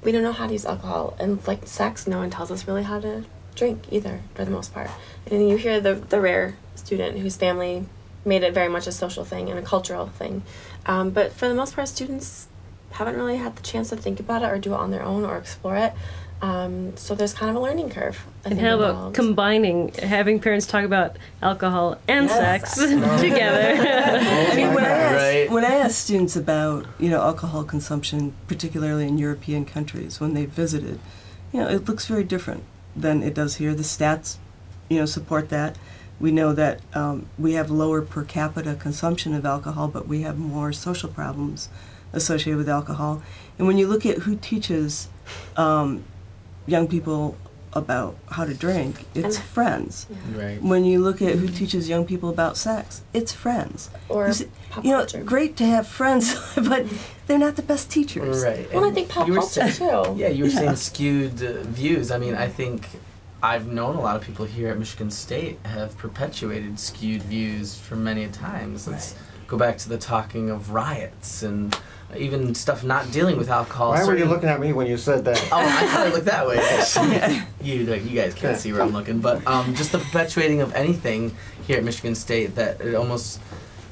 we 0.03 0.13
don't 0.13 0.23
know 0.23 0.33
how 0.33 0.47
to 0.47 0.53
use 0.53 0.67
alcohol 0.67 1.17
and 1.19 1.45
like 1.47 1.67
sex. 1.67 2.07
No 2.07 2.19
one 2.19 2.31
tells 2.31 2.51
us 2.51 2.67
really 2.67 2.85
how 2.85 3.01
to 3.01 3.25
drink 3.55 3.85
either, 3.91 4.21
for 4.35 4.45
the 4.45 4.51
most 4.51 4.73
part. 4.73 4.91
And 5.31 5.49
you 5.49 5.57
hear 5.57 5.81
the 5.81 5.95
the 5.95 6.21
rare 6.21 6.57
student 6.75 7.19
whose 7.19 7.37
family 7.37 7.87
made 8.25 8.43
it 8.43 8.53
very 8.53 8.69
much 8.69 8.87
a 8.87 8.93
social 8.93 9.25
thing 9.25 9.49
and 9.49 9.59
a 9.59 9.63
cultural 9.63 10.07
thing. 10.07 10.43
Um, 10.87 11.11
but 11.11 11.33
for 11.33 11.49
the 11.49 11.55
most 11.55 11.75
part, 11.75 11.89
students 11.89 12.49
haven't 12.93 13.17
really 13.17 13.37
had 13.37 13.57
the 13.57 13.63
chance 13.63 13.91
to 13.91 13.97
think 13.97 14.21
about 14.21 14.43
it 14.43 14.47
or 14.47 14.59
do 14.59 14.75
it 14.75 14.77
on 14.77 14.91
their 14.91 15.03
own 15.03 15.25
or 15.25 15.37
explore 15.37 15.77
it. 15.77 15.93
Um, 16.41 16.97
so 16.97 17.15
there's 17.15 17.35
kind 17.35 17.51
of 17.51 17.57
a 17.57 17.61
learning 17.61 17.91
curve. 17.91 18.25
I 18.45 18.51
And 18.51 18.61
how 18.61 18.77
about 18.77 18.91
involved. 18.91 19.15
combining, 19.17 19.93
having 19.95 20.39
parents 20.39 20.67
talk 20.67 20.85
about 20.85 21.17
alcohol 21.43 21.99
and 22.07 22.27
Yes. 22.27 22.39
sex 22.39 22.75
together? 23.21 23.75
I 24.53 24.55
mean, 24.55 24.73
when 24.75 24.85
I, 24.85 24.89
ask, 24.89 25.15
Right. 25.15 25.51
when 25.51 25.65
I 25.65 25.75
ask 25.75 25.97
students 25.97 26.37
about 26.37 26.87
you 27.01 27.11
know 27.11 27.21
alcohol 27.21 27.65
consumption, 27.65 28.35
particularly 28.47 29.09
in 29.09 29.19
European 29.19 29.65
countries, 29.65 30.21
when 30.21 30.35
they 30.35 30.45
visited, 30.47 31.01
you 31.53 31.61
know, 31.61 31.69
it 31.69 31.89
looks 31.89 32.07
very 32.07 32.25
different 32.25 32.63
than 32.95 33.23
it 33.23 33.35
does 33.35 33.57
here. 33.57 33.75
The 33.75 33.83
stats, 33.83 34.37
you 34.89 34.99
know, 34.99 35.07
support 35.07 35.49
that. 35.49 35.77
We 36.21 36.31
know 36.33 36.53
that 36.53 36.81
um, 36.95 37.27
we 37.39 37.53
have 37.55 37.71
lower 37.71 38.01
per 38.03 38.23
capita 38.25 38.75
consumption 38.75 39.35
of 39.35 39.45
alcohol, 39.47 39.89
but 39.89 40.07
we 40.09 40.23
have 40.23 40.37
more 40.39 40.73
social 40.73 41.09
problems 41.09 41.69
associated 42.13 42.59
with 42.59 42.69
alcohol. 42.69 43.23
And 43.59 43.67
when 43.67 43.77
you 43.79 43.87
look 43.89 44.05
at 44.07 44.19
who 44.19 44.35
teaches 44.37 45.09
um, 45.57 46.03
young 46.69 46.87
people 46.89 47.37
about 47.75 48.17
how 48.31 48.45
to 48.45 48.55
drink, 48.55 49.05
it's 49.15 49.37
And- 49.37 49.45
friends. 49.57 50.07
right? 50.35 50.61
When 50.63 50.85
you 50.85 51.01
look 51.01 51.21
at 51.21 51.35
who 51.37 51.49
teaches 51.49 51.89
young 51.89 52.05
people 52.07 52.29
about 52.31 52.57
sex, 52.57 53.03
it's 53.13 53.33
friends. 53.33 53.91
Or 54.09 54.27
You 54.29 54.33
see- 54.33 54.49
you 54.83 54.91
know, 54.93 54.99
culture. 54.99 55.23
great 55.23 55.57
to 55.59 55.65
have 55.67 55.87
friends, 55.87 56.35
but 56.71 56.87
they're 57.27 57.39
not 57.47 57.57
the 57.57 57.63
best 57.63 57.91
teachers. 57.91 58.43
Right. 58.43 58.73
Well, 58.73 58.85
I 58.87 58.91
think 58.91 59.09
pop 59.11 59.27
you 59.29 59.35
were 59.35 59.41
culture, 59.41 59.71
saying- 59.71 59.91
too. 60.15 60.15
Yeah, 60.23 60.29
you 60.29 60.45
were 60.45 60.51
Yeah. 60.51 60.59
saying 60.61 60.77
skewed 60.77 61.43
uh, 61.43 61.63
views. 61.81 62.11
I 62.11 62.19
mean, 62.19 62.35
I 62.35 62.49
think 62.49 62.89
I've 63.43 63.67
known 63.69 63.95
a 63.97 64.01
lot 64.01 64.17
of 64.17 64.23
people 64.23 64.47
here 64.47 64.69
at 64.71 64.79
Michigan 64.79 65.11
State 65.11 65.59
have 65.65 65.97
perpetuated 65.99 66.81
skewed 66.81 67.23
views 67.23 67.77
for 67.77 67.97
many 67.97 68.25
a 68.25 68.29
times. 68.29 68.89
Let's 68.89 69.15
go 69.49 69.57
back 69.57 69.79
to 69.79 69.89
the 69.89 69.99
talking 69.99 70.51
of 70.51 70.71
riots 70.71 71.43
and 71.43 71.77
even 72.17 72.55
stuff 72.55 72.85
not 72.85 73.11
dealing 73.11 73.37
with 73.37 73.51
alcohol. 73.51 73.91
Why 73.91 74.05
were 74.05 74.17
you 74.17 74.27
looking 74.27 74.49
at 74.49 74.61
me 74.61 74.73
when 74.73 74.87
you 74.87 74.97
said 74.97 75.25
that? 75.25 75.43
Oh, 75.51 75.59
I 75.59 75.87
thought 75.89 76.07
I 76.07 76.11
looked 76.11 76.27
that 76.27 76.47
way. 76.47 76.59
actually. 76.59 77.43
you, 77.63 77.95
you 77.95 78.21
guys 78.21 78.35
can't 78.35 78.57
see 78.57 78.73
where 78.73 78.83
I'm 78.83 78.93
looking, 78.93 79.21
but 79.21 79.45
um, 79.47 79.75
just 79.75 79.93
the 79.93 79.99
perpetuating 79.99 80.61
of 80.61 80.75
anything 80.75 81.35
here 81.67 81.79
at 81.79 81.85
Michigan 81.85 82.15
State 82.15 82.55
that 82.55 82.81
it 82.81 82.95
almost 82.95 83.41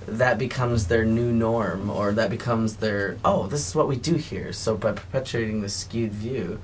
that 0.06 0.38
becomes 0.38 0.86
their 0.86 1.04
new 1.04 1.32
norm, 1.32 1.90
or 1.90 2.12
that 2.12 2.30
becomes 2.30 2.76
their 2.76 3.18
oh, 3.24 3.48
this 3.48 3.66
is 3.66 3.74
what 3.74 3.88
we 3.88 3.96
do 3.96 4.14
here. 4.14 4.52
So 4.52 4.76
by 4.76 4.92
perpetuating 4.92 5.62
this 5.62 5.74
skewed 5.74 6.12
view, 6.12 6.60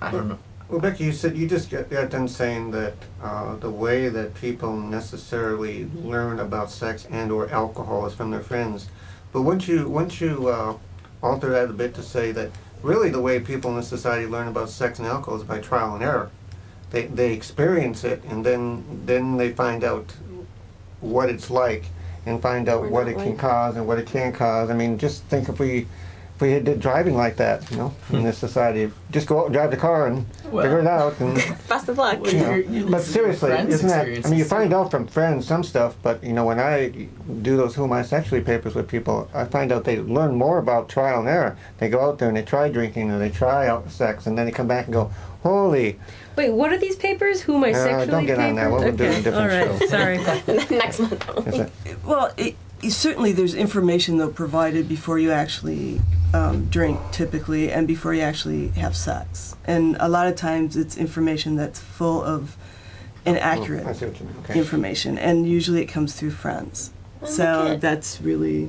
I 0.00 0.10
don't 0.10 0.28
know. 0.28 0.38
Well, 0.72 0.80
Becky, 0.80 1.04
you 1.04 1.12
said 1.12 1.36
you 1.36 1.46
just 1.46 1.68
got, 1.68 1.90
got 1.90 2.08
done 2.08 2.26
saying 2.26 2.70
that 2.70 2.94
uh, 3.22 3.56
the 3.56 3.68
way 3.68 4.08
that 4.08 4.34
people 4.34 4.74
necessarily 4.74 5.86
learn 5.94 6.40
about 6.40 6.70
sex 6.70 7.06
and 7.10 7.30
or 7.30 7.50
alcohol 7.50 8.06
is 8.06 8.14
from 8.14 8.30
their 8.30 8.40
friends. 8.40 8.88
But 9.34 9.42
wouldn't 9.42 9.68
you 9.68 9.86
wouldn't 9.86 10.18
you 10.18 10.48
uh, 10.48 10.78
alter 11.22 11.50
that 11.50 11.68
a 11.68 11.74
bit 11.74 11.92
to 11.96 12.02
say 12.02 12.32
that 12.32 12.52
really 12.82 13.10
the 13.10 13.20
way 13.20 13.38
people 13.38 13.68
in 13.72 13.76
this 13.76 13.88
society 13.88 14.26
learn 14.26 14.48
about 14.48 14.70
sex 14.70 14.98
and 14.98 15.06
alcohol 15.06 15.38
is 15.38 15.44
by 15.44 15.58
trial 15.60 15.94
and 15.94 16.02
error. 16.02 16.30
They 16.90 17.04
they 17.04 17.34
experience 17.34 18.02
it 18.02 18.24
and 18.24 18.42
then 18.42 19.02
then 19.04 19.36
they 19.36 19.52
find 19.52 19.84
out 19.84 20.16
what 21.02 21.28
it's 21.28 21.50
like 21.50 21.84
and 22.24 22.40
find 22.40 22.70
out 22.70 22.90
what 22.90 23.08
it 23.08 23.18
can 23.18 23.36
cause 23.36 23.76
and 23.76 23.86
what 23.86 23.98
it 23.98 24.06
can't 24.06 24.34
cause. 24.34 24.70
I 24.70 24.74
mean, 24.74 24.96
just 24.96 25.22
think 25.24 25.50
if 25.50 25.60
we 25.60 25.86
we 26.42 26.58
did 26.60 26.80
driving 26.80 27.16
like 27.16 27.36
that, 27.36 27.70
you 27.70 27.76
know, 27.78 27.94
in 28.10 28.22
this 28.24 28.36
society, 28.36 28.90
just 29.10 29.26
go 29.26 29.38
out 29.40 29.44
and 29.46 29.54
drive 29.54 29.70
the 29.70 29.76
car 29.76 30.06
and 30.08 30.26
Well. 30.50 30.64
figure 30.64 30.80
it 30.80 30.86
out. 30.86 31.18
And 31.20 31.34
Best 31.68 31.88
of 31.88 31.96
luck. 31.96 32.18
You 32.30 32.38
know, 32.40 32.54
you're- 32.54 32.82
but 32.82 32.90
listen 32.90 33.14
to 33.14 33.20
your 33.28 33.32
seriously, 33.34 33.72
isn't 33.72 33.88
that? 33.88 34.26
I 34.26 34.28
mean, 34.28 34.38
you 34.38 34.44
find 34.44 34.74
out 34.74 34.90
from 34.90 35.06
friends 35.06 35.46
some 35.46 35.62
stuff, 35.64 35.94
but 36.02 36.22
you 36.22 36.32
know, 36.34 36.44
when 36.44 36.58
I 36.60 36.88
do 37.40 37.56
those 37.56 37.74
who 37.74 37.84
am 37.84 37.92
I 37.92 38.02
sexually 38.02 38.42
papers 38.42 38.74
with 38.74 38.88
people, 38.88 39.30
I 39.32 39.44
find 39.46 39.72
out 39.72 39.84
they 39.84 39.98
learn 40.00 40.34
more 40.34 40.58
about 40.58 40.88
trial 40.88 41.20
and 41.20 41.28
error. 41.28 41.56
They 41.78 41.88
go 41.88 42.00
out 42.00 42.18
there 42.18 42.28
and 42.28 42.36
they 42.36 42.42
try 42.42 42.68
drinking 42.68 43.10
or 43.10 43.18
they 43.18 43.30
try 43.30 43.68
out 43.68 43.90
sex, 43.90 44.26
and 44.26 44.36
then 44.36 44.44
they 44.46 44.52
come 44.52 44.68
back 44.68 44.84
and 44.86 44.92
go, 44.92 45.10
"Holy, 45.42 45.98
Wait, 46.34 46.50
what 46.50 46.72
are 46.72 46.78
these 46.78 46.96
papers? 46.96 47.42
Who 47.42 47.56
am 47.56 47.64
I 47.64 47.72
Uh, 47.72 47.74
sexually 47.74 48.06
don't 48.06 48.26
get 48.26 48.38
on 48.38 48.54
that. 48.56 48.70
papers? 48.70 48.82
We'll 48.84 48.96
do 48.96 49.04
a 49.04 49.08
okay. 49.08 49.22
different 49.22 49.52
All 49.52 49.58
right. 49.68 49.80
show. 49.80 49.86
Sorry. 49.86 50.16
Next 50.78 50.98
month. 51.00 52.04
Well, 52.06 52.32
it, 52.38 52.46
it- 52.46 52.56
certainly 52.88 53.32
there's 53.32 53.54
information 53.54 54.18
though 54.18 54.30
provided 54.30 54.88
before 54.88 55.18
you 55.18 55.30
actually 55.30 56.00
um, 56.34 56.66
drink, 56.66 56.98
typically, 57.12 57.70
and 57.70 57.86
before 57.86 58.14
you 58.14 58.22
actually 58.22 58.68
have 58.68 58.96
sex. 58.96 59.54
And 59.64 59.96
a 60.00 60.08
lot 60.08 60.26
of 60.26 60.36
times 60.36 60.76
it's 60.76 60.96
information 60.96 61.56
that's 61.56 61.78
full 61.78 62.22
of 62.22 62.56
inaccurate 63.24 63.84
Oh, 63.86 63.90
I 63.90 63.92
see 63.92 64.06
what 64.06 64.18
you 64.18 64.26
mean. 64.26 64.36
Okay. 64.44 64.58
information, 64.58 65.18
and 65.18 65.46
usually 65.48 65.80
it 65.80 65.86
comes 65.86 66.14
through 66.14 66.30
friends. 66.32 66.90
So 67.24 67.76
that's 67.80 68.20
really 68.20 68.68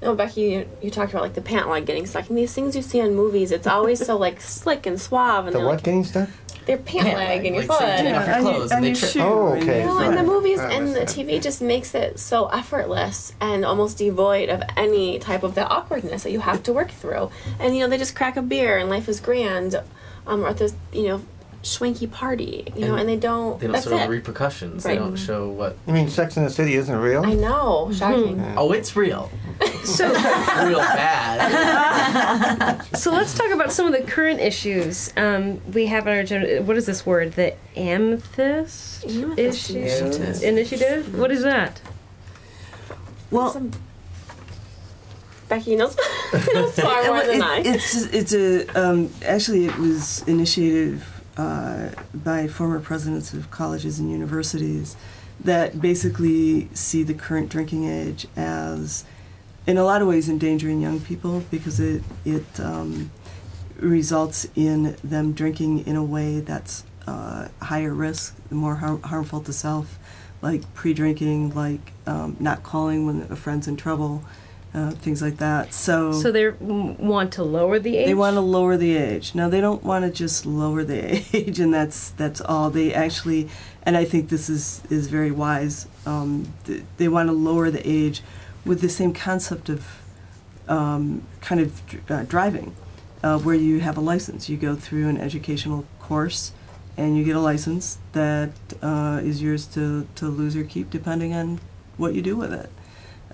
No, 0.00 0.14
Becky, 0.14 0.42
you, 0.42 0.68
you 0.80 0.90
talked 0.90 1.12
about 1.12 1.22
like 1.22 1.34
the 1.34 1.40
pant 1.40 1.68
leg 1.68 1.84
getting 1.84 2.06
stuck. 2.06 2.28
And 2.28 2.38
these 2.38 2.54
things 2.54 2.76
you 2.76 2.82
see 2.82 3.00
in 3.00 3.14
movies, 3.16 3.50
it's 3.50 3.66
always 3.66 4.04
so 4.04 4.16
like 4.16 4.40
slick 4.40 4.86
and 4.86 5.00
suave, 5.00 5.46
and 5.46 5.54
The 5.54 5.58
they're 5.58 5.66
what 5.66 5.74
like 5.76 5.84
getting 5.84 6.04
stuck? 6.04 6.28
Their 6.66 6.76
pant, 6.78 7.06
Pant 7.06 7.18
leg 7.18 7.38
and 7.38 7.46
in 7.46 7.54
your 7.54 7.62
like, 7.64 7.78
so 7.78 7.86
foot. 7.86 7.98
you 7.98 8.04
take 8.04 8.14
off 8.14 8.26
your 8.26 8.34
on 8.36 8.42
your- 8.44 8.52
clothes 8.54 8.70
and 8.72 8.84
they 8.84 8.88
your 8.88 8.96
trip. 8.96 9.10
shoe. 9.10 9.20
Oh, 9.20 9.52
and 9.52 9.62
okay. 9.62 9.78
your- 9.82 9.88
No, 9.88 9.98
and 9.98 10.16
the 10.18 10.22
movies 10.22 10.58
I 10.60 10.72
and 10.72 10.94
the. 10.94 11.00
TV 11.00 11.42
just 11.42 11.60
makes 11.62 11.94
it 11.94 12.18
so 12.18 12.46
effortless 12.46 13.32
and 13.40 13.64
almost 13.64 13.98
devoid 13.98 14.48
of 14.48 14.62
any 14.76 15.18
type 15.18 15.42
of 15.42 15.54
the 15.54 15.66
awkwardness 15.68 16.22
that 16.22 16.30
you 16.30 16.40
have 16.40 16.62
to 16.64 16.72
work 16.72 16.90
through. 16.90 17.30
And 17.58 17.74
you 17.76 17.80
know, 17.82 17.88
they 17.88 17.98
just 17.98 18.14
crack 18.14 18.36
a 18.36 18.42
beer 18.42 18.78
and 18.78 18.88
life 18.88 19.08
is 19.08 19.20
grand, 19.20 19.74
um, 20.26 20.44
or 20.44 20.48
at 20.48 20.58
this 20.58 20.74
you 20.92 21.08
know, 21.08 21.22
schwanky 21.62 22.10
party, 22.10 22.66
you 22.76 22.86
know, 22.86 22.96
and, 22.96 23.08
they 23.08 23.16
don't. 23.16 23.60
They 23.60 23.66
don't 23.66 23.74
that's 23.74 23.88
show 23.88 23.98
the 23.98 24.08
repercussions. 24.08 24.84
Right. 24.84 24.92
They 24.94 24.98
don't 24.98 25.16
show 25.16 25.48
what. 25.48 25.76
You 25.86 25.92
mean 25.92 26.08
Sex 26.08 26.36
and 26.36 26.46
the 26.46 26.50
City 26.50 26.74
isn't 26.74 26.94
real? 26.96 27.24
I 27.24 27.34
know, 27.34 27.90
shocking. 27.92 28.40
Oh, 28.56 28.72
it's 28.72 28.96
real. 28.96 29.30
So, 29.84 30.06
Real 30.08 30.78
bad. 30.78 32.82
so 32.96 33.10
let's 33.10 33.34
talk 33.34 33.50
about 33.50 33.72
some 33.72 33.86
of 33.86 33.92
the 33.92 34.02
current 34.08 34.38
issues 34.40 35.12
um, 35.16 35.60
we 35.72 35.86
have 35.86 36.06
on 36.06 36.12
our 36.12 36.20
agenda. 36.20 36.62
What 36.62 36.76
is 36.76 36.86
this 36.86 37.04
word? 37.04 37.32
The 37.32 37.54
amethyst, 37.76 39.04
Amethyst 39.04 39.70
issue 39.70 39.78
Initiative. 39.78 40.42
initiative. 40.44 41.18
What 41.18 41.32
is 41.32 41.42
that? 41.42 41.80
well. 43.32 43.50
Some- 43.50 43.72
Becky 45.48 45.76
knows, 45.76 45.96
knows 46.54 46.74
far 46.78 47.02
more 47.04 47.12
Well, 47.12 47.26
than 47.26 47.42
I. 47.42 47.62
It's 47.64 47.94
it's 48.06 48.32
a 48.32 48.66
um, 48.80 49.10
actually 49.24 49.66
it 49.66 49.76
was 49.78 50.22
initiated 50.26 51.02
uh, 51.36 51.90
by 52.14 52.46
former 52.46 52.80
presidents 52.80 53.32
of 53.32 53.50
colleges 53.50 53.98
and 53.98 54.10
universities 54.10 54.96
that 55.40 55.80
basically 55.80 56.68
see 56.74 57.02
the 57.02 57.14
current 57.14 57.48
drinking 57.48 57.88
age 57.88 58.26
as, 58.36 59.04
in 59.66 59.76
a 59.76 59.84
lot 59.84 60.02
of 60.02 60.08
ways, 60.08 60.28
endangering 60.28 60.80
young 60.80 61.00
people 61.00 61.44
because 61.50 61.80
it 61.80 62.02
it 62.24 62.60
um, 62.60 63.10
results 63.78 64.46
in 64.54 64.96
them 65.02 65.32
drinking 65.32 65.86
in 65.86 65.96
a 65.96 66.04
way 66.04 66.40
that's 66.40 66.84
uh, 67.06 67.48
higher 67.60 67.92
risk, 67.92 68.36
more 68.50 68.76
har- 68.76 69.00
harmful 69.04 69.40
to 69.40 69.52
self, 69.52 69.98
like 70.40 70.72
pre-drinking, 70.74 71.54
like 71.54 71.92
um, 72.06 72.36
not 72.38 72.62
calling 72.62 73.06
when 73.06 73.22
a 73.30 73.36
friend's 73.36 73.66
in 73.66 73.76
trouble. 73.76 74.22
Uh, 74.74 74.90
things 74.92 75.20
like 75.20 75.36
that. 75.36 75.74
So, 75.74 76.12
So 76.12 76.32
they 76.32 76.48
want 76.48 77.34
to 77.34 77.42
lower 77.44 77.78
the 77.78 77.94
age. 77.98 78.06
they 78.06 78.14
want 78.14 78.36
to 78.36 78.40
lower 78.40 78.78
the 78.78 78.96
age. 78.96 79.34
No, 79.34 79.50
they 79.50 79.60
don't 79.60 79.84
want 79.84 80.06
to 80.06 80.10
just 80.10 80.46
lower 80.46 80.82
the 80.82 81.22
age, 81.36 81.60
and 81.60 81.74
that's 81.74 82.08
that's 82.16 82.40
all. 82.40 82.70
They 82.70 82.94
actually, 82.94 83.50
and 83.82 83.98
I 83.98 84.06
think 84.06 84.30
this 84.30 84.48
is 84.48 84.80
is 84.88 85.08
very 85.08 85.30
wise. 85.30 85.86
Um, 86.06 86.54
th- 86.64 86.84
they 86.96 87.06
want 87.08 87.28
to 87.28 87.34
lower 87.34 87.70
the 87.70 87.86
age 87.86 88.22
with 88.64 88.80
the 88.80 88.88
same 88.88 89.12
concept 89.12 89.68
of 89.68 89.84
um, 90.68 91.22
kind 91.42 91.60
of 91.60 91.82
uh, 92.10 92.22
driving, 92.22 92.74
uh, 93.22 93.38
where 93.40 93.54
you 93.54 93.80
have 93.80 93.98
a 93.98 94.00
license. 94.00 94.48
You 94.48 94.56
go 94.56 94.74
through 94.74 95.06
an 95.08 95.18
educational 95.18 95.84
course, 96.00 96.52
and 96.96 97.14
you 97.16 97.24
get 97.24 97.36
a 97.36 97.40
license 97.40 97.98
that 98.12 98.52
uh, 98.80 99.20
is 99.22 99.42
yours 99.42 99.66
to 99.74 100.06
to 100.14 100.28
lose 100.28 100.56
or 100.56 100.64
keep, 100.64 100.88
depending 100.88 101.34
on 101.34 101.60
what 101.98 102.14
you 102.14 102.22
do 102.22 102.36
with 102.36 102.54
it. 102.54 102.70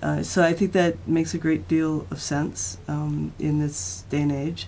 Uh, 0.01 0.23
so 0.23 0.43
I 0.43 0.53
think 0.53 0.71
that 0.73 1.07
makes 1.07 1.33
a 1.33 1.37
great 1.37 1.67
deal 1.67 2.07
of 2.09 2.21
sense 2.21 2.77
um, 2.87 3.33
in 3.37 3.59
this 3.59 4.03
day 4.09 4.21
and 4.21 4.31
age. 4.31 4.67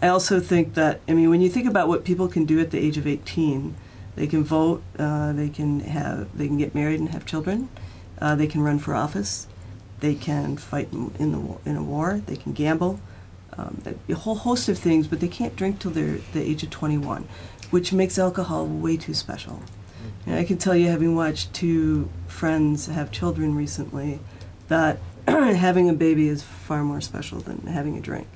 I 0.00 0.08
also 0.08 0.40
think 0.40 0.74
that 0.74 1.00
I 1.08 1.14
mean 1.14 1.30
when 1.30 1.40
you 1.40 1.48
think 1.48 1.66
about 1.66 1.88
what 1.88 2.04
people 2.04 2.28
can 2.28 2.44
do 2.44 2.60
at 2.60 2.70
the 2.70 2.78
age 2.78 2.98
of 2.98 3.06
18, 3.06 3.74
they 4.14 4.26
can 4.26 4.44
vote, 4.44 4.82
uh, 4.98 5.32
they 5.32 5.48
can 5.48 5.80
have, 5.80 6.36
they 6.36 6.46
can 6.46 6.58
get 6.58 6.74
married 6.74 7.00
and 7.00 7.08
have 7.10 7.24
children, 7.24 7.68
uh, 8.20 8.34
they 8.34 8.46
can 8.46 8.60
run 8.60 8.78
for 8.78 8.94
office, 8.94 9.46
they 10.00 10.14
can 10.14 10.56
fight 10.56 10.92
in 10.92 11.12
in 11.18 11.32
the 11.32 11.70
in 11.70 11.76
a 11.76 11.82
war, 11.82 12.20
they 12.26 12.36
can 12.36 12.52
gamble, 12.52 13.00
um, 13.56 13.82
a 14.08 14.14
whole 14.14 14.36
host 14.36 14.68
of 14.68 14.78
things, 14.78 15.06
but 15.08 15.20
they 15.20 15.28
can't 15.28 15.56
drink 15.56 15.80
till 15.80 15.90
they're 15.90 16.18
the 16.32 16.42
age 16.42 16.62
of 16.62 16.70
21, 16.70 17.26
which 17.70 17.92
makes 17.92 18.18
alcohol 18.18 18.66
way 18.66 18.96
too 18.96 19.14
special. 19.14 19.62
And 20.26 20.36
I 20.36 20.44
can 20.44 20.58
tell 20.58 20.76
you, 20.76 20.88
having 20.88 21.16
watched 21.16 21.52
two 21.54 22.08
friends 22.26 22.86
have 22.86 23.10
children 23.10 23.54
recently, 23.54 24.20
that 24.68 24.98
having 25.28 25.88
a 25.88 25.92
baby 25.92 26.28
is 26.28 26.42
far 26.42 26.84
more 26.84 27.00
special 27.00 27.40
than 27.40 27.66
having 27.66 27.96
a 27.96 28.00
drink. 28.00 28.28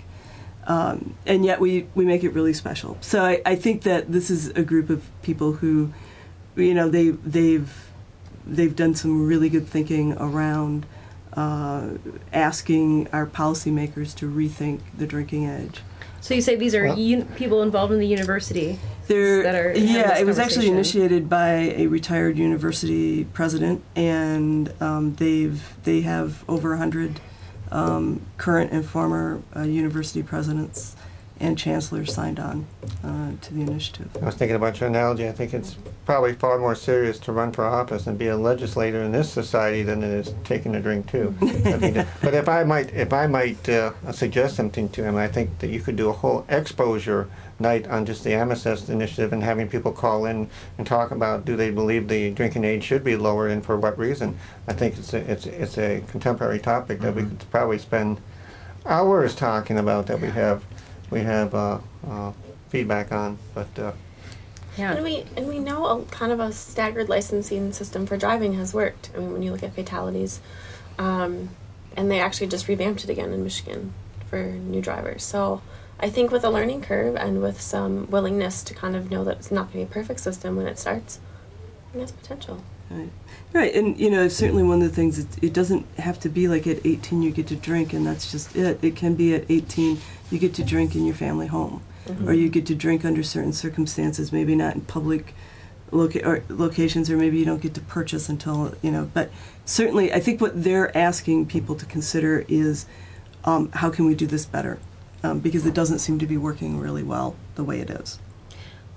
Um, 0.67 1.15
and 1.27 1.45
yet 1.45 1.61
we, 1.61 1.89
we 1.95 2.05
make 2.05 2.23
it 2.23 2.31
really 2.31 2.53
special. 2.53 2.97
So 3.01 3.25
I, 3.25 3.43
I 3.45 3.57
think 3.57 3.83
that 3.83 4.13
this 4.13 4.31
is 4.31 4.49
a 4.49 4.63
group 4.63 4.91
of 4.91 5.09
people 5.23 5.55
who, 5.55 5.93
you 6.55 6.75
know, 6.75 6.89
they, 6.89 7.11
they've, 7.11 7.73
they've 8.47 8.75
done 8.75 8.95
some 8.95 9.27
really 9.27 9.49
good 9.49 9.67
thinking 9.67 10.13
around 10.19 10.87
uh, 11.35 11.89
asking 12.33 13.09
our 13.13 13.27
policymakers 13.27 14.15
to 14.17 14.31
rethink 14.31 14.81
the 14.97 15.07
drinking 15.07 15.49
age. 15.49 15.81
So 16.23 16.35
you 16.35 16.41
say 16.41 16.55
these 16.55 16.75
are 16.75 16.85
Well- 16.87 16.97
un- 16.99 17.27
people 17.37 17.63
involved 17.63 17.93
in 17.93 17.99
the 17.99 18.07
university. 18.07 18.79
That 19.09 19.55
are 19.55 19.73
yeah, 19.77 20.17
it 20.17 20.25
was 20.25 20.39
actually 20.39 20.69
initiated 20.69 21.29
by 21.29 21.75
a 21.77 21.87
retired 21.89 22.39
university 22.39 23.25
president, 23.25 23.83
and 23.95 24.73
um, 24.81 25.17
they've 25.17 25.63
they 25.83 26.01
have 26.03 26.45
over 26.49 26.73
a 26.73 26.79
hundred 26.79 27.21
um, 27.71 28.23
current 28.39 28.73
and 28.73 28.87
former 28.87 29.43
uh, 29.55 29.63
university 29.63 30.23
presidents 30.23 30.97
and 31.43 31.59
chancellors 31.59 32.15
signed 32.15 32.39
on 32.39 32.65
uh, 33.03 33.33
to 33.43 33.53
the 33.53 33.61
initiative. 33.61 34.09
I 34.23 34.27
was 34.27 34.37
thinking 34.37 34.55
about 34.55 34.79
your 34.79 34.89
analogy. 34.89 35.29
I 35.29 35.33
think 35.33 35.53
it's 35.53 35.77
probably 36.07 36.35
far 36.35 36.57
more 36.59 36.77
serious 36.77 37.19
to 37.19 37.33
run 37.33 37.51
for 37.51 37.65
office 37.65 38.07
and 38.07 38.17
be 38.17 38.29
a 38.29 38.37
legislator 38.37 39.03
in 39.03 39.11
this 39.11 39.29
society 39.31 39.83
than 39.83 40.05
it 40.05 40.11
is 40.11 40.35
taking 40.45 40.77
a 40.77 40.81
drink 40.81 41.11
too. 41.11 41.35
I 41.43 41.77
mean, 41.79 42.07
but 42.23 42.35
if 42.35 42.49
I 42.49 42.63
might, 42.63 42.95
if 42.95 43.13
I 43.13 43.27
might 43.27 43.69
uh, 43.69 43.93
suggest 44.13 44.55
something 44.55 44.89
to 44.91 45.03
him, 45.03 45.17
I 45.17 45.27
think 45.27 45.59
that 45.59 45.69
you 45.69 45.81
could 45.81 45.97
do 45.97 46.09
a 46.09 46.13
whole 46.13 46.47
exposure 46.49 47.29
night 47.59 47.89
on 47.89 48.07
just 48.07 48.23
the 48.23 48.35
Amethyst 48.35 48.89
initiative 48.89 49.33
and 49.33 49.43
having 49.43 49.69
people 49.69 49.91
call 49.91 50.27
in 50.27 50.49
and 50.79 50.87
talk 50.87 51.11
about 51.11 51.45
do 51.45 51.57
they 51.57 51.71
believe 51.71 52.07
the 52.07 52.31
drinking 52.31 52.65
age 52.65 52.85
should 52.85 53.03
be 53.03 53.17
lowered 53.17 53.51
and 53.51 53.67
for 53.67 53.77
what 53.77 53.99
reason. 53.99 54.39
I 54.69 54.75
think 54.75 54.97
it's 54.97 55.13
a, 55.13 55.19
it's 55.19 55.47
it's 55.47 55.77
a 55.77 56.05
contemporary 56.09 56.61
topic 56.61 57.01
that 57.01 57.17
we 57.17 57.23
could 57.23 57.51
probably 57.51 57.79
spend 57.79 58.21
hours 58.87 59.35
talking 59.35 59.79
about 59.79 60.07
that 60.07 60.21
we 60.21 60.29
have 60.29 60.65
we 61.13 61.21
have 61.21 61.55
uh, 61.55 61.79
uh, 62.09 62.33
feedback 62.71 63.13
on, 63.13 63.39
but. 63.55 63.79
Uh, 63.79 63.93
Yeah. 64.79 64.95
And 64.95 65.05
we 65.05 65.27
and 65.37 65.47
we 65.47 65.59
know 65.59 65.85
a 65.85 66.05
kind 66.07 66.33
of 66.33 66.41
a 66.41 66.51
staggered 66.51 67.11
licensing 67.11 67.73
system 67.75 68.07
for 68.07 68.17
driving 68.17 68.55
has 68.55 68.73
worked. 68.73 69.11
I 69.15 69.19
mean, 69.19 69.33
when 69.35 69.43
you 69.43 69.53
look 69.53 69.63
at 69.63 69.75
fatalities, 69.75 70.41
um, 70.99 71.51
and 71.95 72.11
they 72.11 72.21
actually 72.21 72.47
just 72.47 72.69
revamped 72.69 73.05
it 73.05 73.11
again 73.11 73.35
in 73.35 73.45
Michigan 73.45 73.93
for 74.31 74.43
new 74.43 74.81
drivers. 74.81 75.23
So 75.25 75.61
I 76.01 76.09
think 76.09 76.33
with 76.33 76.43
a 76.43 76.49
learning 76.49 76.81
curve 76.81 77.17
and 77.17 77.43
with 77.43 77.61
some 77.61 78.11
willingness 78.11 78.63
to 78.65 78.73
kind 78.73 78.97
of 78.97 79.11
know 79.11 79.25
that 79.25 79.37
it's 79.37 79.51
not 79.51 79.71
going 79.71 79.85
to 79.85 79.91
be 79.91 79.93
a 79.93 79.95
perfect 80.03 80.21
system 80.21 80.57
when 80.57 80.67
it 80.67 80.79
starts, 80.79 81.21
I 81.21 81.93
think 81.93 82.07
that's 82.07 82.13
potential. 82.13 82.65
Right. 82.93 83.11
Right, 83.53 83.75
and 83.75 83.99
you 83.99 84.11
know, 84.11 84.29
certainly 84.29 84.63
one 84.63 84.81
of 84.81 84.89
the 84.89 84.95
things, 84.95 85.19
it, 85.19 85.27
it 85.43 85.53
doesn't 85.53 85.87
have 85.99 86.19
to 86.21 86.29
be 86.29 86.49
like 86.49 86.67
at 86.67 86.85
18 86.87 87.23
you 87.23 87.31
get 87.31 87.47
to 87.49 87.57
drink 87.57 87.93
and 87.93 88.07
that's 88.07 88.31
just 88.31 88.57
it. 88.57 88.79
It 88.83 88.97
can 88.97 89.15
be 89.15 89.35
at 89.35 89.45
18 89.51 89.99
you 90.31 90.39
get 90.39 90.55
to 90.55 90.65
drink 90.65 90.95
in 90.95 91.05
your 91.05 91.15
family 91.15 91.47
home, 91.47 91.83
or 92.27 92.33
you 92.33 92.49
get 92.49 92.65
to 92.67 92.75
drink 92.75 93.05
under 93.05 93.23
certain 93.23 93.53
circumstances, 93.53 94.33
maybe 94.33 94.55
not 94.55 94.75
in 94.75 94.81
public 94.83 95.35
loca- 95.91 96.27
or 96.27 96.43
locations, 96.49 97.11
or 97.11 97.19
maybe 97.19 97.39
you 97.39 97.45
don't 97.45 97.61
get 97.61 97.75
to 97.75 97.81
purchase 97.83 98.31
until, 98.31 98.75
you 98.81 98.91
know, 98.91 99.11
but 99.13 99.31
certainly 99.67 100.13
I 100.13 100.21
think 100.21 100.41
what 100.41 100.65
they're 100.65 100.97
asking 100.97 101.47
people 101.47 101.75
to 101.77 101.85
consider 101.85 102.47
is 102.49 102.87
um, 103.45 103.71
how 103.73 103.91
can 103.91 104.07
we 104.07 104.15
do 104.15 104.27
this 104.27 104.47
better? 104.47 104.79
Um, 105.23 105.39
because 105.39 105.67
it 105.67 105.75
doesn't 105.75 106.01
seem 106.01 106.19
to 106.19 106.27
be 106.27 106.37
working 106.37 106.81
really 106.81 107.03
well 107.03 107.37
the 107.55 107.63
way 107.63 107.81
it 107.81 107.91
is. 107.91 108.19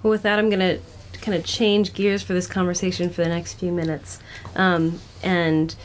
Well, 0.02 0.12
with 0.12 0.24
that, 0.24 0.39
I'm 0.39 0.50
going 0.50 0.60
to 0.60 0.80
kind 1.22 1.36
of 1.36 1.43
change 1.45 1.93
gears 1.93 2.24
for 2.24 2.34
this 2.34 2.47
conversation 2.47 3.09
for 3.09 3.24
the 3.24 3.30
next 3.30 3.53
few 3.53 3.72
minutes. 3.72 4.20
Um, 4.55 4.99
and 5.24 5.76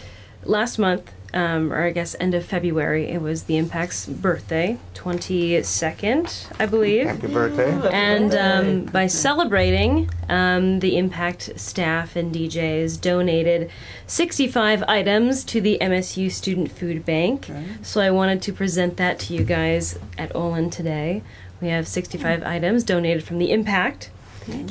last 0.45 0.79
month, 0.79 1.13
um, 1.33 1.73
or 1.73 1.85
I 1.85 1.91
guess 1.93 2.17
end 2.19 2.35
of 2.35 2.45
February, 2.45 3.09
it 3.09 3.23
was 3.23 3.45
the 3.45 3.57
Impact's 3.57 4.07
birthday, 4.07 4.79
22nd, 4.95 6.47
I 6.59 6.67
believe. 6.67 7.07
Happy 7.07 7.29
birthday. 7.29 7.71
And 7.93 8.35
um, 8.35 8.85
by 8.87 9.07
celebrating, 9.07 10.11
um, 10.29 10.81
the 10.81 10.97
Impact 10.97 11.53
staff 11.59 12.17
and 12.17 12.35
DJs 12.35 13.01
donated 13.01 13.71
65 14.07 14.83
items 14.89 15.45
to 15.45 15.61
the 15.61 15.79
MSU 15.81 16.31
Student 16.31 16.73
Food 16.73 17.05
Bank. 17.05 17.49
So 17.83 18.01
I 18.01 18.11
wanted 18.11 18.43
to 18.43 18.53
present 18.53 18.97
that 18.97 19.19
to 19.21 19.35
you 19.35 19.45
guys 19.45 19.99
at 20.19 20.35
Olin 20.35 20.71
today. 20.71 21.23
We 21.61 21.69
have 21.69 21.87
65 21.87 22.43
items 22.43 22.85
donated 22.85 23.23
from 23.23 23.39
the 23.39 23.53
Impact. 23.53 24.11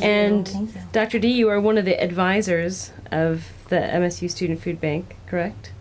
And 0.01 0.91
Dr. 0.91 1.19
D, 1.19 1.27
you 1.29 1.49
are 1.49 1.59
one 1.59 1.77
of 1.77 1.85
the 1.85 2.01
advisors 2.01 2.91
of 3.11 3.45
the 3.69 3.77
MSU 3.77 4.29
Student 4.29 4.61
Food 4.61 4.79
Bank, 4.81 5.15
correct? 5.27 5.71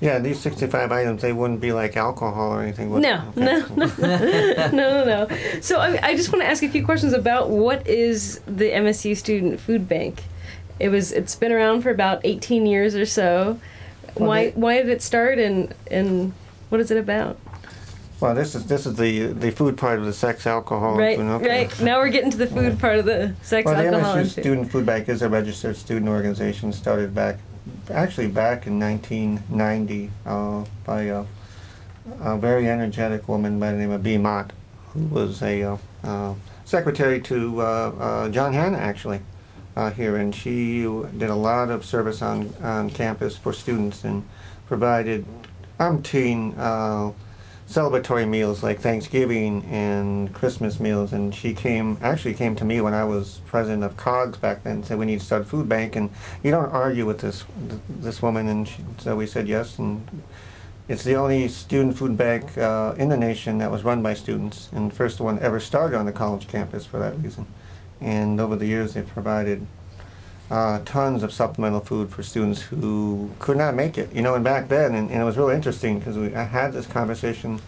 Yeah, 0.00 0.18
these 0.18 0.38
65 0.40 0.92
items, 0.92 1.22
they 1.22 1.32
wouldn't 1.32 1.60
be 1.60 1.72
like 1.72 1.96
alcohol 1.96 2.52
or 2.52 2.62
anything, 2.62 2.90
would 2.90 3.02
No, 3.02 3.32
they? 3.34 3.44
no, 3.44 3.58
no, 3.98 4.70
no, 4.72 5.04
no. 5.28 5.60
So 5.60 5.78
I, 5.80 5.98
I 6.02 6.16
just 6.16 6.30
want 6.32 6.42
to 6.42 6.48
ask 6.48 6.62
a 6.62 6.68
few 6.68 6.84
questions 6.84 7.12
about 7.12 7.48
what 7.50 7.86
is 7.86 8.40
the 8.46 8.70
MSU 8.70 9.16
Student 9.16 9.60
Food 9.60 9.88
Bank. 9.88 10.22
It 10.80 10.88
was. 10.88 11.12
It's 11.12 11.36
been 11.36 11.52
around 11.52 11.82
for 11.82 11.90
about 11.90 12.20
18 12.24 12.66
years 12.66 12.94
or 12.96 13.06
so. 13.06 13.60
why 14.14 14.46
they- 14.46 14.50
why 14.60 14.76
did 14.78 14.88
it 14.88 15.02
start 15.02 15.38
and 15.38 15.72
and 15.90 16.32
what 16.68 16.80
is 16.80 16.90
it 16.90 16.98
about? 16.98 17.38
Well, 18.24 18.34
this 18.34 18.54
is 18.54 18.64
this 18.64 18.86
is 18.86 18.96
the 18.96 19.26
the 19.26 19.50
food 19.50 19.76
part 19.76 19.98
of 19.98 20.06
the 20.06 20.12
sex 20.14 20.46
alcohol. 20.46 20.96
right, 20.96 21.18
and 21.18 21.28
okay. 21.28 21.66
right. 21.66 21.80
Now 21.82 21.98
we're 21.98 22.08
getting 22.08 22.30
to 22.30 22.38
the 22.38 22.46
food 22.46 22.80
part 22.80 22.98
of 22.98 23.04
the 23.04 23.34
sex, 23.42 23.66
Well, 23.66 23.76
the 23.76 23.86
alcohol, 23.86 24.14
MSU 24.14 24.18
and 24.18 24.32
food. 24.32 24.40
Student 24.40 24.72
Food 24.72 24.86
Bank 24.86 25.10
is 25.10 25.20
a 25.20 25.28
registered 25.28 25.76
student 25.76 26.08
organization 26.08 26.72
started 26.72 27.14
back, 27.14 27.36
actually 27.90 28.28
back 28.28 28.66
in 28.66 28.80
1990 28.80 30.10
uh, 30.24 30.64
by 30.86 31.02
a, 31.02 31.26
a 32.22 32.38
very 32.38 32.66
energetic 32.66 33.28
woman 33.28 33.60
by 33.60 33.72
the 33.72 33.76
name 33.76 33.90
of 33.90 34.02
Bee 34.02 34.16
Mott, 34.16 34.54
who 34.94 35.00
was 35.00 35.42
a 35.42 35.62
uh, 35.62 35.76
uh, 36.02 36.32
secretary 36.64 37.20
to 37.20 37.60
uh, 37.60 37.64
uh, 37.64 38.28
John 38.30 38.54
Hannah 38.54 38.78
actually 38.78 39.20
uh, 39.76 39.90
here, 39.90 40.16
and 40.16 40.34
she 40.34 40.80
did 41.18 41.28
a 41.28 41.36
lot 41.36 41.68
of 41.70 41.84
service 41.84 42.22
on 42.22 42.54
on 42.62 42.88
campus 42.88 43.36
for 43.36 43.52
students 43.52 44.02
and 44.02 44.26
provided 44.66 45.26
umpteen. 45.78 47.14
Celebratory 47.68 48.28
meals 48.28 48.62
like 48.62 48.80
Thanksgiving 48.80 49.64
and 49.64 50.32
Christmas 50.34 50.78
meals. 50.78 51.12
And 51.12 51.34
she 51.34 51.54
came, 51.54 51.98
actually 52.02 52.34
came 52.34 52.54
to 52.56 52.64
me 52.64 52.80
when 52.80 52.94
I 52.94 53.04
was 53.04 53.40
president 53.46 53.84
of 53.84 53.96
COGS 53.96 54.38
back 54.38 54.62
then, 54.64 54.76
and 54.76 54.86
said 54.86 54.98
we 54.98 55.06
need 55.06 55.20
to 55.20 55.26
start 55.26 55.42
a 55.42 55.44
food 55.44 55.68
bank. 55.68 55.96
And 55.96 56.10
you 56.42 56.50
don't 56.50 56.70
argue 56.70 57.06
with 57.06 57.20
this 57.20 57.44
this 57.88 58.20
woman, 58.20 58.48
and 58.48 58.68
she, 58.68 58.84
so 58.98 59.16
we 59.16 59.26
said 59.26 59.48
yes. 59.48 59.78
And 59.78 60.06
it's 60.86 61.04
the 61.04 61.14
only 61.14 61.48
student 61.48 61.96
food 61.96 62.16
bank 62.16 62.56
uh, 62.58 62.94
in 62.98 63.08
the 63.08 63.16
nation 63.16 63.58
that 63.58 63.70
was 63.70 63.84
run 63.84 64.02
by 64.02 64.12
students, 64.12 64.68
and 64.72 64.90
the 64.90 64.94
first 64.94 65.18
one 65.18 65.38
ever 65.38 65.58
started 65.58 65.96
on 65.96 66.04
the 66.04 66.12
college 66.12 66.46
campus 66.46 66.84
for 66.84 66.98
that 66.98 67.18
reason. 67.22 67.46
And 68.00 68.38
over 68.38 68.56
the 68.56 68.66
years, 68.66 68.92
they've 68.92 69.06
provided 69.06 69.66
uh, 70.54 70.78
tons 70.84 71.24
of 71.24 71.32
supplemental 71.32 71.80
food 71.80 72.08
for 72.10 72.22
students 72.22 72.62
who 72.62 73.28
could 73.40 73.56
not 73.56 73.74
make 73.74 73.98
it. 73.98 74.12
You 74.14 74.22
know, 74.22 74.36
and 74.36 74.44
back 74.44 74.68
then, 74.68 74.94
and, 74.94 75.10
and 75.10 75.20
it 75.20 75.24
was 75.24 75.36
really 75.36 75.56
interesting 75.56 75.98
because 75.98 76.16
I 76.16 76.44
had 76.44 76.72
this 76.72 76.86
conversation 76.86 77.60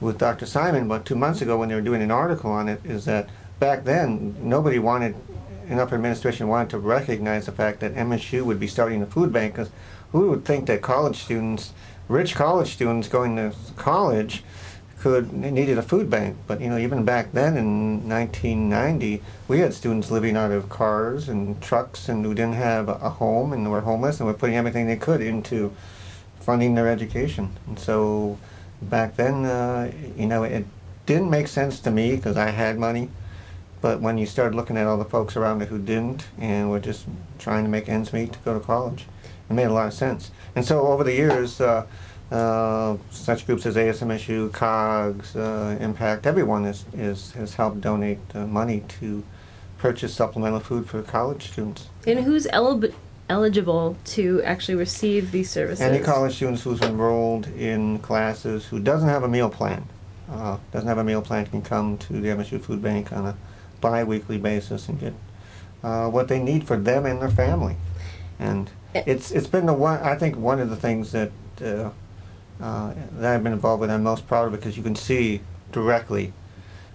with 0.00 0.16
Dr. 0.16 0.46
Simon 0.46 0.84
about 0.84 1.04
two 1.04 1.14
months 1.14 1.42
ago 1.42 1.58
when 1.58 1.68
they 1.68 1.74
were 1.74 1.82
doing 1.82 2.00
an 2.00 2.10
article 2.10 2.50
on 2.50 2.70
it. 2.70 2.80
Is 2.86 3.04
that 3.04 3.28
back 3.60 3.84
then 3.84 4.34
nobody 4.40 4.78
wanted, 4.78 5.14
in 5.68 5.78
upper 5.78 5.94
administration 5.94 6.48
wanted 6.48 6.70
to 6.70 6.78
recognize 6.78 7.44
the 7.44 7.52
fact 7.52 7.80
that 7.80 7.94
MSU 7.94 8.46
would 8.46 8.58
be 8.58 8.66
starting 8.66 9.02
a 9.02 9.06
food 9.06 9.30
bank 9.30 9.52
because 9.52 9.68
who 10.12 10.30
would 10.30 10.46
think 10.46 10.64
that 10.68 10.80
college 10.80 11.18
students, 11.24 11.74
rich 12.08 12.34
college 12.34 12.72
students 12.72 13.08
going 13.08 13.36
to 13.36 13.54
college, 13.76 14.42
could 15.02 15.42
they 15.42 15.50
needed 15.50 15.78
a 15.78 15.82
food 15.82 16.08
bank. 16.08 16.36
But 16.46 16.60
you 16.60 16.68
know, 16.68 16.78
even 16.78 17.04
back 17.04 17.32
then 17.32 17.56
in 17.56 18.08
1990, 18.08 19.20
we 19.48 19.58
had 19.58 19.74
students 19.74 20.12
living 20.12 20.36
out 20.36 20.52
of 20.52 20.68
cars 20.68 21.28
and 21.28 21.60
trucks, 21.60 22.08
and 22.08 22.24
who 22.24 22.34
didn't 22.34 22.54
have 22.54 22.88
a 22.88 23.10
home 23.10 23.52
and 23.52 23.68
were 23.68 23.80
homeless, 23.80 24.20
and 24.20 24.28
were 24.28 24.34
putting 24.34 24.56
everything 24.56 24.86
they 24.86 24.96
could 24.96 25.20
into 25.20 25.74
funding 26.38 26.76
their 26.76 26.86
education. 26.86 27.50
And 27.66 27.78
so 27.78 28.38
back 28.80 29.16
then, 29.16 29.44
uh, 29.44 29.90
you 30.16 30.26
know, 30.26 30.44
it 30.44 30.66
didn't 31.06 31.30
make 31.30 31.48
sense 31.48 31.80
to 31.80 31.90
me 31.90 32.14
because 32.14 32.36
I 32.36 32.50
had 32.50 32.78
money. 32.78 33.10
But 33.80 34.00
when 34.00 34.18
you 34.18 34.26
started 34.26 34.54
looking 34.54 34.76
at 34.76 34.86
all 34.86 34.98
the 34.98 35.04
folks 35.04 35.34
around 35.36 35.58
me 35.58 35.66
who 35.66 35.80
didn't 35.80 36.26
and 36.38 36.70
were 36.70 36.78
just 36.78 37.06
trying 37.40 37.64
to 37.64 37.70
make 37.70 37.88
ends 37.88 38.12
meet 38.12 38.34
to 38.34 38.38
go 38.44 38.56
to 38.56 38.64
college, 38.64 39.06
it 39.50 39.54
made 39.54 39.66
a 39.66 39.72
lot 39.72 39.88
of 39.88 39.94
sense. 39.94 40.30
And 40.54 40.64
so 40.64 40.86
over 40.86 41.02
the 41.02 41.12
years, 41.12 41.60
uh, 41.60 41.86
uh, 42.32 42.96
such 43.10 43.46
groups 43.46 43.66
as 43.66 43.76
ASMSU, 43.76 44.52
COGS, 44.52 45.36
uh, 45.36 45.76
Impact, 45.80 46.26
everyone 46.26 46.64
is, 46.64 46.84
is, 46.94 47.32
has 47.32 47.54
helped 47.54 47.80
donate 47.80 48.18
uh, 48.34 48.46
money 48.46 48.82
to 49.00 49.22
purchase 49.78 50.14
supplemental 50.14 50.60
food 50.60 50.88
for 50.88 51.02
college 51.02 51.50
students. 51.50 51.88
And 52.06 52.20
who's 52.20 52.46
elib- 52.46 52.94
eligible 53.28 53.96
to 54.04 54.42
actually 54.44 54.76
receive 54.76 55.30
these 55.30 55.50
services? 55.50 55.82
Any 55.82 55.98
college 55.98 56.36
students 56.36 56.62
who's 56.62 56.80
enrolled 56.80 57.48
in 57.48 57.98
classes 57.98 58.66
who 58.66 58.80
doesn't 58.80 59.08
have 59.08 59.24
a 59.24 59.28
meal 59.28 59.50
plan, 59.50 59.84
uh, 60.30 60.56
doesn't 60.72 60.88
have 60.88 60.98
a 60.98 61.04
meal 61.04 61.20
plan 61.20 61.46
can 61.46 61.60
come 61.60 61.98
to 61.98 62.14
the 62.14 62.28
MSU 62.28 62.60
Food 62.60 62.80
Bank 62.80 63.12
on 63.12 63.26
a 63.26 63.36
bi-weekly 63.80 64.38
basis 64.38 64.88
and 64.88 64.98
get 64.98 65.12
uh, 65.82 66.08
what 66.08 66.28
they 66.28 66.42
need 66.42 66.66
for 66.66 66.76
them 66.76 67.04
and 67.04 67.20
their 67.20 67.30
family. 67.30 67.76
And 68.38 68.70
it's 68.94 69.30
it's 69.30 69.46
been 69.46 69.66
the 69.66 69.72
one 69.72 70.00
I 70.00 70.16
think 70.16 70.36
one 70.36 70.60
of 70.60 70.68
the 70.70 70.76
things 70.76 71.12
that 71.12 71.30
uh, 72.60 72.92
that 73.18 73.34
I've 73.34 73.42
been 73.44 73.52
involved 73.52 73.80
with. 73.80 73.90
I'm 73.90 74.02
most 74.02 74.26
proud 74.26 74.46
of 74.46 74.52
because 74.52 74.76
you 74.76 74.82
can 74.82 74.96
see 74.96 75.40
directly 75.72 76.32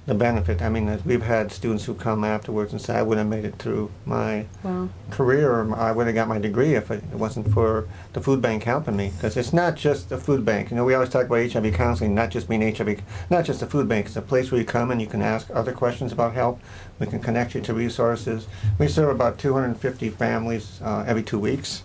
the 0.05 0.13
benefit. 0.13 0.61
I 0.61 0.69
mean, 0.69 1.01
we've 1.05 1.21
had 1.23 1.51
students 1.51 1.83
who 1.85 1.93
come 1.93 2.23
afterwards 2.23 2.71
and 2.71 2.81
say, 2.81 2.95
"I 2.95 3.01
wouldn't 3.01 3.29
have 3.29 3.43
made 3.43 3.45
it 3.47 3.57
through 3.59 3.91
my 4.05 4.45
Wow. 4.63 4.87
career, 5.11 5.51
or 5.51 5.75
I 5.77 5.91
would 5.91 6.05
have 6.07 6.15
got 6.15 6.29
my 6.29 6.39
degree 6.39 6.75
if 6.75 6.89
it 6.89 7.03
wasn't 7.13 7.51
for 7.51 7.85
the 8.13 8.21
food 8.21 8.41
bank 8.41 8.63
helping 8.63 8.95
me." 8.95 9.11
Because 9.15 9.35
it's 9.35 9.51
not 9.51 9.75
just 9.75 10.09
a 10.13 10.17
food 10.17 10.45
bank. 10.45 10.69
You 10.71 10.77
know, 10.77 10.85
we 10.85 10.93
always 10.93 11.09
talk 11.09 11.25
about 11.25 11.41
HIV 11.41 11.73
counseling, 11.73 12.15
not 12.15 12.29
just 12.29 12.47
being 12.47 12.61
HIV, 12.61 13.01
not 13.29 13.43
just 13.43 13.61
a 13.61 13.65
food 13.67 13.89
bank. 13.89 14.05
It's 14.05 14.15
a 14.15 14.21
place 14.21 14.49
where 14.49 14.61
you 14.61 14.65
come 14.65 14.91
and 14.91 15.01
you 15.01 15.07
can 15.07 15.21
ask 15.21 15.47
other 15.53 15.73
questions 15.73 16.13
about 16.13 16.33
help. 16.33 16.61
We 16.99 17.07
can 17.07 17.19
connect 17.19 17.53
you 17.53 17.59
to 17.61 17.73
resources. 17.73 18.47
We 18.79 18.87
serve 18.87 19.09
about 19.09 19.37
250 19.37 20.09
families 20.11 20.79
uh, 20.81 21.03
every 21.05 21.23
two 21.23 21.39
weeks, 21.39 21.83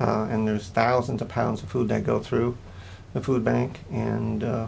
uh, 0.00 0.28
and 0.30 0.46
there's 0.46 0.68
thousands 0.68 1.20
of 1.20 1.28
pounds 1.28 1.64
of 1.64 1.68
food 1.68 1.88
that 1.88 2.04
go 2.04 2.20
through 2.20 2.56
the 3.16 3.22
food 3.22 3.42
bank. 3.42 3.80
And 3.90 4.44
uh, 4.44 4.66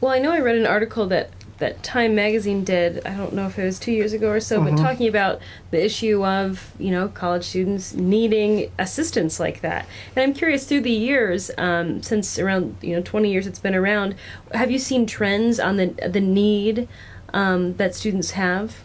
Well, 0.00 0.12
I 0.12 0.18
know 0.18 0.32
I 0.32 0.40
read 0.40 0.56
an 0.56 0.66
article 0.66 1.06
that 1.06 1.30
that 1.58 1.80
Time 1.84 2.16
Magazine 2.16 2.64
did. 2.64 3.06
I 3.06 3.14
don't 3.16 3.34
know 3.34 3.46
if 3.46 3.56
it 3.56 3.64
was 3.64 3.78
two 3.78 3.92
years 3.92 4.12
ago 4.12 4.28
or 4.30 4.40
so, 4.40 4.58
Mhm. 4.60 4.70
but 4.70 4.82
talking 4.82 5.06
about 5.06 5.40
the 5.70 5.84
issue 5.84 6.26
of 6.26 6.72
you 6.80 6.90
know 6.90 7.06
college 7.06 7.44
students 7.44 7.94
needing 7.94 8.72
assistance 8.80 9.38
like 9.38 9.60
that. 9.60 9.86
And 10.16 10.24
I'm 10.24 10.34
curious 10.34 10.64
through 10.64 10.80
the 10.80 10.90
years, 10.90 11.52
um, 11.56 12.02
since 12.02 12.36
around 12.40 12.74
you 12.82 12.96
know 12.96 13.02
20 13.02 13.30
years 13.30 13.46
it's 13.46 13.60
been 13.60 13.76
around, 13.76 14.16
have 14.52 14.72
you 14.72 14.80
seen 14.80 15.06
trends 15.06 15.60
on 15.60 15.76
the 15.76 15.86
the 16.16 16.20
need 16.20 16.88
um, 17.32 17.74
that 17.76 17.94
students 17.94 18.32
have? 18.32 18.78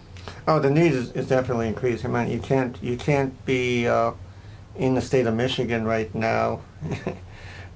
Oh, 0.47 0.59
the 0.59 0.69
need 0.69 0.91
is, 0.91 1.11
is 1.13 1.27
definitely 1.27 1.67
increasing. 1.69 2.15
I 2.15 2.23
mean, 2.25 2.31
you 2.31 2.39
can't 2.39 2.77
you 2.83 2.95
can't 2.97 3.33
be 3.45 3.87
uh, 3.87 4.11
in 4.75 4.93
the 4.93 5.01
state 5.01 5.25
of 5.25 5.33
Michigan 5.33 5.83
right 5.85 6.13
now 6.13 6.59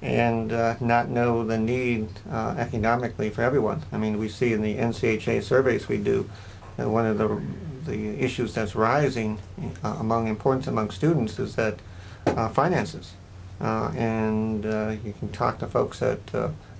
and 0.02 0.52
uh, 0.52 0.74
not 0.80 1.08
know 1.08 1.44
the 1.44 1.56
need 1.56 2.08
uh, 2.30 2.56
economically 2.58 3.30
for 3.30 3.42
everyone. 3.42 3.82
I 3.92 3.98
mean, 3.98 4.18
we 4.18 4.28
see 4.28 4.52
in 4.52 4.60
the 4.60 4.76
NCHA 4.76 5.44
surveys 5.44 5.88
we 5.88 5.96
do 5.96 6.28
that 6.76 6.88
one 6.88 7.06
of 7.06 7.18
the 7.18 7.40
the 7.86 8.22
issues 8.22 8.54
that's 8.54 8.74
rising 8.74 9.38
uh, 9.82 9.96
among 9.98 10.28
importance 10.28 10.66
among 10.66 10.90
students 10.90 11.38
is 11.38 11.56
that 11.56 11.80
uh, 12.26 12.48
finances. 12.48 13.14
Uh, 13.60 13.92
and 13.96 14.66
uh, 14.66 14.94
you 15.04 15.12
can 15.18 15.30
talk 15.30 15.58
to 15.58 15.66
folks 15.66 16.02
at 16.02 16.18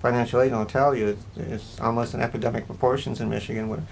financial 0.00 0.40
aid, 0.40 0.50
and 0.50 0.60
they'll 0.60 0.66
tell 0.66 0.94
you 0.94 1.16
it's, 1.36 1.80
almost 1.80 2.14
an 2.14 2.20
epidemic 2.20 2.66
proportions 2.66 3.20
in 3.20 3.28
Michigan 3.28 3.68
where 3.68 3.82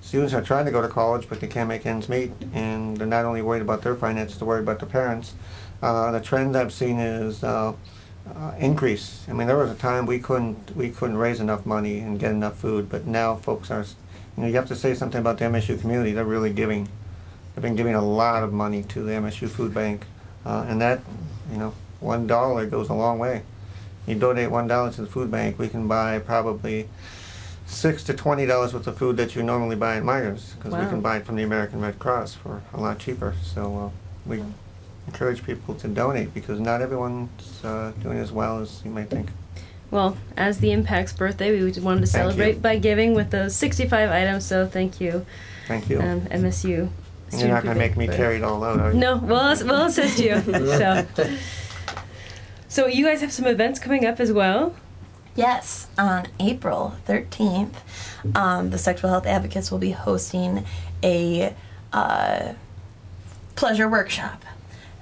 students 0.00 0.32
are 0.32 0.42
trying 0.42 0.64
to 0.64 0.70
go 0.70 0.80
to 0.80 0.88
college, 0.88 1.28
but 1.28 1.40
they 1.40 1.48
can't 1.48 1.68
make 1.68 1.86
ends 1.86 2.08
meet, 2.08 2.30
and 2.52 2.96
they're 2.96 3.06
not 3.06 3.24
only 3.24 3.42
worried 3.42 3.62
about 3.62 3.82
their 3.82 3.96
finances, 3.96 4.38
they're 4.38 4.46
worried 4.46 4.62
about 4.62 4.78
their 4.78 4.88
parents. 4.88 5.34
The 5.80 6.20
trend 6.22 6.56
I've 6.56 6.72
seen 6.72 7.00
is 7.00 7.42
uh, 8.34 8.54
increase. 8.58 9.24
I 9.28 9.32
mean, 9.32 9.46
there 9.46 9.56
was 9.56 9.70
a 9.70 9.74
time 9.74 10.06
we 10.06 10.18
couldn't 10.18 10.74
we 10.76 10.90
couldn't 10.90 11.16
raise 11.16 11.40
enough 11.40 11.64
money 11.66 11.98
and 11.98 12.18
get 12.18 12.32
enough 12.32 12.56
food, 12.56 12.88
but 12.88 13.06
now 13.06 13.36
folks 13.36 13.70
are. 13.70 13.84
You 14.36 14.42
know, 14.42 14.48
you 14.48 14.54
have 14.56 14.68
to 14.68 14.76
say 14.76 14.92
something 14.94 15.20
about 15.20 15.38
the 15.38 15.46
MSU 15.46 15.80
community. 15.80 16.12
They're 16.12 16.24
really 16.24 16.52
giving. 16.52 16.88
They've 17.54 17.62
been 17.62 17.76
giving 17.76 17.94
a 17.94 18.04
lot 18.04 18.42
of 18.42 18.52
money 18.52 18.82
to 18.82 19.02
the 19.02 19.12
MSU 19.12 19.48
Food 19.48 19.72
Bank, 19.72 20.04
uh, 20.44 20.66
and 20.68 20.78
that, 20.82 21.00
you 21.50 21.56
know, 21.56 21.72
one 22.00 22.26
dollar 22.26 22.66
goes 22.66 22.90
a 22.90 22.94
long 22.94 23.18
way. 23.18 23.42
You 24.06 24.14
donate 24.14 24.50
one 24.50 24.66
dollar 24.66 24.92
to 24.92 25.00
the 25.00 25.06
food 25.06 25.30
bank, 25.30 25.58
we 25.58 25.68
can 25.68 25.88
buy 25.88 26.18
probably 26.18 26.88
six 27.66 28.04
to 28.04 28.14
twenty 28.14 28.46
dollars 28.46 28.74
worth 28.74 28.86
of 28.86 28.96
food 28.96 29.16
that 29.16 29.34
you 29.34 29.42
normally 29.42 29.76
buy 29.76 29.96
at 29.96 30.02
Meijer's 30.02 30.54
because 30.54 30.72
we 30.74 30.86
can 30.88 31.00
buy 31.00 31.16
it 31.16 31.26
from 31.26 31.36
the 31.36 31.42
American 31.42 31.80
Red 31.80 31.98
Cross 31.98 32.34
for 32.34 32.62
a 32.72 32.80
lot 32.80 32.98
cheaper. 32.98 33.34
So 33.42 33.86
uh, 33.86 34.28
we 34.28 34.42
encourage 35.06 35.44
people 35.44 35.74
to 35.76 35.88
donate 35.88 36.34
because 36.34 36.60
not 36.60 36.82
everyone's 36.82 37.64
uh, 37.64 37.92
doing 38.02 38.18
as 38.18 38.32
well 38.32 38.58
as 38.58 38.82
you 38.84 38.90
might 38.90 39.08
think. 39.10 39.30
Well, 39.90 40.16
as 40.36 40.58
the 40.58 40.72
Impact's 40.72 41.12
birthday, 41.12 41.52
we 41.52 41.62
wanted 41.62 41.74
to 41.74 41.80
Thank 41.80 42.00
you. 42.00 42.06
celebrate 42.06 42.60
by 42.60 42.78
giving 42.78 43.14
with 43.14 43.30
those 43.30 43.54
65 43.54 44.10
items. 44.10 44.44
So 44.44 44.66
thank 44.66 45.00
you, 45.00 45.24
Thank 45.68 45.88
you. 45.88 46.00
um, 46.00 46.22
MSU. 46.22 46.88
and 47.30 47.40
you're 47.40 47.48
not 47.48 47.62
going 47.62 47.74
to 47.74 47.78
make 47.78 47.96
me 47.96 48.06
But- 48.06 48.16
carry 48.16 48.36
it 48.36 48.42
all 48.42 48.62
out, 48.64 48.80
are 48.80 48.92
you? 48.92 48.98
No, 48.98 49.16
we'll, 49.16 49.54
we'll 49.64 49.86
assist 49.86 50.18
you. 50.18 50.40
so. 50.42 51.06
so 52.68 52.86
you 52.86 53.04
guys 53.04 53.20
have 53.20 53.32
some 53.32 53.46
events 53.46 53.78
coming 53.78 54.04
up 54.04 54.18
as 54.18 54.32
well. 54.32 54.74
Yes, 55.36 55.86
on 55.98 56.28
April 56.40 56.96
13th, 57.06 57.74
um, 58.34 58.70
the 58.70 58.78
Sexual 58.78 59.10
Health 59.10 59.26
Advocates 59.26 59.70
will 59.70 59.78
be 59.78 59.90
hosting 59.90 60.64
a 61.02 61.54
uh, 61.92 62.54
pleasure 63.54 63.88
workshop 63.88 64.45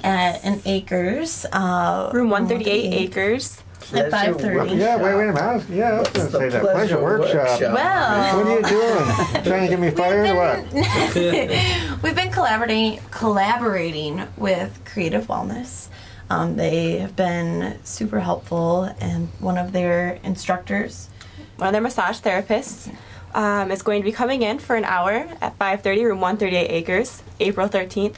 at 0.05 0.45
an 0.45 0.61
Akers. 0.67 1.47
Uh, 1.53 2.11
Room 2.13 2.31
138 2.31 2.93
Akers. 2.95 3.61
At 3.93 4.11
5.30. 4.11 4.79
Yeah, 4.79 4.97
wait, 4.97 5.15
wait 5.15 5.29
a 5.29 5.33
minute. 5.33 5.65
Yeah, 5.69 5.91
I 5.93 5.99
was 5.99 6.09
going 6.09 6.27
to 6.27 6.33
say 6.33 6.49
that. 6.49 6.63
Pleasure 6.63 7.03
workshop. 7.03 7.61
Well, 7.61 8.37
What 8.39 8.47
are 8.47 8.51
you 8.51 8.63
doing? 8.63 9.45
Trying 9.45 9.63
to 9.63 9.69
get 9.69 9.79
me 9.81 9.91
fired 9.91 10.27
or 10.31 10.37
what? 10.37 10.73
We've 12.03 12.15
been 12.17 12.33
collaborating 12.33 13.01
collaborating 13.11 14.23
with 14.39 14.81
Creative 14.87 15.27
Wellness 15.27 15.89
Um, 16.31 16.57
they 16.57 16.97
have 16.99 17.15
been 17.15 17.79
super 17.85 18.21
helpful, 18.21 18.85
and 19.01 19.29
one 19.39 19.59
of 19.59 19.73
their 19.73 20.19
instructors, 20.25 21.11
one 21.59 21.69
of 21.69 21.73
their 21.73 21.83
massage 21.83 22.21
therapists, 22.21 22.91
um, 23.35 23.71
is 23.71 23.83
going 23.83 24.01
to 24.01 24.05
be 24.05 24.13
coming 24.13 24.41
in 24.41 24.59
for 24.59 24.77
an 24.77 24.85
hour 24.87 25.29
at 25.43 25.59
5:30, 25.59 26.05
room 26.05 26.21
138 26.23 26.71
Akers, 26.71 27.23
April 27.39 27.69
13th, 27.69 28.17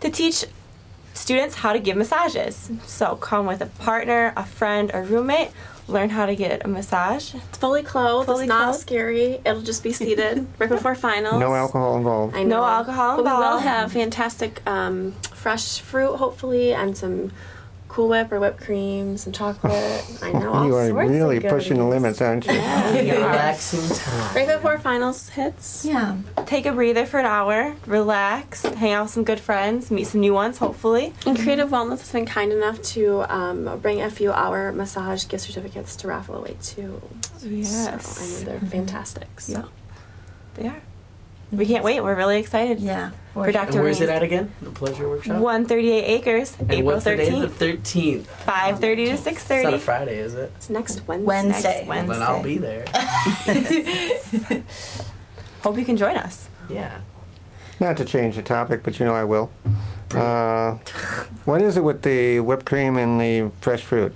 to 0.00 0.10
teach 0.10 0.44
students 1.18 1.54
how 1.56 1.72
to 1.72 1.78
give 1.78 1.96
massages. 1.96 2.70
So 2.86 3.16
come 3.16 3.46
with 3.46 3.60
a 3.60 3.66
partner, 3.66 4.32
a 4.36 4.44
friend, 4.44 4.90
or 4.94 5.02
roommate. 5.02 5.50
Learn 5.88 6.10
how 6.10 6.26
to 6.26 6.36
get 6.36 6.64
a 6.66 6.68
massage. 6.68 7.34
It's 7.34 7.56
fully 7.58 7.82
clothed. 7.82 8.26
Fully 8.26 8.44
it's 8.44 8.48
not 8.48 8.64
clothed. 8.64 8.80
scary. 8.80 9.40
It'll 9.44 9.62
just 9.62 9.82
be 9.82 9.92
seated 9.92 10.46
right 10.58 10.68
before 10.68 10.94
finals. 10.94 11.40
No 11.40 11.54
alcohol 11.54 11.96
involved. 11.96 12.36
I 12.36 12.42
No 12.42 12.56
know. 12.58 12.64
alcohol 12.64 13.16
But 13.16 13.24
we 13.24 13.30
will 13.30 13.58
have 13.58 13.92
fantastic 13.92 14.60
um, 14.68 15.12
fresh 15.34 15.80
fruit, 15.80 16.16
hopefully, 16.16 16.74
and 16.74 16.96
some 16.96 17.32
Cool 17.88 18.08
Whip 18.08 18.30
or 18.30 18.38
whipped 18.38 18.60
cream, 18.60 19.16
some 19.16 19.32
chocolate. 19.32 20.04
I 20.22 20.32
know. 20.32 20.52
All 20.52 20.66
you 20.66 20.74
are 20.76 20.88
sorts 20.88 21.04
of 21.08 21.10
really 21.10 21.40
pushing 21.40 21.78
the 21.78 21.84
limits, 21.84 22.20
aren't 22.20 22.46
you? 22.46 22.52
Relaxing 22.58 23.96
time. 23.96 24.36
Right 24.36 24.46
before 24.46 24.78
finals 24.78 25.28
hits. 25.30 25.84
yeah, 25.84 26.16
Take 26.46 26.66
a 26.66 26.72
breather 26.72 27.06
for 27.06 27.18
an 27.18 27.26
hour, 27.26 27.74
relax, 27.86 28.62
hang 28.62 28.92
out 28.92 29.04
with 29.04 29.12
some 29.12 29.24
good 29.24 29.40
friends, 29.40 29.90
meet 29.90 30.06
some 30.06 30.20
new 30.20 30.34
ones, 30.34 30.58
hopefully. 30.58 31.14
And 31.26 31.38
Creative 31.38 31.68
Wellness 31.68 31.98
has 32.00 32.12
been 32.12 32.26
kind 32.26 32.52
enough 32.52 32.80
to 32.94 33.22
um, 33.32 33.78
bring 33.80 34.00
a 34.02 34.10
few 34.10 34.32
hour 34.32 34.70
massage 34.72 35.26
gift 35.26 35.44
certificates 35.44 35.96
to 35.96 36.08
raffle 36.08 36.36
away 36.36 36.56
too. 36.62 37.00
Yes. 37.42 38.06
So 38.06 38.22
I 38.22 38.52
know 38.52 38.58
they're 38.60 38.70
fantastic. 38.70 39.40
So. 39.40 39.52
Yeah. 39.52 39.64
They 40.54 40.68
are. 40.68 40.82
We 41.50 41.64
can't 41.66 41.82
wait. 41.82 42.00
We're 42.02 42.14
really 42.14 42.38
excited. 42.38 42.78
yeah. 42.80 43.10
For 43.32 43.44
And 43.44 43.54
Dr. 43.54 43.82
where's 43.82 44.00
it 44.00 44.08
at 44.08 44.22
again? 44.22 44.52
The 44.60 44.70
Pleasure 44.70 45.08
Workshop? 45.08 45.40
138 45.40 46.04
Akers, 46.04 46.56
And 46.58 46.70
April 46.70 46.86
what's 46.94 47.04
the 47.04 47.16
day? 47.16 47.30
The 47.30 47.46
13th, 47.46 48.22
13th. 48.24 48.24
5.30 48.44 48.80
to 48.80 49.02
It's 49.30 49.48
not 49.64 49.74
a 49.74 49.78
Friday, 49.78 50.18
is 50.18 50.34
it? 50.34 50.52
It's 50.56 50.68
next 50.68 51.06
Wednesday. 51.08 51.24
Wednesday. 51.26 51.84
Wednesday. 51.86 52.12
Then 52.18 52.22
I'll 52.22 52.42
be 52.42 52.58
there. 52.58 52.84
Hope 55.62 55.78
you 55.78 55.84
can 55.84 55.96
join 55.96 56.16
us. 56.16 56.48
Yeah. 56.68 57.00
Not 57.80 57.96
to 57.98 58.04
change 58.04 58.36
the 58.36 58.42
topic, 58.42 58.82
but 58.82 58.98
you 58.98 59.06
know 59.06 59.14
I 59.14 59.24
will. 59.24 59.50
Uh, 60.10 60.72
what 61.44 61.62
is 61.62 61.76
it 61.76 61.84
with 61.84 62.02
the 62.02 62.40
whipped 62.40 62.66
cream 62.66 62.96
and 62.96 63.20
the 63.20 63.50
fresh 63.60 63.82
fruit? 63.82 64.12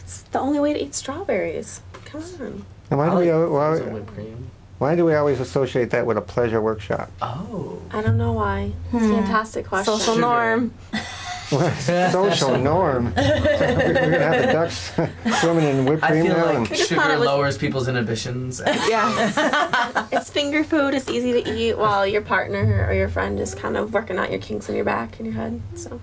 It's 0.00 0.22
the 0.22 0.40
only 0.40 0.58
way 0.58 0.72
to 0.72 0.82
eat 0.82 0.94
strawberries. 0.94 1.80
Come 2.06 2.22
on. 2.40 2.64
And 2.90 2.98
why 2.98 3.08
do 3.10 3.16
we 3.16 3.30
al- 3.30 3.48
why, 3.50 3.68
Frozen 3.76 3.92
whipped 3.94 4.14
cream. 4.14 4.50
Why 4.82 4.96
do 4.96 5.04
we 5.04 5.14
always 5.14 5.38
associate 5.38 5.90
that 5.90 6.04
with 6.06 6.16
a 6.16 6.20
pleasure 6.20 6.60
workshop? 6.60 7.08
Oh. 7.22 7.80
I 7.92 8.02
don't 8.02 8.18
know 8.18 8.32
why. 8.32 8.72
It's 8.92 9.04
a 9.04 9.06
hmm. 9.06 9.14
fantastic 9.14 9.64
question. 9.64 9.96
Social 9.96 10.14
Sugar. 10.14 10.26
norm. 10.26 10.74
Social 11.78 12.58
norm. 12.58 13.04
We're 13.16 13.94
gonna 13.94 14.18
have 14.18 14.46
the 14.46 14.52
ducks 14.52 14.92
swimming 15.40 15.66
in 15.66 15.84
whipped 15.84 16.02
I 16.02 16.08
cream 16.10 16.24
feel 16.24 16.36
now. 16.36 16.46
like 16.46 16.56
and- 16.56 16.66
just 16.66 16.88
sugar 16.88 17.00
it 17.00 17.18
was- 17.20 17.26
lowers 17.28 17.56
people's 17.56 17.86
inhibitions. 17.86 18.60
Yeah. 18.66 20.08
It's 20.10 20.30
finger 20.30 20.64
food. 20.64 20.94
It's 20.94 21.08
easy 21.08 21.32
to 21.40 21.48
eat 21.48 21.78
while 21.78 22.04
your 22.04 22.22
partner 22.22 22.84
or 22.88 22.92
your 22.92 23.08
friend 23.08 23.38
is 23.38 23.54
kind 23.54 23.76
of 23.76 23.94
working 23.94 24.18
out 24.18 24.32
your 24.32 24.40
kinks 24.40 24.68
in 24.68 24.74
your 24.74 24.84
back 24.84 25.20
and 25.20 25.26
your 25.26 25.36
head. 25.36 25.62
So 25.76 26.00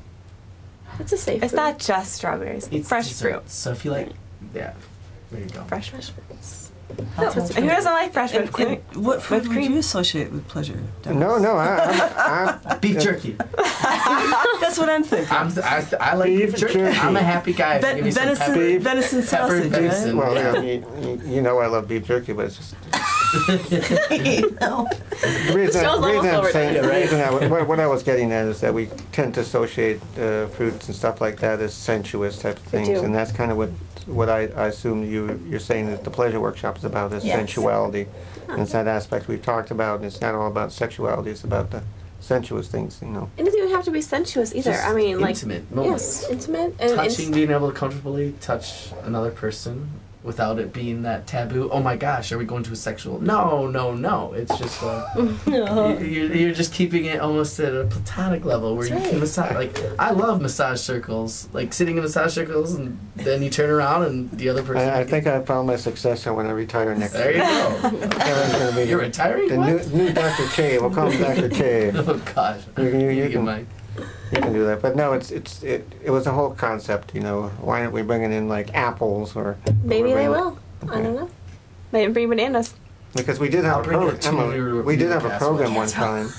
it's 0.99 1.11
a 1.11 1.17
safe. 1.17 1.43
It's 1.43 1.51
food. 1.51 1.57
not 1.57 1.79
just 1.79 2.13
strawberries. 2.13 2.69
It's 2.71 2.87
fresh 2.87 3.09
dessert. 3.09 3.31
fruit. 3.31 3.49
So 3.49 3.71
if 3.71 3.83
you 3.83 3.91
like, 3.91 4.11
yeah, 4.53 4.73
there 5.31 5.41
you 5.41 5.49
go. 5.49 5.63
Fresh 5.65 5.89
fresh 5.89 6.11
fruits. 6.11 6.68
That's 7.17 7.35
what's- 7.35 7.55
Who 7.55 7.67
doesn't 7.67 7.91
like 7.91 8.13
fresh 8.13 8.33
And, 8.33 8.41
whipped 8.49 8.53
cream? 8.53 9.03
what 9.03 9.21
food 9.21 9.43
Whipped 9.43 9.55
would 9.55 9.65
you 9.65 9.77
associate 9.77 10.31
with 10.31 10.47
pleasure? 10.47 10.79
no, 11.05 11.37
no, 11.37 11.55
I, 11.55 11.77
I'm, 11.77 12.59
I'm, 12.65 12.79
Beef 12.81 12.99
jerky. 12.99 13.35
That's 14.59 14.77
what 14.77 14.89
I'm 14.89 15.03
thinking. 15.03 15.31
I'm, 15.35 15.51
I, 15.63 15.85
I 15.99 16.13
like 16.15 16.27
Beef 16.27 16.51
beef 16.51 16.59
jerky. 16.59 16.73
jerky. 16.73 16.97
I'm 16.97 17.15
a 17.15 17.21
happy 17.21 17.53
guy. 17.53 17.75
if 17.75 17.81
Ve- 17.83 18.01
give 18.01 18.13
venison, 18.13 18.45
pepper- 18.47 18.79
venison 18.79 19.19
pepper 19.21 19.27
sausage. 19.57 19.71
venison. 19.71 20.17
right? 20.17 20.33
well, 20.33 20.35
Yeah. 20.35 20.61
you, 20.61 20.85
you, 21.01 21.21
you 21.35 21.41
know 21.41 21.59
I 21.59 21.67
love 21.67 21.87
beef 21.87 22.05
jerky, 22.05 22.33
but 22.33 22.45
it's 22.47 22.57
just 22.57 22.75
no. 24.61 24.87
the 25.21 25.53
reason, 25.55 25.81
Show's 25.83 26.01
the 26.01 26.07
reason 26.07 26.29
I'm 26.35 26.51
saying 26.51 26.73
now. 26.75 26.81
the 26.81 26.87
Right. 26.87 27.01
reason 27.03 27.21
I, 27.21 27.47
what, 27.47 27.67
what 27.67 27.79
I 27.79 27.87
was 27.87 28.01
getting 28.03 28.31
at 28.31 28.45
is 28.47 28.59
that 28.61 28.73
we 28.73 28.87
tend 29.11 29.35
to 29.35 29.41
associate 29.41 30.01
uh, 30.17 30.47
fruits 30.47 30.87
and 30.87 30.95
stuff 30.95 31.21
like 31.21 31.39
that 31.39 31.59
as 31.59 31.73
sensuous 31.73 32.39
type 32.39 32.57
of 32.57 32.63
things, 32.63 32.89
and 32.89 33.13
that's 33.13 33.31
kind 33.31 33.51
of 33.51 33.57
what 33.57 33.69
what 34.09 34.29
I, 34.29 34.47
I 34.47 34.67
assume 34.67 35.03
you 35.03 35.39
you're 35.47 35.59
saying 35.59 35.87
that 35.87 36.03
the 36.03 36.09
pleasure 36.09 36.39
workshop 36.39 36.77
is 36.77 36.83
about 36.83 37.13
is 37.13 37.23
Yes. 37.25 37.35
sensuality, 37.37 38.07
and 38.47 38.61
it's 38.61 38.71
that 38.71 38.87
aspect 38.87 39.27
we've 39.27 39.41
talked 39.41 39.71
about. 39.71 39.97
And 39.97 40.05
it's 40.05 40.21
not 40.21 40.35
all 40.35 40.47
about 40.47 40.71
sexuality; 40.71 41.29
it's 41.31 41.43
about 41.43 41.71
the 41.71 41.83
sensuous 42.19 42.67
things, 42.67 42.99
you 43.01 43.07
know. 43.09 43.29
It 43.37 43.43
doesn't 43.45 43.57
even 43.59 43.71
have 43.71 43.85
to 43.85 43.91
be 43.91 44.01
sensuous 44.01 44.53
either. 44.53 44.71
Just 44.71 44.85
I 44.85 44.93
mean, 44.93 45.19
like 45.19 45.31
intimate 45.31 45.71
moments. 45.73 46.21
yes, 46.23 46.29
intimate 46.31 46.75
and 46.79 46.95
Touching, 46.95 47.25
inst- 47.25 47.33
being 47.33 47.51
able 47.51 47.71
to 47.71 47.75
comfortably 47.77 48.33
touch 48.41 48.89
another 49.03 49.31
person 49.31 49.89
without 50.21 50.59
it 50.59 50.73
being 50.73 51.01
that 51.03 51.25
taboo. 51.27 51.69
Oh 51.71 51.81
my 51.81 51.95
gosh, 51.95 52.31
are 52.33 52.37
we 52.37 52.43
going 52.45 52.63
to 52.63 52.73
a 52.73 52.75
sexual? 52.75 53.21
No, 53.21 53.67
no, 53.67 53.93
no. 53.93 54.33
It's 54.33 54.57
just 54.57 54.83
uh, 54.83 55.05
you- 55.47 55.97
you're, 55.99 56.35
you're 56.35 56.53
just 56.53 56.73
keeping 56.73 57.05
it 57.05 57.21
almost 57.21 57.57
at 57.59 57.73
a 57.73 57.85
platonic 57.85 58.43
level 58.43 58.75
where 58.75 58.87
you 58.87 58.95
can 59.09 59.19
massage. 59.19 59.53
Like 59.55 59.77
I 59.97 60.11
love 60.11 60.41
massage 60.41 60.81
circles, 60.81 61.47
like 61.53 61.71
sitting 61.73 61.95
in 61.97 62.03
massage 62.03 62.33
circles, 62.33 62.73
and 62.75 62.99
then 63.15 63.41
you 63.41 63.49
turn 63.49 63.69
around 63.69 64.03
and 64.03 64.29
the 64.31 64.49
other 64.49 64.61
person. 64.63 64.89
I, 64.89 64.99
I 64.99 65.03
think 65.05 65.25
I 65.25 65.41
found 65.43 65.67
my 65.67 65.77
successor 65.77 66.33
when 66.33 66.47
I 66.47 66.51
retire 66.51 66.93
next 66.95 67.13
There 67.13 67.31
you 67.31 67.37
year. 67.37 67.45
go. 67.81 67.89
Kevin's 68.09 68.53
gonna 68.53 68.75
be 68.75 68.83
You're 68.89 68.99
retiring. 68.99 69.47
the 69.47 69.57
What? 69.57 69.87
new, 69.93 70.03
new 70.07 70.13
Dr. 70.13 70.47
Che. 70.49 70.77
We'll 70.79 70.89
call 70.91 71.09
him 71.09 71.21
Dr. 71.21 71.49
Che. 71.49 71.91
Oh 71.95 72.21
gosh. 72.35 72.61
You- 72.77 72.83
you- 72.85 73.09
you 73.09 73.23
get 73.23 73.31
can- 73.31 73.45
my- 73.45 73.65
You 74.31 74.41
can 74.41 74.53
do 74.53 74.65
that, 74.65 74.81
but 74.81 74.95
no, 74.95 75.13
it's 75.13 75.31
it's 75.31 75.63
it. 75.63 75.91
It 76.03 76.11
was 76.11 76.27
a 76.27 76.31
whole 76.31 76.51
concept, 76.51 77.15
you 77.15 77.21
know. 77.21 77.49
Why 77.61 77.81
aren't 77.81 77.93
we 77.93 78.01
bringing 78.03 78.31
in 78.31 78.47
like 78.47 78.73
apples 78.75 79.35
or? 79.35 79.57
maybe 79.83 80.09
they 80.09 80.13
bringing- 80.13 80.31
will. 80.31 80.59
I 80.83 81.01
don't 81.01 81.15
know. 81.15 81.29
They 81.91 82.01
didn't 82.01 82.13
bring 82.13 82.29
bananas. 82.29 82.75
Because 83.15 83.39
we 83.39 83.49
did 83.49 83.65
have 83.65 83.79
a 83.79 83.83
bring 83.83 84.01
you 84.01 84.09
a 84.09 84.11
program. 84.13 84.51
Emily, 84.53 84.81
we 84.83 84.95
did 84.95 85.09
have 85.11 85.25
a 85.25 85.37
program 85.39 85.73
one 85.73 85.87
time 85.89 86.29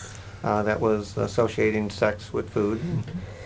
uh, 0.45 0.62
that 0.62 0.80
was 0.80 1.16
associating 1.16 1.91
sex 1.91 2.32
with 2.32 2.49
food 2.51 2.80
and, 2.82 3.05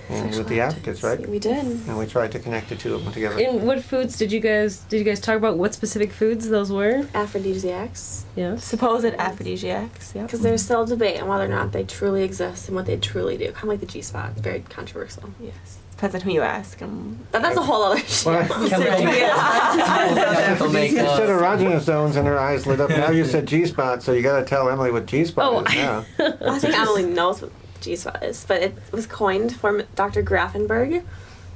and 0.09 0.36
with 0.36 0.48
the 0.48 0.61
advocates, 0.61 1.02
right? 1.02 1.18
We 1.28 1.38
did. 1.38 1.64
And 1.64 1.98
we 1.98 2.07
tried 2.07 2.32
to 2.32 2.38
connect 2.38 2.68
the 2.68 2.76
two 2.76 2.94
of 2.94 3.05
them 3.05 3.12
together. 3.12 3.38
And 3.40 3.66
what 3.66 3.82
foods 3.82 4.16
did 4.16 4.30
you 4.32 4.40
guys 4.40 4.78
did 4.80 4.98
you 4.98 5.05
guys 5.05 5.20
talk 5.20 5.36
about? 5.36 5.57
What 5.57 5.74
specific 5.74 6.12
foods 6.12 6.48
those 6.48 6.70
were? 6.72 7.07
Aphrodisiacs. 7.14 8.24
Yes. 8.36 8.64
Supposed 8.64 9.07
aphrodisiacs. 9.07 10.14
Yep. 10.14 10.26
Because 10.26 10.40
there's 10.40 10.62
still 10.62 10.84
debate 10.86 11.20
on 11.22 11.28
whether 11.28 11.44
or 11.44 11.48
not 11.48 11.72
they 11.72 11.84
truly 11.84 12.22
exist 12.24 12.68
and 12.68 12.76
what 12.76 12.86
they 12.86 12.96
truly 12.96 13.36
do. 13.36 13.46
Kind 13.52 13.64
of 13.64 13.68
like 13.70 13.80
the 13.80 13.86
G 13.86 14.02
spot. 14.02 14.32
Very 14.32 14.61
controversial. 14.61 15.30
Yes. 15.40 15.78
Depends 15.92 16.16
on 16.16 16.20
who 16.22 16.32
you 16.32 16.42
ask. 16.42 16.82
Um, 16.82 17.18
But 17.30 17.42
that's 17.42 17.57
a 17.57 17.62
whole 17.62 17.82
other 17.84 18.00
shit. 18.00 18.26
Well, 18.26 18.44
Chemical 18.68 19.02
you 19.02 19.09
said 19.09 20.72
makeup. 20.72 21.20
erogenous 21.22 21.80
zones 21.82 22.16
and 22.16 22.26
her 22.26 22.38
eyes 22.38 22.66
lit 22.66 22.80
up. 22.80 22.90
Now 22.90 23.11
you 23.11 23.24
said 23.24 23.46
G 23.46 23.64
spot, 23.66 24.02
so 24.02 24.12
you 24.12 24.20
got 24.22 24.40
to 24.40 24.44
tell 24.44 24.68
Emily 24.68 24.90
what 24.90 25.07
G 25.07 25.24
spot 25.24 25.52
Oh, 25.52 25.61
is 25.61 25.74
now. 25.74 26.05
I 26.18 26.59
think 26.59 26.74
Emily 26.76 27.05
knows 27.07 27.42
what 27.42 27.52
G 27.85 27.97
spot 27.97 28.22
is, 28.22 28.45
but 28.47 28.62
it 28.62 28.74
was 28.93 29.07
coined 29.07 29.57
for 29.57 29.82
Dr. 29.95 30.22
Grafenberg, 30.22 31.05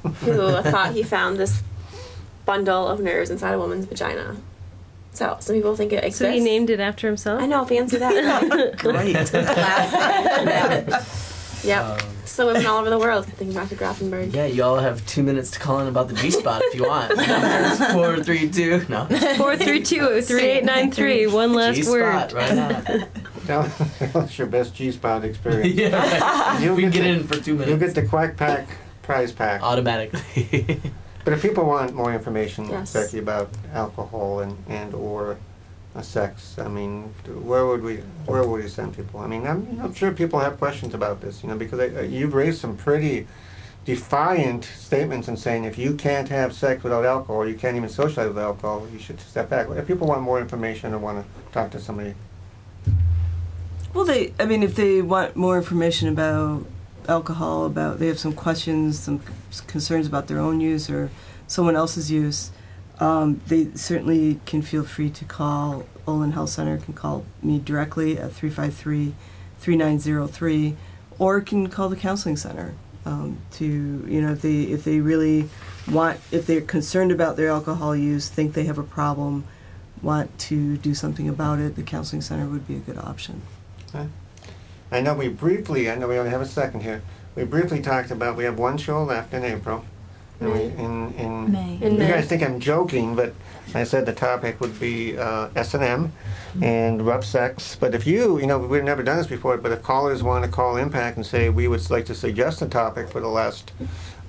who 0.03 0.63
thought 0.71 0.93
he 0.93 1.03
found 1.03 1.39
this 1.39 1.63
bundle 2.45 2.87
of 2.87 3.01
nerves 3.01 3.31
inside 3.31 3.53
a 3.53 3.59
woman's 3.59 3.87
vagina. 3.87 4.37
So 5.13 5.37
some 5.41 5.57
people 5.57 5.75
think 5.75 5.93
it 5.93 6.05
exists. 6.05 6.19
So 6.19 6.31
he 6.31 6.41
named 6.41 6.71
it 6.71 6.81
after 6.81 7.09
himself. 7.09 7.43
I 7.43 7.47
know, 7.47 7.65
fancy 7.65 7.97
that. 7.97 8.13
Great. 8.79 9.15
yep. 11.65 11.85
Um, 11.85 11.99
so 12.25 12.47
women 12.47 12.67
all 12.67 12.79
over 12.79 12.91
the 12.91 12.99
world 12.99 13.25
can 13.25 13.35
think 13.35 13.55
Dr. 13.55 13.75
Grafenberg. 13.75 14.33
Yeah, 14.33 14.47
you 14.47 14.63
all 14.63 14.77
have 14.77 15.05
two 15.07 15.23
minutes 15.23 15.51
to 15.53 15.59
call 15.59 15.81
in 15.81 15.89
about 15.89 16.09
the 16.09 16.15
G 16.15 16.31
spot 16.31 16.63
if 16.63 16.75
you 16.75 16.87
want. 16.87 17.17
Numbers 17.17 17.93
four, 17.93 18.23
three, 18.23 18.49
two. 18.49 18.85
No. 18.89 19.07
Four 19.37 19.57
three 19.57 19.83
two 19.83 20.21
three 20.23 20.45
eight 20.45 20.65
nine 20.65 20.93
three. 20.93 21.27
One 21.27 21.53
last 21.53 21.77
G 21.77 21.89
word. 21.89 22.31
spot, 22.31 22.33
right 22.35 23.09
now. 23.49 23.63
Tell 23.99 24.23
us 24.23 24.39
your 24.39 24.47
best 24.47 24.75
cheese 24.75 24.95
spot 24.95 25.25
experience. 25.25 25.75
yeah, 25.83 25.97
right. 25.97 26.61
You'll 26.63 26.77
we 26.77 26.83
can 26.83 26.91
get 26.91 27.03
get 27.03 27.05
the- 27.15 27.21
in 27.21 27.27
for 27.27 27.37
two 27.37 27.53
minutes. 27.55 27.69
You'll 27.71 27.79
get 27.79 27.95
the 27.95 28.07
Quack 28.07 28.37
Pack 28.37 28.69
prize 29.03 29.33
pack. 29.33 29.63
automatically. 29.63 30.81
But 31.25 31.35
if 31.35 31.43
people 31.43 31.67
want 31.67 31.93
more 31.95 32.11
information, 32.15 32.71
Yes. 32.71 32.95
Becky, 32.95 33.19
about 33.19 33.51
alcohol 33.75 34.41
and, 34.41 34.57
and 34.67 34.95
or 34.95 35.37
uh, 35.95 36.01
sex, 36.01 36.57
I 36.59 36.69
mean, 36.69 37.13
where 37.51 37.67
would 37.67 37.83
we 37.83 37.97
where 38.25 38.43
would 38.49 38.63
we 38.63 38.69
send 38.69 38.97
people? 38.97 39.21
I 39.21 39.27
mean, 39.27 39.47
I'm, 39.47 39.79
I'm 39.83 39.93
sure 39.93 40.11
people 40.13 40.39
have 40.39 40.57
questions 40.57 40.95
about 40.95 41.21
this, 41.21 41.43
you 41.43 41.51
know, 41.51 41.57
because 41.57 41.81
I, 41.81 41.89
uh, 41.89 42.01
you've 42.03 42.33
raised 42.33 42.61
some 42.61 42.79
pretty 42.79 43.27
defiant 43.85 44.65
statements 44.65 45.29
in 45.29 45.37
saying 45.37 45.65
if 45.65 45.77
you 45.77 45.95
can't 45.95 46.29
have 46.31 46.55
sex 46.55 46.83
without 46.83 47.05
alcohol, 47.05 47.47
you 47.47 47.57
can't 47.57 47.77
even 47.77 47.89
socialize 47.91 48.29
with 48.29 48.39
alcohol, 48.39 48.87
you 48.91 48.99
should 48.99 49.21
step 49.21 49.51
back. 49.51 49.69
If 49.71 49.87
people 49.87 50.07
want 50.07 50.23
more 50.23 50.41
information 50.41 50.95
or 50.95 50.99
want 50.99 51.23
to 51.25 51.53
talk 51.53 51.71
to 51.73 51.81
somebody, 51.81 52.15
Well, 53.99 54.07
they, 54.07 54.33
I 54.39 54.45
mean, 54.45 54.63
if 54.63 54.77
they 54.77 55.03
want 55.03 55.35
more 55.35 55.57
information 55.57 56.09
about 56.09 56.65
alcohol, 57.09 57.67
about 57.67 57.99
they 57.99 58.07
have 58.07 58.21
some 58.21 58.33
questions, 58.33 59.01
some 59.01 59.21
concerns 59.67 60.07
about 60.07 60.29
their 60.29 60.39
own 60.39 60.61
use 60.61 60.89
or 60.89 61.11
someone 61.49 61.75
else's 61.75 62.09
use, 62.09 62.53
um, 63.01 63.41
they 63.49 63.73
certainly 63.75 64.39
can 64.47 64.63
feel 64.63 64.85
free 64.85 65.11
to 65.11 65.25
call 65.25 65.85
Olin 66.07 66.31
Health 66.31 66.51
Center, 66.51 66.79
can 66.79 66.95
call 66.95 67.27
me 67.43 67.59
directly 67.59 68.17
at 68.17 68.33
353 68.33 69.17
3903, 69.59 70.77
or 71.19 71.41
can 71.41 71.69
call 71.69 71.89
the 71.89 71.97
counseling 71.97 72.37
center. 72.37 72.75
um, 73.05 73.39
to 73.55 73.65
you 74.07 74.23
know 74.23 74.31
if 74.31 74.43
they 74.43 74.61
if 74.63 74.85
they 74.85 75.01
really 75.01 75.49
want 75.91 76.21
if 76.31 76.47
they're 76.47 76.61
concerned 76.61 77.11
about 77.11 77.37
their 77.37 77.49
alcohol 77.49 77.97
use, 77.97 78.29
think 78.29 78.55
they 78.55 78.63
have 78.63 78.79
a 78.79 78.85
problem, 78.85 79.43
want 80.03 80.39
to 80.39 80.77
do 80.77 80.95
something 80.95 81.29
about 81.29 81.59
it, 81.59 81.75
the 81.75 81.83
counseling 81.83 82.23
center 82.23 82.47
would 82.47 82.69
be 82.69 82.77
a 82.77 82.79
good 82.79 82.97
option. 82.97 83.43
I 84.91 85.01
know 85.01 85.15
we 85.15 85.29
briefly, 85.29 85.91
I 85.91 85.97
know 85.97 86.09
we 86.09 86.19
only 86.19 86.31
have 86.31 86.41
a 86.41 86.47
second 86.47 86.83
here. 86.83 87.03
We 87.35 87.45
briefly 87.45 87.81
talked 87.81 88.11
about 88.11 88.37
we 88.37 88.45
have 88.45 88.59
one 88.59 88.79
show 88.79 89.03
left 89.05 89.35
in 89.35 89.45
April. 89.45 89.85
And 90.41 90.53
we, 90.53 90.61
in, 90.61 91.13
in, 91.15 91.53
May. 91.53 91.79
In 91.83 91.93
you 91.95 91.99
May. 91.99 92.09
guys 92.09 92.27
think 92.27 92.43
I'm 92.43 92.61
joking, 92.61 93.17
but 93.17 93.35
I 93.75 93.85
said 93.85 94.07
the 94.07 94.13
topic 94.13 94.61
would 94.61 94.79
be 94.79 95.19
uh, 95.19 95.49
S&M 95.57 96.13
and 96.63 97.05
rough 97.05 97.25
sex. 97.25 97.77
But 97.79 97.95
if 97.95 98.07
you, 98.07 98.39
you 98.39 98.47
know, 98.47 98.59
we've 98.59 98.85
never 98.85 99.03
done 99.03 99.17
this 99.17 99.27
before, 99.27 99.57
but 99.59 99.73
if 99.73 99.83
callers 99.83 100.23
want 100.23 100.45
to 100.45 100.51
call 100.51 100.77
Impact 100.77 101.17
and 101.17 101.27
say 101.27 101.49
we 101.49 101.67
would 101.67 101.91
like 101.91 102.07
to 102.07 102.15
suggest 102.15 102.63
a 102.63 102.67
topic 102.67 103.09
for 103.09 103.21
the 103.21 103.29
last 103.29 103.73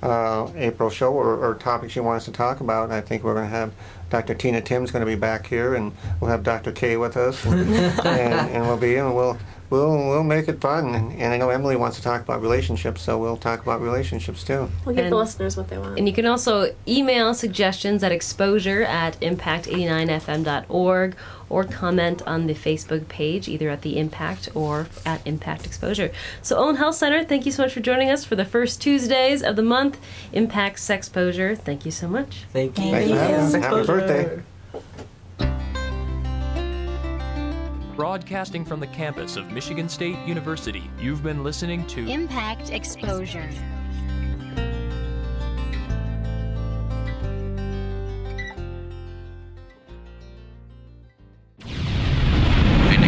uh, 0.02 0.50
April 0.56 0.90
show 0.90 1.12
or, 1.12 1.36
or 1.36 1.54
topics 1.54 1.94
you 1.96 2.02
want 2.02 2.16
us 2.18 2.24
to 2.24 2.32
talk 2.32 2.60
about, 2.60 2.90
I 2.90 3.00
think 3.00 3.22
we're 3.22 3.34
going 3.34 3.46
to 3.46 3.56
have 3.56 3.72
Dr. 4.10 4.34
Tina 4.34 4.60
Tim's 4.60 4.90
going 4.90 5.00
to 5.00 5.06
be 5.06 5.14
back 5.14 5.46
here, 5.46 5.74
and 5.74 5.92
we'll 6.20 6.30
have 6.30 6.42
Dr. 6.42 6.72
K 6.72 6.96
with 6.96 7.16
us, 7.16 7.44
and, 7.44 7.70
and, 7.74 8.50
and 8.50 8.66
we'll 8.66 8.76
be 8.76 8.96
and 8.96 9.14
we'll 9.14 9.38
we'll 9.70 9.96
we'll 9.96 10.24
make 10.24 10.48
it 10.48 10.60
fun. 10.60 10.94
And, 10.94 11.12
and 11.12 11.32
I 11.32 11.36
know 11.36 11.50
Emily 11.50 11.76
wants 11.76 11.96
to 11.98 12.02
talk 12.02 12.20
about 12.20 12.42
relationships, 12.42 13.02
so 13.02 13.18
we'll 13.18 13.36
talk 13.36 13.62
about 13.62 13.80
relationships 13.80 14.42
too. 14.42 14.68
We'll 14.84 14.94
give 14.96 15.04
And- 15.04 15.12
the 15.12 15.16
listeners 15.16 15.56
what 15.56 15.68
they 15.68 15.78
want. 15.78 15.96
And 15.98 16.08
you 16.08 16.14
can 16.14 16.26
also 16.26 16.74
email 16.88 17.32
suggestions 17.34 18.02
at 18.02 18.10
exposure 18.12 18.82
at 18.82 19.18
impact89fm.org 19.20 21.16
or 21.50 21.64
comment 21.64 22.22
on 22.26 22.46
the 22.46 22.54
Facebook 22.54 23.06
page, 23.08 23.48
either 23.48 23.68
at 23.68 23.82
the 23.82 23.98
Impact 23.98 24.48
or 24.54 24.86
at 25.04 25.26
Impact 25.26 25.66
Exposure. 25.66 26.10
So, 26.40 26.56
Olin 26.56 26.76
Health 26.76 26.94
Center, 26.94 27.24
thank 27.24 27.44
you 27.44 27.52
so 27.52 27.64
much 27.64 27.74
for 27.74 27.80
joining 27.80 28.08
us 28.08 28.24
for 28.24 28.36
the 28.36 28.44
first 28.44 28.80
Tuesdays 28.80 29.42
of 29.42 29.56
the 29.56 29.62
month. 29.62 29.98
Impact 30.32 30.78
Sexposure, 30.78 31.58
thank 31.58 31.84
you 31.84 31.90
so 31.90 32.08
much. 32.08 32.44
Thank 32.52 32.78
you. 32.78 32.90
Thanks 32.90 33.10
for 33.10 33.18
having 33.18 33.34
us. 33.34 33.52
Happy 33.52 33.78
Exposure. 33.80 33.86
birthday. 33.86 34.42
Broadcasting 37.96 38.64
from 38.64 38.80
the 38.80 38.86
campus 38.86 39.36
of 39.36 39.52
Michigan 39.52 39.88
State 39.88 40.16
University, 40.26 40.88
you've 40.98 41.22
been 41.22 41.44
listening 41.44 41.86
to 41.88 42.08
Impact 42.08 42.70
Exposure. 42.70 43.50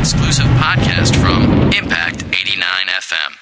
Exclusive 0.03 0.47
podcast 0.59 1.15
from 1.15 1.71
Impact 1.73 2.25
89 2.25 2.59
FM. 2.89 3.42